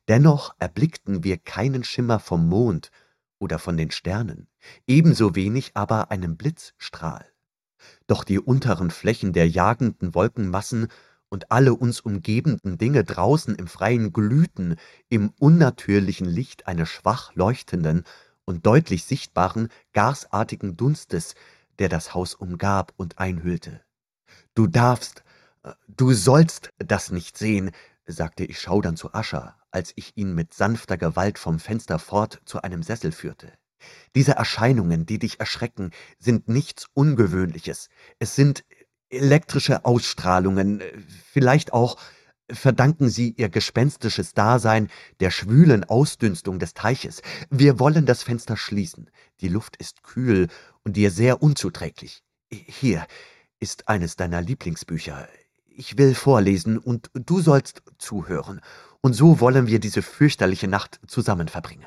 dennoch 0.08 0.54
erblickten 0.58 1.24
wir 1.24 1.38
keinen 1.38 1.84
Schimmer 1.84 2.18
vom 2.18 2.48
Mond 2.48 2.90
oder 3.38 3.58
von 3.58 3.76
den 3.76 3.90
Sternen, 3.90 4.48
ebenso 4.86 5.34
wenig 5.34 5.72
aber 5.74 6.10
einen 6.10 6.36
Blitzstrahl. 6.36 7.26
Doch 8.06 8.24
die 8.24 8.38
unteren 8.38 8.90
Flächen 8.90 9.32
der 9.32 9.48
jagenden 9.48 10.14
Wolkenmassen 10.14 10.88
und 11.28 11.52
alle 11.52 11.74
uns 11.74 12.00
umgebenden 12.00 12.78
Dinge 12.78 13.04
draußen 13.04 13.54
im 13.54 13.66
Freien 13.66 14.12
glühten 14.12 14.76
im 15.08 15.32
unnatürlichen 15.38 16.26
Licht 16.26 16.66
eines 16.66 16.88
schwach 16.88 17.34
leuchtenden 17.34 18.04
und 18.44 18.64
deutlich 18.66 19.04
sichtbaren, 19.04 19.68
gasartigen 19.92 20.76
Dunstes, 20.76 21.34
der 21.78 21.88
das 21.88 22.14
Haus 22.14 22.34
umgab 22.34 22.92
und 22.96 23.18
einhüllte. 23.18 23.82
Du 24.54 24.66
darfst, 24.66 25.22
äh, 25.62 25.72
du 25.86 26.12
sollst 26.12 26.72
das 26.78 27.10
nicht 27.10 27.36
sehen, 27.36 27.70
sagte 28.06 28.44
ich 28.44 28.58
schaudernd 28.58 28.98
zu 28.98 29.12
Ascher, 29.12 29.57
als 29.70 29.92
ich 29.96 30.16
ihn 30.16 30.34
mit 30.34 30.54
sanfter 30.54 30.96
Gewalt 30.96 31.38
vom 31.38 31.58
Fenster 31.58 31.98
fort 31.98 32.40
zu 32.44 32.62
einem 32.62 32.82
Sessel 32.82 33.12
führte. 33.12 33.52
Diese 34.14 34.32
Erscheinungen, 34.32 35.06
die 35.06 35.18
dich 35.18 35.40
erschrecken, 35.40 35.90
sind 36.18 36.48
nichts 36.48 36.86
Ungewöhnliches. 36.94 37.88
Es 38.18 38.34
sind 38.34 38.64
elektrische 39.10 39.84
Ausstrahlungen, 39.84 40.82
vielleicht 41.32 41.72
auch 41.72 41.96
verdanken 42.50 43.08
sie 43.08 43.34
ihr 43.36 43.48
gespenstisches 43.48 44.32
Dasein 44.32 44.88
der 45.20 45.30
schwülen 45.30 45.84
Ausdünstung 45.84 46.58
des 46.58 46.74
Teiches. 46.74 47.22
Wir 47.50 47.78
wollen 47.78 48.06
das 48.06 48.22
Fenster 48.22 48.56
schließen. 48.56 49.10
Die 49.40 49.48
Luft 49.48 49.76
ist 49.76 50.02
kühl 50.02 50.48
und 50.84 50.96
dir 50.96 51.10
sehr 51.10 51.42
unzuträglich. 51.42 52.22
Hier 52.50 53.06
ist 53.60 53.88
eines 53.88 54.16
deiner 54.16 54.40
Lieblingsbücher. 54.40 55.28
Ich 55.80 55.96
will 55.96 56.16
vorlesen 56.16 56.76
und 56.76 57.08
du 57.14 57.40
sollst 57.40 57.82
zuhören. 57.98 58.60
Und 59.00 59.12
so 59.12 59.38
wollen 59.38 59.68
wir 59.68 59.78
diese 59.78 60.02
fürchterliche 60.02 60.66
Nacht 60.66 60.98
zusammen 61.06 61.46
verbringen. 61.46 61.86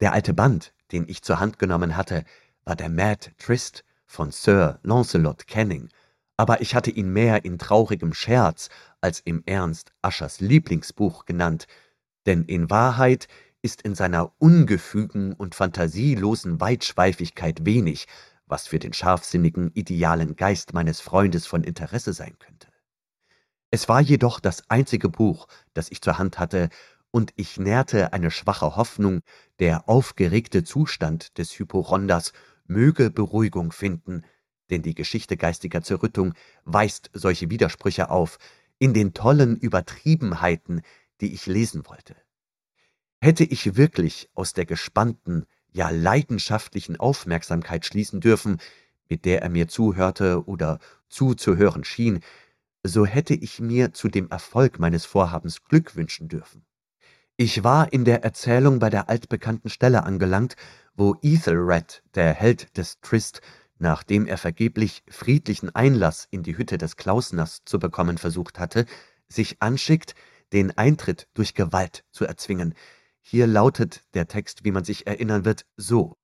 Der 0.00 0.12
alte 0.12 0.34
Band, 0.34 0.74
den 0.92 1.08
ich 1.08 1.22
zur 1.22 1.40
Hand 1.40 1.58
genommen 1.58 1.96
hatte, 1.96 2.26
war 2.66 2.76
der 2.76 2.90
Mad 2.90 3.30
Trist 3.38 3.82
von 4.04 4.30
Sir 4.30 4.78
Launcelot 4.82 5.46
Canning, 5.46 5.88
aber 6.36 6.60
ich 6.60 6.74
hatte 6.74 6.90
ihn 6.90 7.14
mehr 7.14 7.46
in 7.46 7.58
traurigem 7.58 8.12
Scherz 8.12 8.68
als 9.00 9.20
im 9.20 9.42
Ernst 9.46 9.92
Aschers 10.02 10.40
Lieblingsbuch 10.40 11.24
genannt, 11.24 11.66
denn 12.26 12.44
in 12.44 12.68
Wahrheit 12.68 13.26
ist 13.62 13.80
in 13.80 13.94
seiner 13.94 14.32
ungefügen 14.36 15.32
und 15.32 15.54
fantasielosen 15.54 16.60
Weitschweifigkeit 16.60 17.64
wenig, 17.64 18.06
was 18.44 18.66
für 18.66 18.78
den 18.78 18.92
scharfsinnigen, 18.92 19.70
idealen 19.72 20.36
Geist 20.36 20.74
meines 20.74 21.00
Freundes 21.00 21.46
von 21.46 21.64
Interesse 21.64 22.12
sein 22.12 22.38
könnte. 22.38 22.73
Es 23.74 23.88
war 23.88 24.00
jedoch 24.00 24.38
das 24.38 24.70
einzige 24.70 25.08
Buch, 25.08 25.48
das 25.72 25.90
ich 25.90 26.00
zur 26.00 26.16
Hand 26.16 26.38
hatte, 26.38 26.68
und 27.10 27.32
ich 27.34 27.58
nährte 27.58 28.12
eine 28.12 28.30
schwache 28.30 28.76
Hoffnung, 28.76 29.22
der 29.58 29.88
aufgeregte 29.88 30.62
Zustand 30.62 31.36
des 31.38 31.58
Hyporonders 31.58 32.32
möge 32.68 33.10
Beruhigung 33.10 33.72
finden, 33.72 34.22
denn 34.70 34.82
die 34.82 34.94
Geschichte 34.94 35.36
geistiger 35.36 35.82
Zerrüttung 35.82 36.34
weist 36.64 37.10
solche 37.14 37.50
Widersprüche 37.50 38.10
auf, 38.10 38.38
in 38.78 38.94
den 38.94 39.12
tollen 39.12 39.56
Übertriebenheiten, 39.56 40.82
die 41.20 41.34
ich 41.34 41.46
lesen 41.46 41.82
wollte. 41.88 42.14
Hätte 43.20 43.42
ich 43.42 43.74
wirklich 43.74 44.30
aus 44.34 44.52
der 44.52 44.66
gespannten, 44.66 45.46
ja 45.72 45.90
leidenschaftlichen 45.90 47.00
Aufmerksamkeit 47.00 47.84
schließen 47.84 48.20
dürfen, 48.20 48.60
mit 49.08 49.24
der 49.24 49.42
er 49.42 49.48
mir 49.48 49.66
zuhörte 49.66 50.46
oder 50.46 50.78
zuzuhören 51.08 51.82
schien, 51.82 52.20
so 52.84 53.06
hätte 53.06 53.34
ich 53.34 53.60
mir 53.60 53.92
zu 53.92 54.08
dem 54.08 54.30
Erfolg 54.30 54.78
meines 54.78 55.06
Vorhabens 55.06 55.64
Glück 55.64 55.96
wünschen 55.96 56.28
dürfen. 56.28 56.66
Ich 57.36 57.64
war 57.64 57.92
in 57.92 58.04
der 58.04 58.22
Erzählung 58.22 58.78
bei 58.78 58.90
der 58.90 59.08
altbekannten 59.08 59.70
Stelle 59.70 60.04
angelangt, 60.04 60.54
wo 60.94 61.16
Ethelred, 61.22 62.02
der 62.14 62.32
Held 62.32 62.76
des 62.76 63.00
Trist, 63.00 63.40
nachdem 63.78 64.26
er 64.26 64.38
vergeblich 64.38 65.02
friedlichen 65.08 65.74
Einlass 65.74 66.28
in 66.30 66.42
die 66.42 66.56
Hütte 66.56 66.78
des 66.78 66.96
Klausners 66.96 67.62
zu 67.64 67.78
bekommen 67.78 68.18
versucht 68.18 68.60
hatte, 68.60 68.86
sich 69.26 69.60
anschickt, 69.60 70.14
den 70.52 70.76
Eintritt 70.76 71.26
durch 71.34 71.54
Gewalt 71.54 72.04
zu 72.12 72.24
erzwingen. 72.24 72.74
Hier 73.20 73.46
lautet 73.46 74.02
der 74.12 74.28
Text, 74.28 74.64
wie 74.64 74.70
man 74.70 74.84
sich 74.84 75.06
erinnern 75.06 75.44
wird, 75.44 75.66
so. 75.76 76.16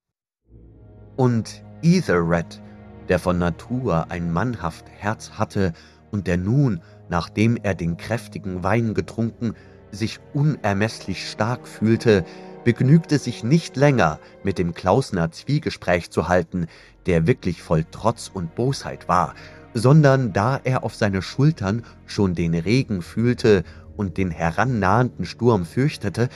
Und 1.16 1.64
Ethelred, 1.82 2.62
der 3.08 3.18
von 3.18 3.38
Natur 3.38 4.11
ein 4.11 4.30
mannhaft 4.30 4.88
Herz 4.90 5.32
hatte 5.32 5.72
und 6.11 6.26
der 6.26 6.36
nun, 6.36 6.80
nachdem 7.08 7.56
er 7.62 7.74
den 7.74 7.96
kräftigen 7.96 8.62
Wein 8.62 8.94
getrunken, 8.94 9.54
sich 9.92 10.20
unermeßlich 10.34 11.30
stark 11.30 11.66
fühlte, 11.66 12.24
begnügte 12.64 13.18
sich 13.18 13.42
nicht 13.42 13.76
länger 13.76 14.18
mit 14.44 14.58
dem 14.58 14.74
Klausner 14.74 15.30
Zwiegespräch 15.30 16.11
zu 16.11 16.28
halten, 16.28 16.66
der 17.06 17.26
wirklich 17.26 17.62
voll 17.62 17.84
Trotz 17.90 18.30
und 18.32 18.54
Bosheit 18.54 19.08
war, 19.08 19.34
sondern 19.74 20.32
da 20.32 20.61
er 20.62 20.84
auf 20.84 20.94
seine 20.94 21.22
Schultern 21.22 21.84
schon 22.06 22.34
den 22.34 22.54
Regen 22.54 23.02
fühlte 23.02 23.64
und 23.96 24.18
den 24.18 24.30
herannahenden 24.30 25.24
Sturm 25.24 25.64
fürchtete, 25.64 26.28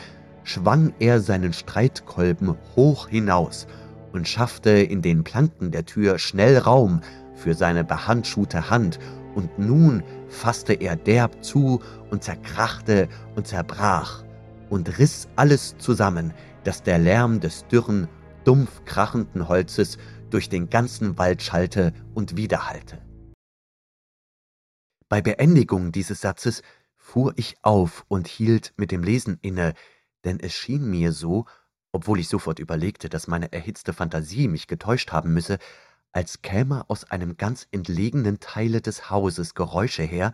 schwang 0.45 0.93
er 0.99 1.21
seinen 1.21 1.53
Streitkolben 1.53 2.55
hoch 2.77 3.09
hinaus 3.09 3.67
und 4.13 4.29
schaffte 4.29 4.71
in 4.71 5.03
den 5.03 5.25
Planken 5.25 5.71
der 5.71 5.85
Tür 5.85 6.19
schnell 6.19 6.59
Raum 6.59 7.01
für 7.35 7.55
seine 7.55 7.85
behandschuhte 7.85 8.71
Hand, 8.71 8.99
und 9.35 9.59
nun 9.59 10.03
fasste 10.29 10.75
er 10.75 10.97
derb 10.97 11.45
zu 11.45 11.81
und 12.11 12.23
zerkrachte 12.23 13.09
und 13.37 13.47
zerbrach 13.47 14.25
und 14.71 14.99
riss 14.99 15.29
alles 15.37 15.77
zusammen, 15.79 16.33
dass 16.65 16.83
der 16.83 16.99
Lärm 16.99 17.41
des 17.41 17.67
dürren, 17.69 18.09
dumpf 18.45 18.85
krachenden 18.85 19.49
Holzes 19.49 19.99
durch 20.31 20.49
den 20.49 20.69
ganzen 20.71 21.19
Wald 21.19 21.43
schallte 21.43 21.93
und 22.15 22.37
widerhallte. 22.37 23.01
Bei 25.09 25.21
Beendigung 25.21 25.93
dieses 25.93 26.21
Satzes 26.21 26.63
fuhr 26.97 27.35
ich 27.37 27.57
auf 27.63 28.05
und 28.09 28.27
hielt 28.27 28.73
mit 28.77 28.91
dem 28.91 29.03
Lesen 29.03 29.39
inne, 29.43 29.75
denn 30.25 30.41
es 30.41 30.55
schien 30.55 30.91
mir 30.91 31.13
so, 31.13 31.45
obwohl 31.93 32.19
ich 32.19 32.29
sofort 32.29 32.59
überlegte, 32.59 33.09
dass 33.09 33.29
meine 33.29 33.53
erhitzte 33.53 33.93
Fantasie 33.93 34.49
mich 34.49 34.67
getäuscht 34.67 35.13
haben 35.13 35.33
müsse, 35.33 35.59
als 36.15 36.43
käme 36.43 36.89
aus 36.89 37.11
einem 37.11 37.37
ganz 37.37 37.67
entlegenen 37.73 38.39
Teile 38.39 38.81
des 38.81 39.11
Hauses 39.11 39.55
Geräusche 39.55 40.05
her, 40.05 40.33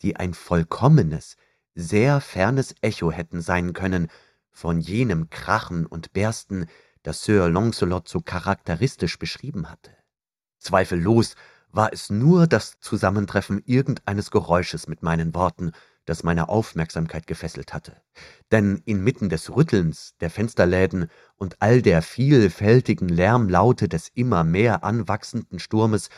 die 0.00 0.16
ein 0.16 0.32
vollkommenes, 0.32 1.36
sehr 1.74 2.20
fernes 2.20 2.74
Echo 2.80 3.12
hätten 3.12 3.42
sein 3.42 3.74
können 3.74 4.08
von 4.50 4.80
jenem 4.80 5.28
Krachen 5.28 5.86
und 5.86 6.12
Bersten, 6.14 6.66
das 7.02 7.22
Sir 7.22 7.48
Launcelot 7.50 8.08
so 8.08 8.20
charakteristisch 8.20 9.18
beschrieben 9.18 9.70
hatte. 9.70 9.90
Zweifellos 10.58 11.34
war 11.70 11.92
es 11.92 12.10
nur 12.10 12.46
das 12.46 12.80
Zusammentreffen 12.80 13.62
irgendeines 13.64 14.30
Geräusches 14.30 14.88
mit 14.88 15.02
meinen 15.02 15.34
Worten, 15.34 15.72
das 16.10 16.24
meine 16.24 16.48
Aufmerksamkeit 16.48 17.28
gefesselt 17.28 17.72
hatte. 17.72 17.96
Denn 18.50 18.82
inmitten 18.84 19.28
des 19.28 19.54
Rüttelns 19.54 20.16
der 20.20 20.28
Fensterläden 20.28 21.08
und 21.36 21.62
all 21.62 21.82
der 21.82 22.02
vielfältigen 22.02 23.08
Lärmlaute 23.08 23.88
des 23.88 24.08
immer 24.08 24.42
mehr 24.42 24.82
anwachsenden 24.82 25.60
Sturmes 25.60 26.10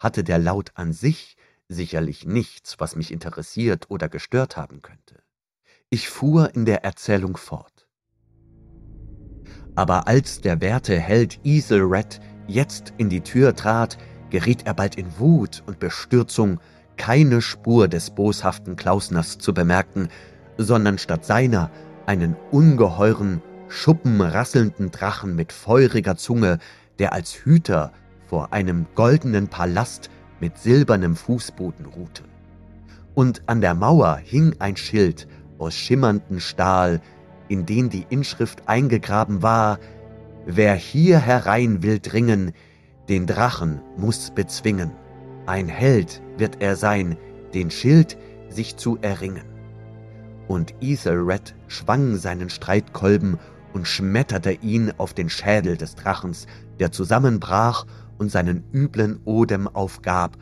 hatte 0.00 0.24
der 0.24 0.40
Laut 0.40 0.72
an 0.74 0.92
sich 0.92 1.36
sicherlich 1.68 2.26
nichts, 2.26 2.80
was 2.80 2.96
mich 2.96 3.12
interessiert 3.12 3.88
oder 3.88 4.08
gestört 4.08 4.56
haben 4.56 4.82
könnte. 4.82 5.22
Ich 5.90 6.08
fuhr 6.08 6.52
in 6.56 6.64
der 6.64 6.82
Erzählung 6.82 7.36
fort. 7.36 7.86
Aber 9.76 10.08
als 10.08 10.40
der 10.40 10.60
werte 10.60 10.98
Held 10.98 11.38
Ethelred 11.44 12.18
jetzt 12.48 12.94
in 12.98 13.08
die 13.10 13.20
Tür 13.20 13.54
trat, 13.54 13.96
geriet 14.30 14.66
er 14.66 14.74
bald 14.74 14.96
in 14.96 15.20
Wut 15.20 15.62
und 15.66 15.78
Bestürzung, 15.78 16.58
keine 16.96 17.42
Spur 17.42 17.88
des 17.88 18.10
boshaften 18.10 18.76
Klausners 18.76 19.38
zu 19.38 19.54
bemerken, 19.54 20.08
sondern 20.58 20.98
statt 20.98 21.24
seiner 21.24 21.70
einen 22.06 22.36
ungeheuren, 22.50 23.42
schuppenrasselnden 23.68 24.90
Drachen 24.90 25.34
mit 25.34 25.52
feuriger 25.52 26.16
Zunge, 26.16 26.58
der 26.98 27.12
als 27.12 27.32
Hüter 27.32 27.92
vor 28.26 28.52
einem 28.52 28.86
goldenen 28.94 29.48
Palast 29.48 30.10
mit 30.40 30.58
silbernem 30.58 31.16
Fußboden 31.16 31.86
ruhte. 31.86 32.22
Und 33.14 33.42
an 33.46 33.60
der 33.60 33.74
Mauer 33.74 34.16
hing 34.16 34.54
ein 34.58 34.76
Schild 34.76 35.26
aus 35.58 35.74
schimmerndem 35.74 36.40
Stahl, 36.40 37.00
in 37.48 37.66
den 37.66 37.90
die 37.90 38.06
Inschrift 38.10 38.68
eingegraben 38.68 39.42
war, 39.42 39.78
Wer 40.48 40.76
hier 40.76 41.18
herein 41.18 41.82
will 41.82 41.98
dringen, 41.98 42.52
den 43.08 43.26
Drachen 43.26 43.80
muss 43.96 44.30
bezwingen. 44.30 44.92
Ein 45.46 45.68
Held 45.68 46.22
wird 46.38 46.60
er 46.60 46.74
sein, 46.74 47.16
den 47.54 47.70
Schild 47.70 48.18
sich 48.48 48.76
zu 48.76 48.98
erringen. 49.00 49.44
Und 50.48 50.74
Ethelred 50.80 51.54
schwang 51.68 52.16
seinen 52.16 52.50
Streitkolben 52.50 53.38
und 53.72 53.86
schmetterte 53.86 54.52
ihn 54.52 54.92
auf 54.98 55.14
den 55.14 55.28
Schädel 55.28 55.76
des 55.76 55.94
Drachens, 55.94 56.46
der 56.80 56.90
zusammenbrach 56.90 57.86
und 58.18 58.30
seinen 58.30 58.64
üblen 58.72 59.20
Odem 59.24 59.68
aufgab, 59.68 60.36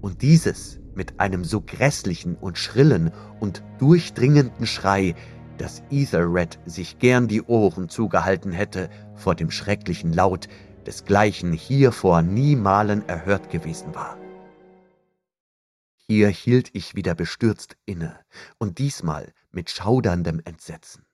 und 0.00 0.22
dieses 0.22 0.78
mit 0.94 1.20
einem 1.20 1.44
so 1.44 1.60
grässlichen 1.60 2.36
und 2.36 2.56
schrillen 2.58 3.10
und 3.40 3.62
durchdringenden 3.78 4.66
Schrei, 4.66 5.14
dass 5.58 5.82
Ethelred 5.90 6.58
sich 6.64 6.98
gern 6.98 7.28
die 7.28 7.42
Ohren 7.42 7.88
zugehalten 7.88 8.52
hätte 8.52 8.88
vor 9.16 9.34
dem 9.34 9.50
schrecklichen 9.50 10.12
Laut, 10.12 10.48
desgleichen 10.86 11.52
hiervor 11.52 12.22
niemalen 12.22 13.06
erhört 13.08 13.50
gewesen 13.50 13.94
war. 13.94 14.16
Hier 16.08 16.28
hielt 16.28 16.70
ich 16.72 16.94
wieder 16.94 17.16
bestürzt 17.16 17.76
inne, 17.84 18.20
und 18.58 18.78
diesmal 18.78 19.32
mit 19.50 19.70
schauderndem 19.70 20.40
Entsetzen. 20.44 21.04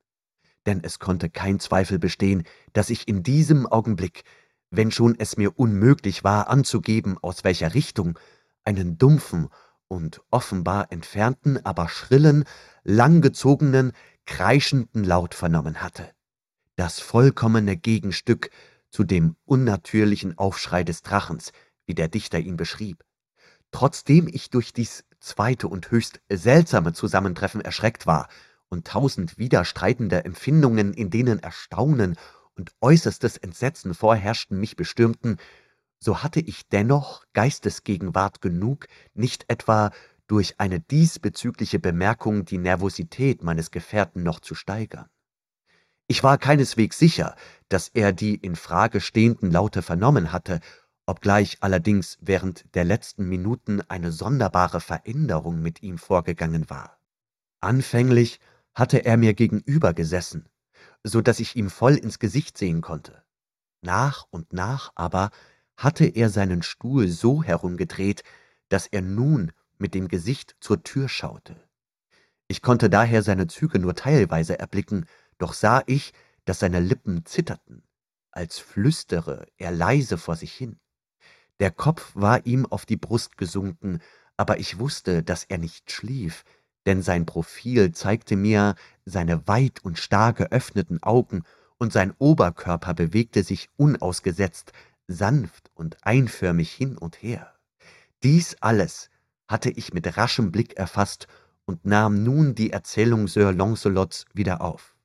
Denn 0.66 0.84
es 0.84 0.98
konnte 0.98 1.30
kein 1.30 1.60
Zweifel 1.60 1.98
bestehen, 1.98 2.44
dass 2.74 2.90
ich 2.90 3.08
in 3.08 3.22
diesem 3.22 3.66
Augenblick, 3.66 4.24
wenn 4.70 4.90
schon 4.90 5.18
es 5.18 5.38
mir 5.38 5.58
unmöglich 5.58 6.24
war 6.24 6.48
anzugeben, 6.48 7.16
aus 7.22 7.42
welcher 7.42 7.72
Richtung, 7.72 8.18
einen 8.64 8.98
dumpfen 8.98 9.48
und 9.88 10.20
offenbar 10.30 10.92
entfernten, 10.92 11.64
aber 11.64 11.88
schrillen, 11.88 12.44
langgezogenen, 12.84 13.92
kreischenden 14.26 15.04
Laut 15.04 15.34
vernommen 15.34 15.82
hatte. 15.82 16.10
Das 16.76 17.00
vollkommene 17.00 17.76
Gegenstück 17.76 18.50
zu 18.90 19.04
dem 19.04 19.36
unnatürlichen 19.46 20.36
Aufschrei 20.36 20.84
des 20.84 21.02
Drachens, 21.02 21.52
wie 21.86 21.94
der 21.94 22.08
Dichter 22.08 22.38
ihn 22.38 22.56
beschrieb. 22.56 23.04
Trotzdem 23.72 24.28
ich 24.30 24.50
durch 24.50 24.72
dies 24.72 25.04
zweite 25.18 25.66
und 25.66 25.90
höchst 25.90 26.20
seltsame 26.30 26.92
Zusammentreffen 26.92 27.60
erschreckt 27.60 28.06
war 28.06 28.28
und 28.68 28.86
tausend 28.86 29.38
widerstreitende 29.38 30.24
Empfindungen, 30.24 30.94
in 30.94 31.10
denen 31.10 31.40
Erstaunen 31.40 32.16
und 32.54 32.72
äußerstes 32.80 33.38
Entsetzen 33.38 33.94
vorherrschten, 33.94 34.60
mich 34.60 34.76
bestürmten, 34.76 35.38
so 35.98 36.22
hatte 36.22 36.40
ich 36.40 36.68
dennoch 36.68 37.24
Geistesgegenwart 37.32 38.40
genug, 38.40 38.86
nicht 39.14 39.44
etwa 39.48 39.90
durch 40.26 40.58
eine 40.58 40.80
diesbezügliche 40.80 41.78
Bemerkung 41.78 42.44
die 42.44 42.58
Nervosität 42.58 43.42
meines 43.42 43.70
Gefährten 43.70 44.22
noch 44.22 44.40
zu 44.40 44.54
steigern. 44.54 45.08
Ich 46.08 46.22
war 46.22 46.36
keineswegs 46.36 46.98
sicher, 46.98 47.36
dass 47.68 47.88
er 47.88 48.12
die 48.12 48.34
in 48.34 48.56
Frage 48.56 49.00
stehenden 49.00 49.50
Laute 49.50 49.82
vernommen 49.82 50.32
hatte 50.32 50.60
obgleich 51.06 51.58
allerdings 51.60 52.18
während 52.20 52.74
der 52.74 52.84
letzten 52.84 53.28
Minuten 53.28 53.80
eine 53.82 54.12
sonderbare 54.12 54.80
Veränderung 54.80 55.60
mit 55.60 55.82
ihm 55.82 55.98
vorgegangen 55.98 56.70
war. 56.70 56.98
Anfänglich 57.60 58.40
hatte 58.74 59.04
er 59.04 59.16
mir 59.16 59.34
gegenüber 59.34 59.94
gesessen, 59.94 60.48
so 61.04 61.20
dass 61.20 61.40
ich 61.40 61.56
ihm 61.56 61.70
voll 61.70 61.94
ins 61.96 62.18
Gesicht 62.18 62.56
sehen 62.56 62.80
konnte. 62.80 63.22
Nach 63.82 64.26
und 64.30 64.52
nach 64.52 64.92
aber 64.94 65.30
hatte 65.76 66.06
er 66.06 66.30
seinen 66.30 66.62
Stuhl 66.62 67.08
so 67.08 67.42
herumgedreht, 67.42 68.22
dass 68.68 68.86
er 68.86 69.02
nun 69.02 69.52
mit 69.78 69.94
dem 69.94 70.08
Gesicht 70.08 70.56
zur 70.60 70.82
Tür 70.82 71.08
schaute. 71.08 71.56
Ich 72.46 72.62
konnte 72.62 72.88
daher 72.88 73.22
seine 73.22 73.48
Züge 73.48 73.78
nur 73.78 73.94
teilweise 73.94 74.58
erblicken, 74.58 75.06
doch 75.38 75.52
sah 75.52 75.82
ich, 75.86 76.12
dass 76.44 76.60
seine 76.60 76.80
Lippen 76.80 77.24
zitterten, 77.24 77.82
als 78.30 78.58
flüstere 78.58 79.46
er 79.56 79.72
leise 79.72 80.18
vor 80.18 80.36
sich 80.36 80.52
hin. 80.52 80.78
Der 81.60 81.70
Kopf 81.70 82.12
war 82.14 82.44
ihm 82.46 82.66
auf 82.66 82.86
die 82.86 82.96
Brust 82.96 83.36
gesunken, 83.36 84.00
aber 84.36 84.58
ich 84.58 84.78
wusste, 84.78 85.22
dass 85.22 85.44
er 85.44 85.58
nicht 85.58 85.90
schlief, 85.90 86.44
denn 86.86 87.02
sein 87.02 87.26
Profil 87.26 87.92
zeigte 87.92 88.36
mir 88.36 88.74
seine 89.04 89.46
weit 89.46 89.84
und 89.84 89.98
starr 89.98 90.32
geöffneten 90.32 91.02
Augen, 91.02 91.44
und 91.78 91.92
sein 91.92 92.14
Oberkörper 92.18 92.94
bewegte 92.94 93.42
sich 93.42 93.68
unausgesetzt, 93.76 94.72
sanft 95.08 95.70
und 95.74 95.96
einförmig 96.02 96.70
hin 96.72 96.96
und 96.96 97.20
her. 97.20 97.52
Dies 98.22 98.56
alles 98.60 99.10
hatte 99.48 99.70
ich 99.70 99.92
mit 99.92 100.16
raschem 100.16 100.52
Blick 100.52 100.76
erfasst 100.76 101.26
und 101.64 101.84
nahm 101.84 102.22
nun 102.22 102.54
die 102.54 102.70
Erzählung 102.70 103.26
Sir 103.26 103.52
Launcelots 103.52 104.26
wieder 104.32 104.60
auf. 104.60 104.96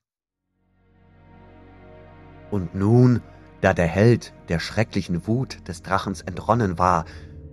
Und 2.50 2.74
nun 2.74 3.22
da 3.60 3.74
der 3.74 3.86
Held 3.86 4.32
der 4.48 4.60
schrecklichen 4.60 5.26
Wut 5.26 5.66
des 5.68 5.82
Drachens 5.82 6.22
entronnen 6.22 6.78
war 6.78 7.04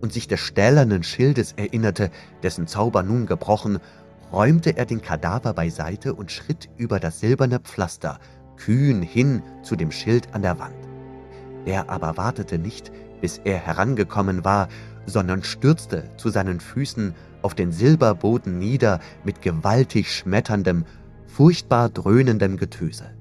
und 0.02 0.14
sich 0.14 0.28
des 0.28 0.40
stählernen 0.40 1.04
Schildes 1.04 1.54
erinnerte, 1.54 2.12
dessen 2.44 2.68
Zauber 2.68 3.04
nun 3.04 3.26
gebrochen, 3.26 3.80
räumte 4.32 4.78
er 4.78 4.86
den 4.86 5.02
Kadaver 5.02 5.54
beiseite 5.54 6.14
und 6.14 6.32
schritt 6.32 6.70
über 6.78 7.00
das 7.00 7.20
silberne 7.20 7.60
Pflaster 7.60 8.20
kühn 8.58 9.02
hin 9.02 9.42
zu 9.64 9.76
dem 9.76 9.92
Schild 9.92 10.34
an 10.34 10.42
der 10.42 10.60
Wand. 10.60 10.76
Er 11.66 11.90
aber 11.90 12.18
wartete 12.18 12.58
nicht, 12.58 12.92
bis 13.22 13.40
er 13.44 13.58
herangekommen 13.58 14.46
war, 14.46 14.70
sondern 15.06 15.44
stürzte 15.44 16.10
zu 16.18 16.30
seinen 16.30 16.60
Füßen 16.60 17.14
auf 17.42 17.56
den 17.56 17.72
Silberboden 17.72 18.58
nieder 18.58 19.00
mit 19.24 19.42
gewaltig 19.42 20.14
schmetterndem, 20.14 20.86
furchtbar 21.28 21.90
dröhnendem 21.90 22.58
Getöse. 22.58 23.12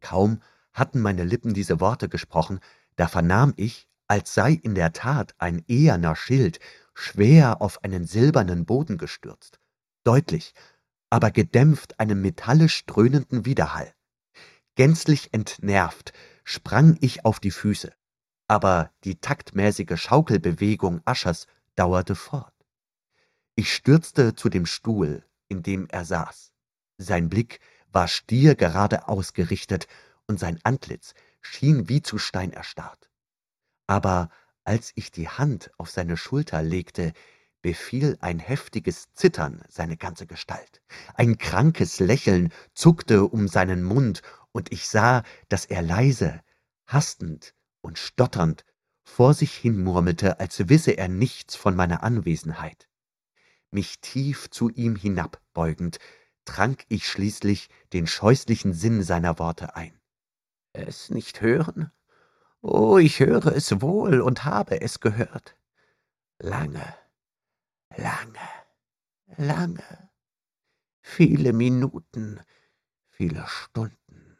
Kaum 0.00 0.40
hatten 0.78 1.00
meine 1.00 1.24
Lippen 1.24 1.54
diese 1.54 1.80
Worte 1.80 2.08
gesprochen, 2.08 2.60
da 2.96 3.08
vernahm 3.08 3.52
ich, 3.56 3.88
als 4.06 4.34
sei 4.34 4.52
in 4.52 4.74
der 4.74 4.92
Tat 4.92 5.34
ein 5.38 5.64
eherner 5.68 6.16
Schild 6.16 6.60
schwer 6.94 7.60
auf 7.60 7.84
einen 7.84 8.06
silbernen 8.06 8.64
Boden 8.64 8.98
gestürzt, 8.98 9.60
deutlich, 10.04 10.54
aber 11.10 11.30
gedämpft 11.30 12.00
einen 12.00 12.20
metallisch 12.20 12.84
dröhnenden 12.86 13.44
Widerhall. 13.44 13.92
Gänzlich 14.74 15.32
entnervt 15.32 16.12
sprang 16.44 16.96
ich 17.00 17.24
auf 17.24 17.40
die 17.40 17.50
Füße, 17.50 17.92
aber 18.46 18.90
die 19.04 19.20
taktmäßige 19.20 20.00
Schaukelbewegung 20.00 21.02
Aschers 21.04 21.46
dauerte 21.76 22.14
fort. 22.14 22.54
Ich 23.54 23.74
stürzte 23.74 24.34
zu 24.34 24.48
dem 24.48 24.66
Stuhl, 24.66 25.24
in 25.48 25.62
dem 25.62 25.86
er 25.88 26.04
saß. 26.04 26.52
Sein 26.96 27.28
Blick 27.28 27.60
war 27.92 28.08
stiergerade 28.08 29.08
ausgerichtet 29.08 29.86
und 30.28 30.38
sein 30.38 30.60
Antlitz 30.62 31.14
schien 31.40 31.88
wie 31.88 32.02
zu 32.02 32.18
Stein 32.18 32.52
erstarrt. 32.52 33.10
Aber 33.86 34.30
als 34.64 34.92
ich 34.94 35.10
die 35.10 35.28
Hand 35.28 35.70
auf 35.78 35.90
seine 35.90 36.16
Schulter 36.16 36.62
legte, 36.62 37.12
befiel 37.62 38.16
ein 38.20 38.38
heftiges 38.38 39.12
Zittern 39.14 39.62
seine 39.68 39.96
ganze 39.96 40.26
Gestalt. 40.26 40.80
Ein 41.14 41.38
krankes 41.38 41.98
Lächeln 41.98 42.52
zuckte 42.74 43.24
um 43.24 43.48
seinen 43.48 43.82
Mund, 43.82 44.22
und 44.52 44.72
ich 44.72 44.88
sah, 44.88 45.22
dass 45.48 45.64
er 45.64 45.82
leise, 45.82 46.40
hastend 46.86 47.54
und 47.80 47.98
stotternd 47.98 48.64
vor 49.02 49.34
sich 49.34 49.54
hin 49.54 49.82
murmelte, 49.82 50.40
als 50.40 50.68
wisse 50.68 50.92
er 50.92 51.08
nichts 51.08 51.56
von 51.56 51.74
meiner 51.74 52.02
Anwesenheit. 52.02 52.88
Mich 53.70 54.00
tief 54.00 54.50
zu 54.50 54.68
ihm 54.70 54.96
hinabbeugend, 54.96 55.98
trank 56.44 56.84
ich 56.88 57.06
schließlich 57.06 57.68
den 57.92 58.06
scheußlichen 58.06 58.72
Sinn 58.72 59.02
seiner 59.02 59.38
Worte 59.38 59.76
ein. 59.76 59.97
Es 60.72 61.10
nicht 61.10 61.40
hören? 61.40 61.92
Oh, 62.60 62.98
ich 62.98 63.20
höre 63.20 63.46
es 63.46 63.80
wohl 63.80 64.20
und 64.20 64.44
habe 64.44 64.80
es 64.80 65.00
gehört. 65.00 65.56
Lange, 66.40 66.94
lange, 67.96 68.48
lange, 69.36 70.10
viele 71.00 71.52
Minuten, 71.52 72.40
viele 73.08 73.46
Stunden, 73.46 74.38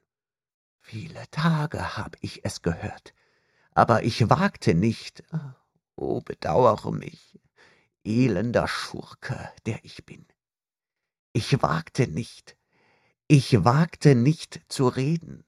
viele 0.80 1.28
Tage 1.30 1.96
hab 1.96 2.16
ich 2.20 2.44
es 2.44 2.62
gehört, 2.62 3.14
aber 3.72 4.02
ich 4.02 4.28
wagte 4.30 4.74
nicht, 4.74 5.22
oh, 5.96 6.20
bedauere 6.20 6.92
mich, 6.92 7.40
elender 8.04 8.68
Schurke, 8.68 9.52
der 9.66 9.84
ich 9.84 10.04
bin. 10.04 10.26
Ich 11.32 11.62
wagte 11.62 12.08
nicht, 12.08 12.56
ich 13.28 13.64
wagte 13.64 14.14
nicht 14.14 14.60
zu 14.68 14.88
reden, 14.88 15.44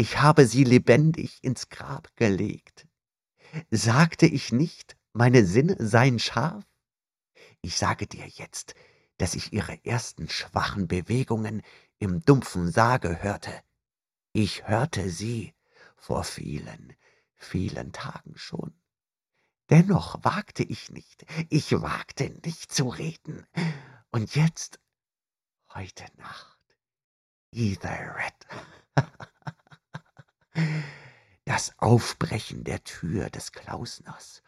ich 0.00 0.20
habe 0.20 0.46
sie 0.46 0.62
lebendig 0.62 1.42
ins 1.42 1.70
Grab 1.70 2.14
gelegt. 2.14 2.86
Sagte 3.70 4.26
ich 4.26 4.52
nicht, 4.52 4.96
meine 5.12 5.44
Sinne 5.44 5.76
seien 5.80 6.20
scharf? 6.20 6.64
Ich 7.62 7.76
sage 7.76 8.06
dir 8.06 8.26
jetzt, 8.28 8.76
dass 9.16 9.34
ich 9.34 9.52
ihre 9.52 9.84
ersten 9.84 10.28
schwachen 10.28 10.86
Bewegungen 10.86 11.62
im 11.98 12.20
dumpfen 12.20 12.70
Sage 12.70 13.24
hörte. 13.24 13.52
Ich 14.32 14.68
hörte 14.68 15.10
sie 15.10 15.52
vor 15.96 16.22
vielen, 16.22 16.94
vielen 17.34 17.90
Tagen 17.90 18.36
schon. 18.36 18.80
Dennoch 19.68 20.22
wagte 20.22 20.62
ich 20.62 20.90
nicht, 20.90 21.26
ich 21.50 21.72
wagte 21.72 22.30
nicht 22.44 22.70
zu 22.70 22.88
reden. 22.88 23.44
Und 24.12 24.36
jetzt, 24.36 24.78
heute 25.74 26.04
Nacht, 26.18 26.60
Ether 27.50 28.14
Red. 28.16 28.46
das 31.44 31.78
Aufbrechen 31.78 32.64
der 32.64 32.84
Tür 32.84 33.30
des 33.30 33.52
Klausners 33.52 34.42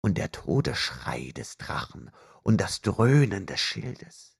und 0.00 0.18
der 0.18 0.32
Todesschrei 0.32 1.32
des 1.36 1.56
Drachen 1.58 2.10
und 2.42 2.60
das 2.60 2.80
Dröhnen 2.80 3.46
des 3.46 3.60
Schildes. 3.60 4.36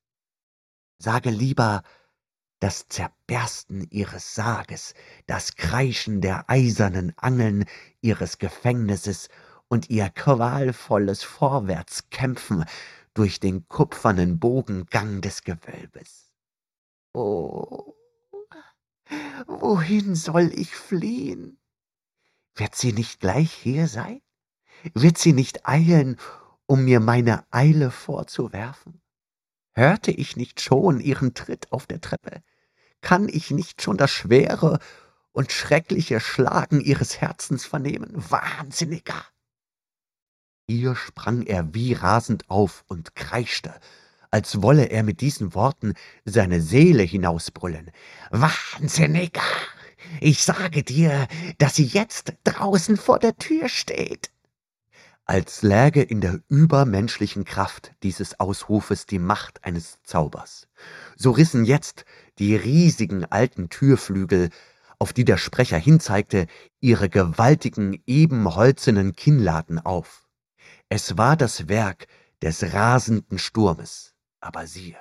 Sage 0.99 1.31
lieber 1.31 1.83
das 2.61 2.89
Zerbersten 2.89 3.87
ihres 3.91 4.35
Sarges, 4.35 4.95
das 5.27 5.55
Kreischen 5.55 6.21
der 6.21 6.49
eisernen 6.51 7.13
Angeln 7.17 7.67
ihres 8.01 8.39
Gefängnisses 8.39 9.29
und 9.69 9.91
ihr 9.91 10.09
qualvolles 10.11 11.23
Vorwärtskämpfen 11.23 12.65
durch 13.15 13.39
den 13.39 13.69
kupfernen 13.69 14.39
Bogengang 14.39 15.21
des 15.21 15.45
Gewölbes. 15.45 16.33
Oh, 17.13 17.95
Wohin 19.47 20.15
soll 20.15 20.53
ich 20.55 20.75
fliehen? 20.75 21.59
Wird 22.55 22.75
sie 22.75 22.93
nicht 22.93 23.21
gleich 23.21 23.53
hier 23.53 23.87
sein? 23.87 24.21
Wird 24.95 25.19
sie 25.19 25.33
nicht 25.33 25.67
eilen, 25.67 26.19
um 26.67 26.85
mir 26.85 27.01
meine 27.01 27.45
Eile 27.51 27.91
vorzuwerfen? 27.91 29.01
Hörte 29.75 30.11
ich 30.11 30.37
nicht 30.37 30.61
schon 30.61 31.01
ihren 31.01 31.35
Tritt 31.35 31.73
auf 31.73 31.87
der 31.87 32.01
Treppe? 32.01 32.43
Kann 33.01 33.29
ich 33.29 33.51
nicht 33.51 33.81
schon 33.81 33.97
das 33.97 34.11
schwere 34.11 34.81
und 35.33 35.53
schreckliche 35.53 36.21
Schlagen 36.21 36.81
ihres 36.81 37.21
Herzens 37.21 37.65
vernehmen? 37.65 38.13
Wahnsinniger! 38.15 39.25
Hier 40.67 40.97
sprang 40.97 41.43
er 41.43 41.73
wie 41.75 41.95
rasend 41.95 42.51
auf 42.51 42.85
und 42.89 43.15
kreischte, 43.15 43.73
als 44.31 44.63
wolle 44.63 44.87
er 44.87 45.03
mit 45.03 45.21
diesen 45.21 45.55
Worten 45.55 45.95
seine 46.25 46.61
Seele 46.61 47.03
hinausbrüllen. 47.03 47.91
Wahnsinniger! 48.31 49.43
Ich 50.21 50.43
sage 50.43 50.83
dir, 50.83 51.27
dass 51.59 51.77
sie 51.77 51.85
jetzt 51.85 52.35
draußen 52.45 52.97
vor 52.97 53.19
der 53.19 53.37
Tür 53.37 53.69
steht. 53.69 54.31
Als 55.25 55.61
läge 55.63 56.03
in 56.03 56.23
der 56.23 56.41
übermenschlichen 56.49 57.45
Kraft 57.45 57.93
dieses 58.03 58.41
Ausrufes 58.41 59.05
die 59.05 59.19
Macht 59.19 59.63
eines 59.65 60.03
Zaubers. 60.03 60.69
So 61.17 61.33
rissen 61.33 61.67
jetzt 61.67 62.07
die 62.39 62.57
riesigen 62.57 63.27
alten 63.27 63.69
Türflügel, 63.69 64.49
auf 64.99 65.13
die 65.13 65.25
der 65.25 65.37
Sprecher 65.37 65.77
hinzeigte, 65.77 66.47
ihre 66.81 67.11
gewaltigen, 67.11 68.03
ebenholzenen 68.07 69.15
Kinnladen 69.15 69.79
auf. 69.79 70.27
Es 70.89 71.19
war 71.19 71.37
das 71.37 71.69
Werk 71.69 72.07
des 72.43 72.73
rasenden 72.73 73.39
Sturmes. 73.39 74.15
Aber 74.41 74.67
siehe, 74.67 74.99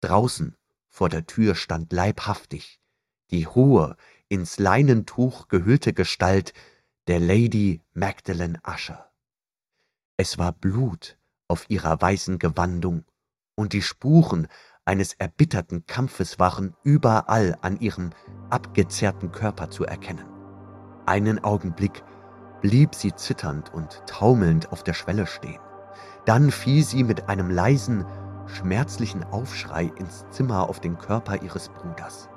draußen 0.00 0.56
vor 0.88 1.08
der 1.08 1.26
Tür 1.26 1.54
stand 1.54 1.92
leibhaftig 1.92 2.80
die 3.30 3.46
hohe, 3.46 3.96
ins 4.28 4.58
Leinentuch 4.58 5.48
gehüllte 5.48 5.92
Gestalt 5.92 6.54
der 7.08 7.20
Lady 7.20 7.82
Magdalen 7.92 8.58
Usher. 8.66 9.10
Es 10.16 10.38
war 10.38 10.52
Blut 10.52 11.18
auf 11.46 11.68
ihrer 11.68 12.00
weißen 12.00 12.38
Gewandung, 12.38 13.04
und 13.54 13.72
die 13.72 13.82
Spuren 13.82 14.48
eines 14.84 15.12
erbitterten 15.14 15.84
Kampfes 15.86 16.38
waren 16.38 16.74
überall 16.84 17.58
an 17.60 17.78
ihrem 17.80 18.10
abgezerrten 18.48 19.30
Körper 19.32 19.70
zu 19.70 19.84
erkennen. 19.84 20.26
Einen 21.04 21.42
Augenblick 21.44 22.02
blieb 22.62 22.94
sie 22.94 23.14
zitternd 23.14 23.72
und 23.74 24.02
taumelnd 24.06 24.72
auf 24.72 24.82
der 24.82 24.94
Schwelle 24.94 25.26
stehen. 25.26 25.60
Dann 26.24 26.50
fiel 26.50 26.84
sie 26.84 27.04
mit 27.04 27.28
einem 27.28 27.50
leisen, 27.50 28.06
schmerzlichen 28.48 29.24
Aufschrei 29.24 29.92
ins 29.96 30.26
Zimmer 30.30 30.68
auf 30.68 30.80
den 30.80 30.98
Körper 30.98 31.42
ihres 31.42 31.68
Bruders. 31.68 32.28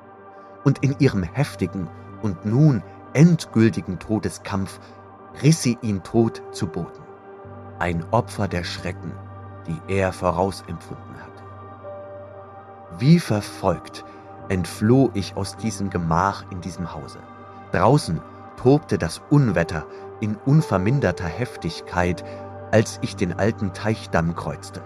Und 0.63 0.83
in 0.83 0.95
ihrem 0.99 1.23
heftigen 1.23 1.89
und 2.21 2.45
nun 2.45 2.83
endgültigen 3.13 3.99
Todeskampf 3.99 4.79
riss 5.41 5.63
sie 5.63 5.77
ihn 5.81 6.03
tot 6.03 6.41
zu 6.51 6.67
Boden. 6.67 7.03
Ein 7.79 8.05
Opfer 8.11 8.47
der 8.47 8.63
Schrecken, 8.63 9.13
die 9.67 9.93
er 9.93 10.13
vorausempfunden 10.13 11.15
hatte. 11.15 11.43
Wie 12.99 13.19
verfolgt 13.19 14.05
entfloh 14.51 15.11
ich 15.13 15.37
aus 15.37 15.55
diesem 15.55 15.89
Gemach 15.89 16.43
in 16.51 16.59
diesem 16.59 16.93
Hause. 16.93 17.19
Draußen 17.71 18.21
tobte 18.57 18.97
das 18.97 19.21
Unwetter 19.29 19.85
in 20.19 20.35
unverminderter 20.35 21.25
Heftigkeit, 21.25 22.23
als 22.71 22.99
ich 23.01 23.15
den 23.15 23.39
alten 23.39 23.73
Teichdamm 23.73 24.35
kreuzte. 24.35 24.83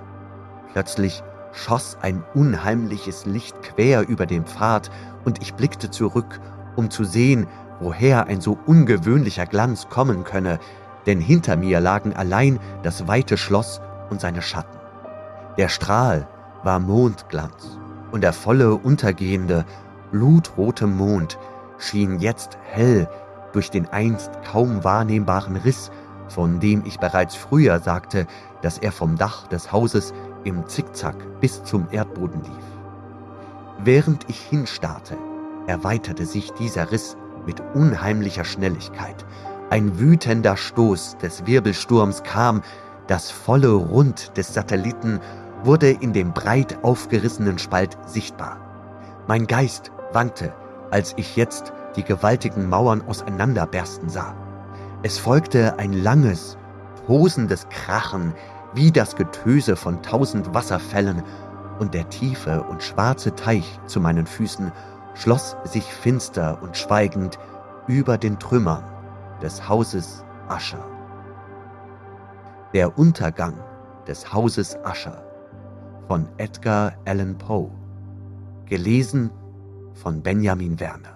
Plötzlich 0.76 1.24
schoss 1.54 1.98
ein 2.02 2.22
unheimliches 2.34 3.26
Licht 3.26 3.56
quer 3.64 4.06
über 4.10 4.26
den 4.26 4.44
Pfad 4.44 4.92
und 5.24 5.42
ich 5.42 5.54
blickte 5.54 5.90
zurück, 5.90 6.42
um 6.76 6.92
zu 6.92 7.06
sehen, 7.06 7.48
woher 7.80 8.28
ein 8.28 8.42
so 8.42 8.58
ungewöhnlicher 8.66 9.46
Glanz 9.46 9.88
kommen 9.88 10.26
könne, 10.26 10.60
denn 11.06 11.22
hinter 11.22 11.56
mir 11.56 11.80
lagen 11.80 12.14
allein 12.14 12.60
das 12.84 13.08
weite 13.08 13.38
Schloss 13.38 13.80
und 14.10 14.20
seine 14.20 14.42
Schatten. 14.42 14.78
Der 15.58 15.70
Strahl 15.70 16.28
war 16.64 16.80
Mondglanz, 16.80 17.80
und 18.12 18.20
der 18.20 18.34
volle, 18.34 18.76
untergehende, 18.76 19.64
blutrote 20.12 20.88
Mond 20.88 21.40
schien 21.78 22.20
jetzt 22.20 22.58
hell 22.70 23.08
durch 23.54 23.72
den 23.72 23.88
einst 23.94 24.30
kaum 24.44 24.84
wahrnehmbaren 24.84 25.56
Riss, 25.56 25.90
von 26.28 26.60
dem 26.60 26.84
ich 26.86 27.00
bereits 27.00 27.36
früher 27.36 27.80
sagte, 27.80 28.28
dass 28.62 28.78
er 28.78 28.92
vom 28.92 29.18
Dach 29.18 29.48
des 29.48 29.72
Hauses 29.72 30.14
im 30.46 30.66
Zickzack 30.68 31.16
bis 31.42 31.64
zum 31.64 31.88
Erdboden 31.92 32.42
lief. 32.42 32.64
Während 33.84 34.30
ich 34.30 34.40
hinstarrte, 34.40 35.18
erweiterte 35.68 36.26
sich 36.26 36.52
dieser 36.54 36.92
Riss 36.92 37.18
mit 37.46 37.62
unheimlicher 37.74 38.46
Schnelligkeit. 38.46 39.26
Ein 39.70 40.00
wütender 40.00 40.56
Stoß 40.56 41.18
des 41.18 41.46
Wirbelsturms 41.46 42.24
kam, 42.24 42.62
das 43.08 43.32
volle 43.32 43.74
Rund 43.74 44.38
des 44.38 44.54
Satelliten 44.54 45.20
wurde 45.64 45.90
in 45.90 46.14
dem 46.14 46.34
breit 46.34 46.78
aufgerissenen 46.84 47.60
Spalt 47.60 47.98
sichtbar. 48.06 48.58
Mein 49.28 49.48
Geist 49.48 49.92
wankte, 50.14 50.54
als 50.92 51.14
ich 51.18 51.36
jetzt 51.36 51.74
die 51.96 52.04
gewaltigen 52.04 52.70
Mauern 52.70 53.02
auseinanderbersten 53.08 54.10
sah. 54.10 54.36
Es 55.04 55.18
folgte 55.18 55.78
ein 55.80 55.94
langes, 55.94 56.58
tosendes 57.08 57.68
Krachen 57.70 58.34
wie 58.76 58.92
das 58.92 59.16
Getöse 59.16 59.76
von 59.76 60.04
tausend 60.04 60.54
Wasserfällen, 60.54 61.24
und 61.80 61.94
der 61.94 62.10
tiefe 62.10 62.64
und 62.64 62.84
schwarze 62.84 63.36
Teich 63.36 63.80
zu 63.86 64.00
meinen 64.00 64.26
Füßen 64.26 64.72
schloss 65.14 65.58
sich 65.66 65.84
finster 65.84 66.62
und 66.62 66.78
schweigend 66.78 67.38
über 67.88 68.18
den 68.18 68.40
Trümmern 68.40 68.84
des 69.42 69.68
Hauses 69.68 70.24
Ascher. 70.48 70.86
Der 72.74 72.98
Untergang 72.98 73.56
des 74.08 74.34
Hauses 74.34 74.78
Ascher 74.84 75.24
von 76.08 76.30
Edgar 76.38 76.94
Allan 77.06 77.38
Poe, 77.38 77.72
gelesen 78.66 79.32
von 79.94 80.22
Benjamin 80.22 80.80
Werner. 80.80 81.15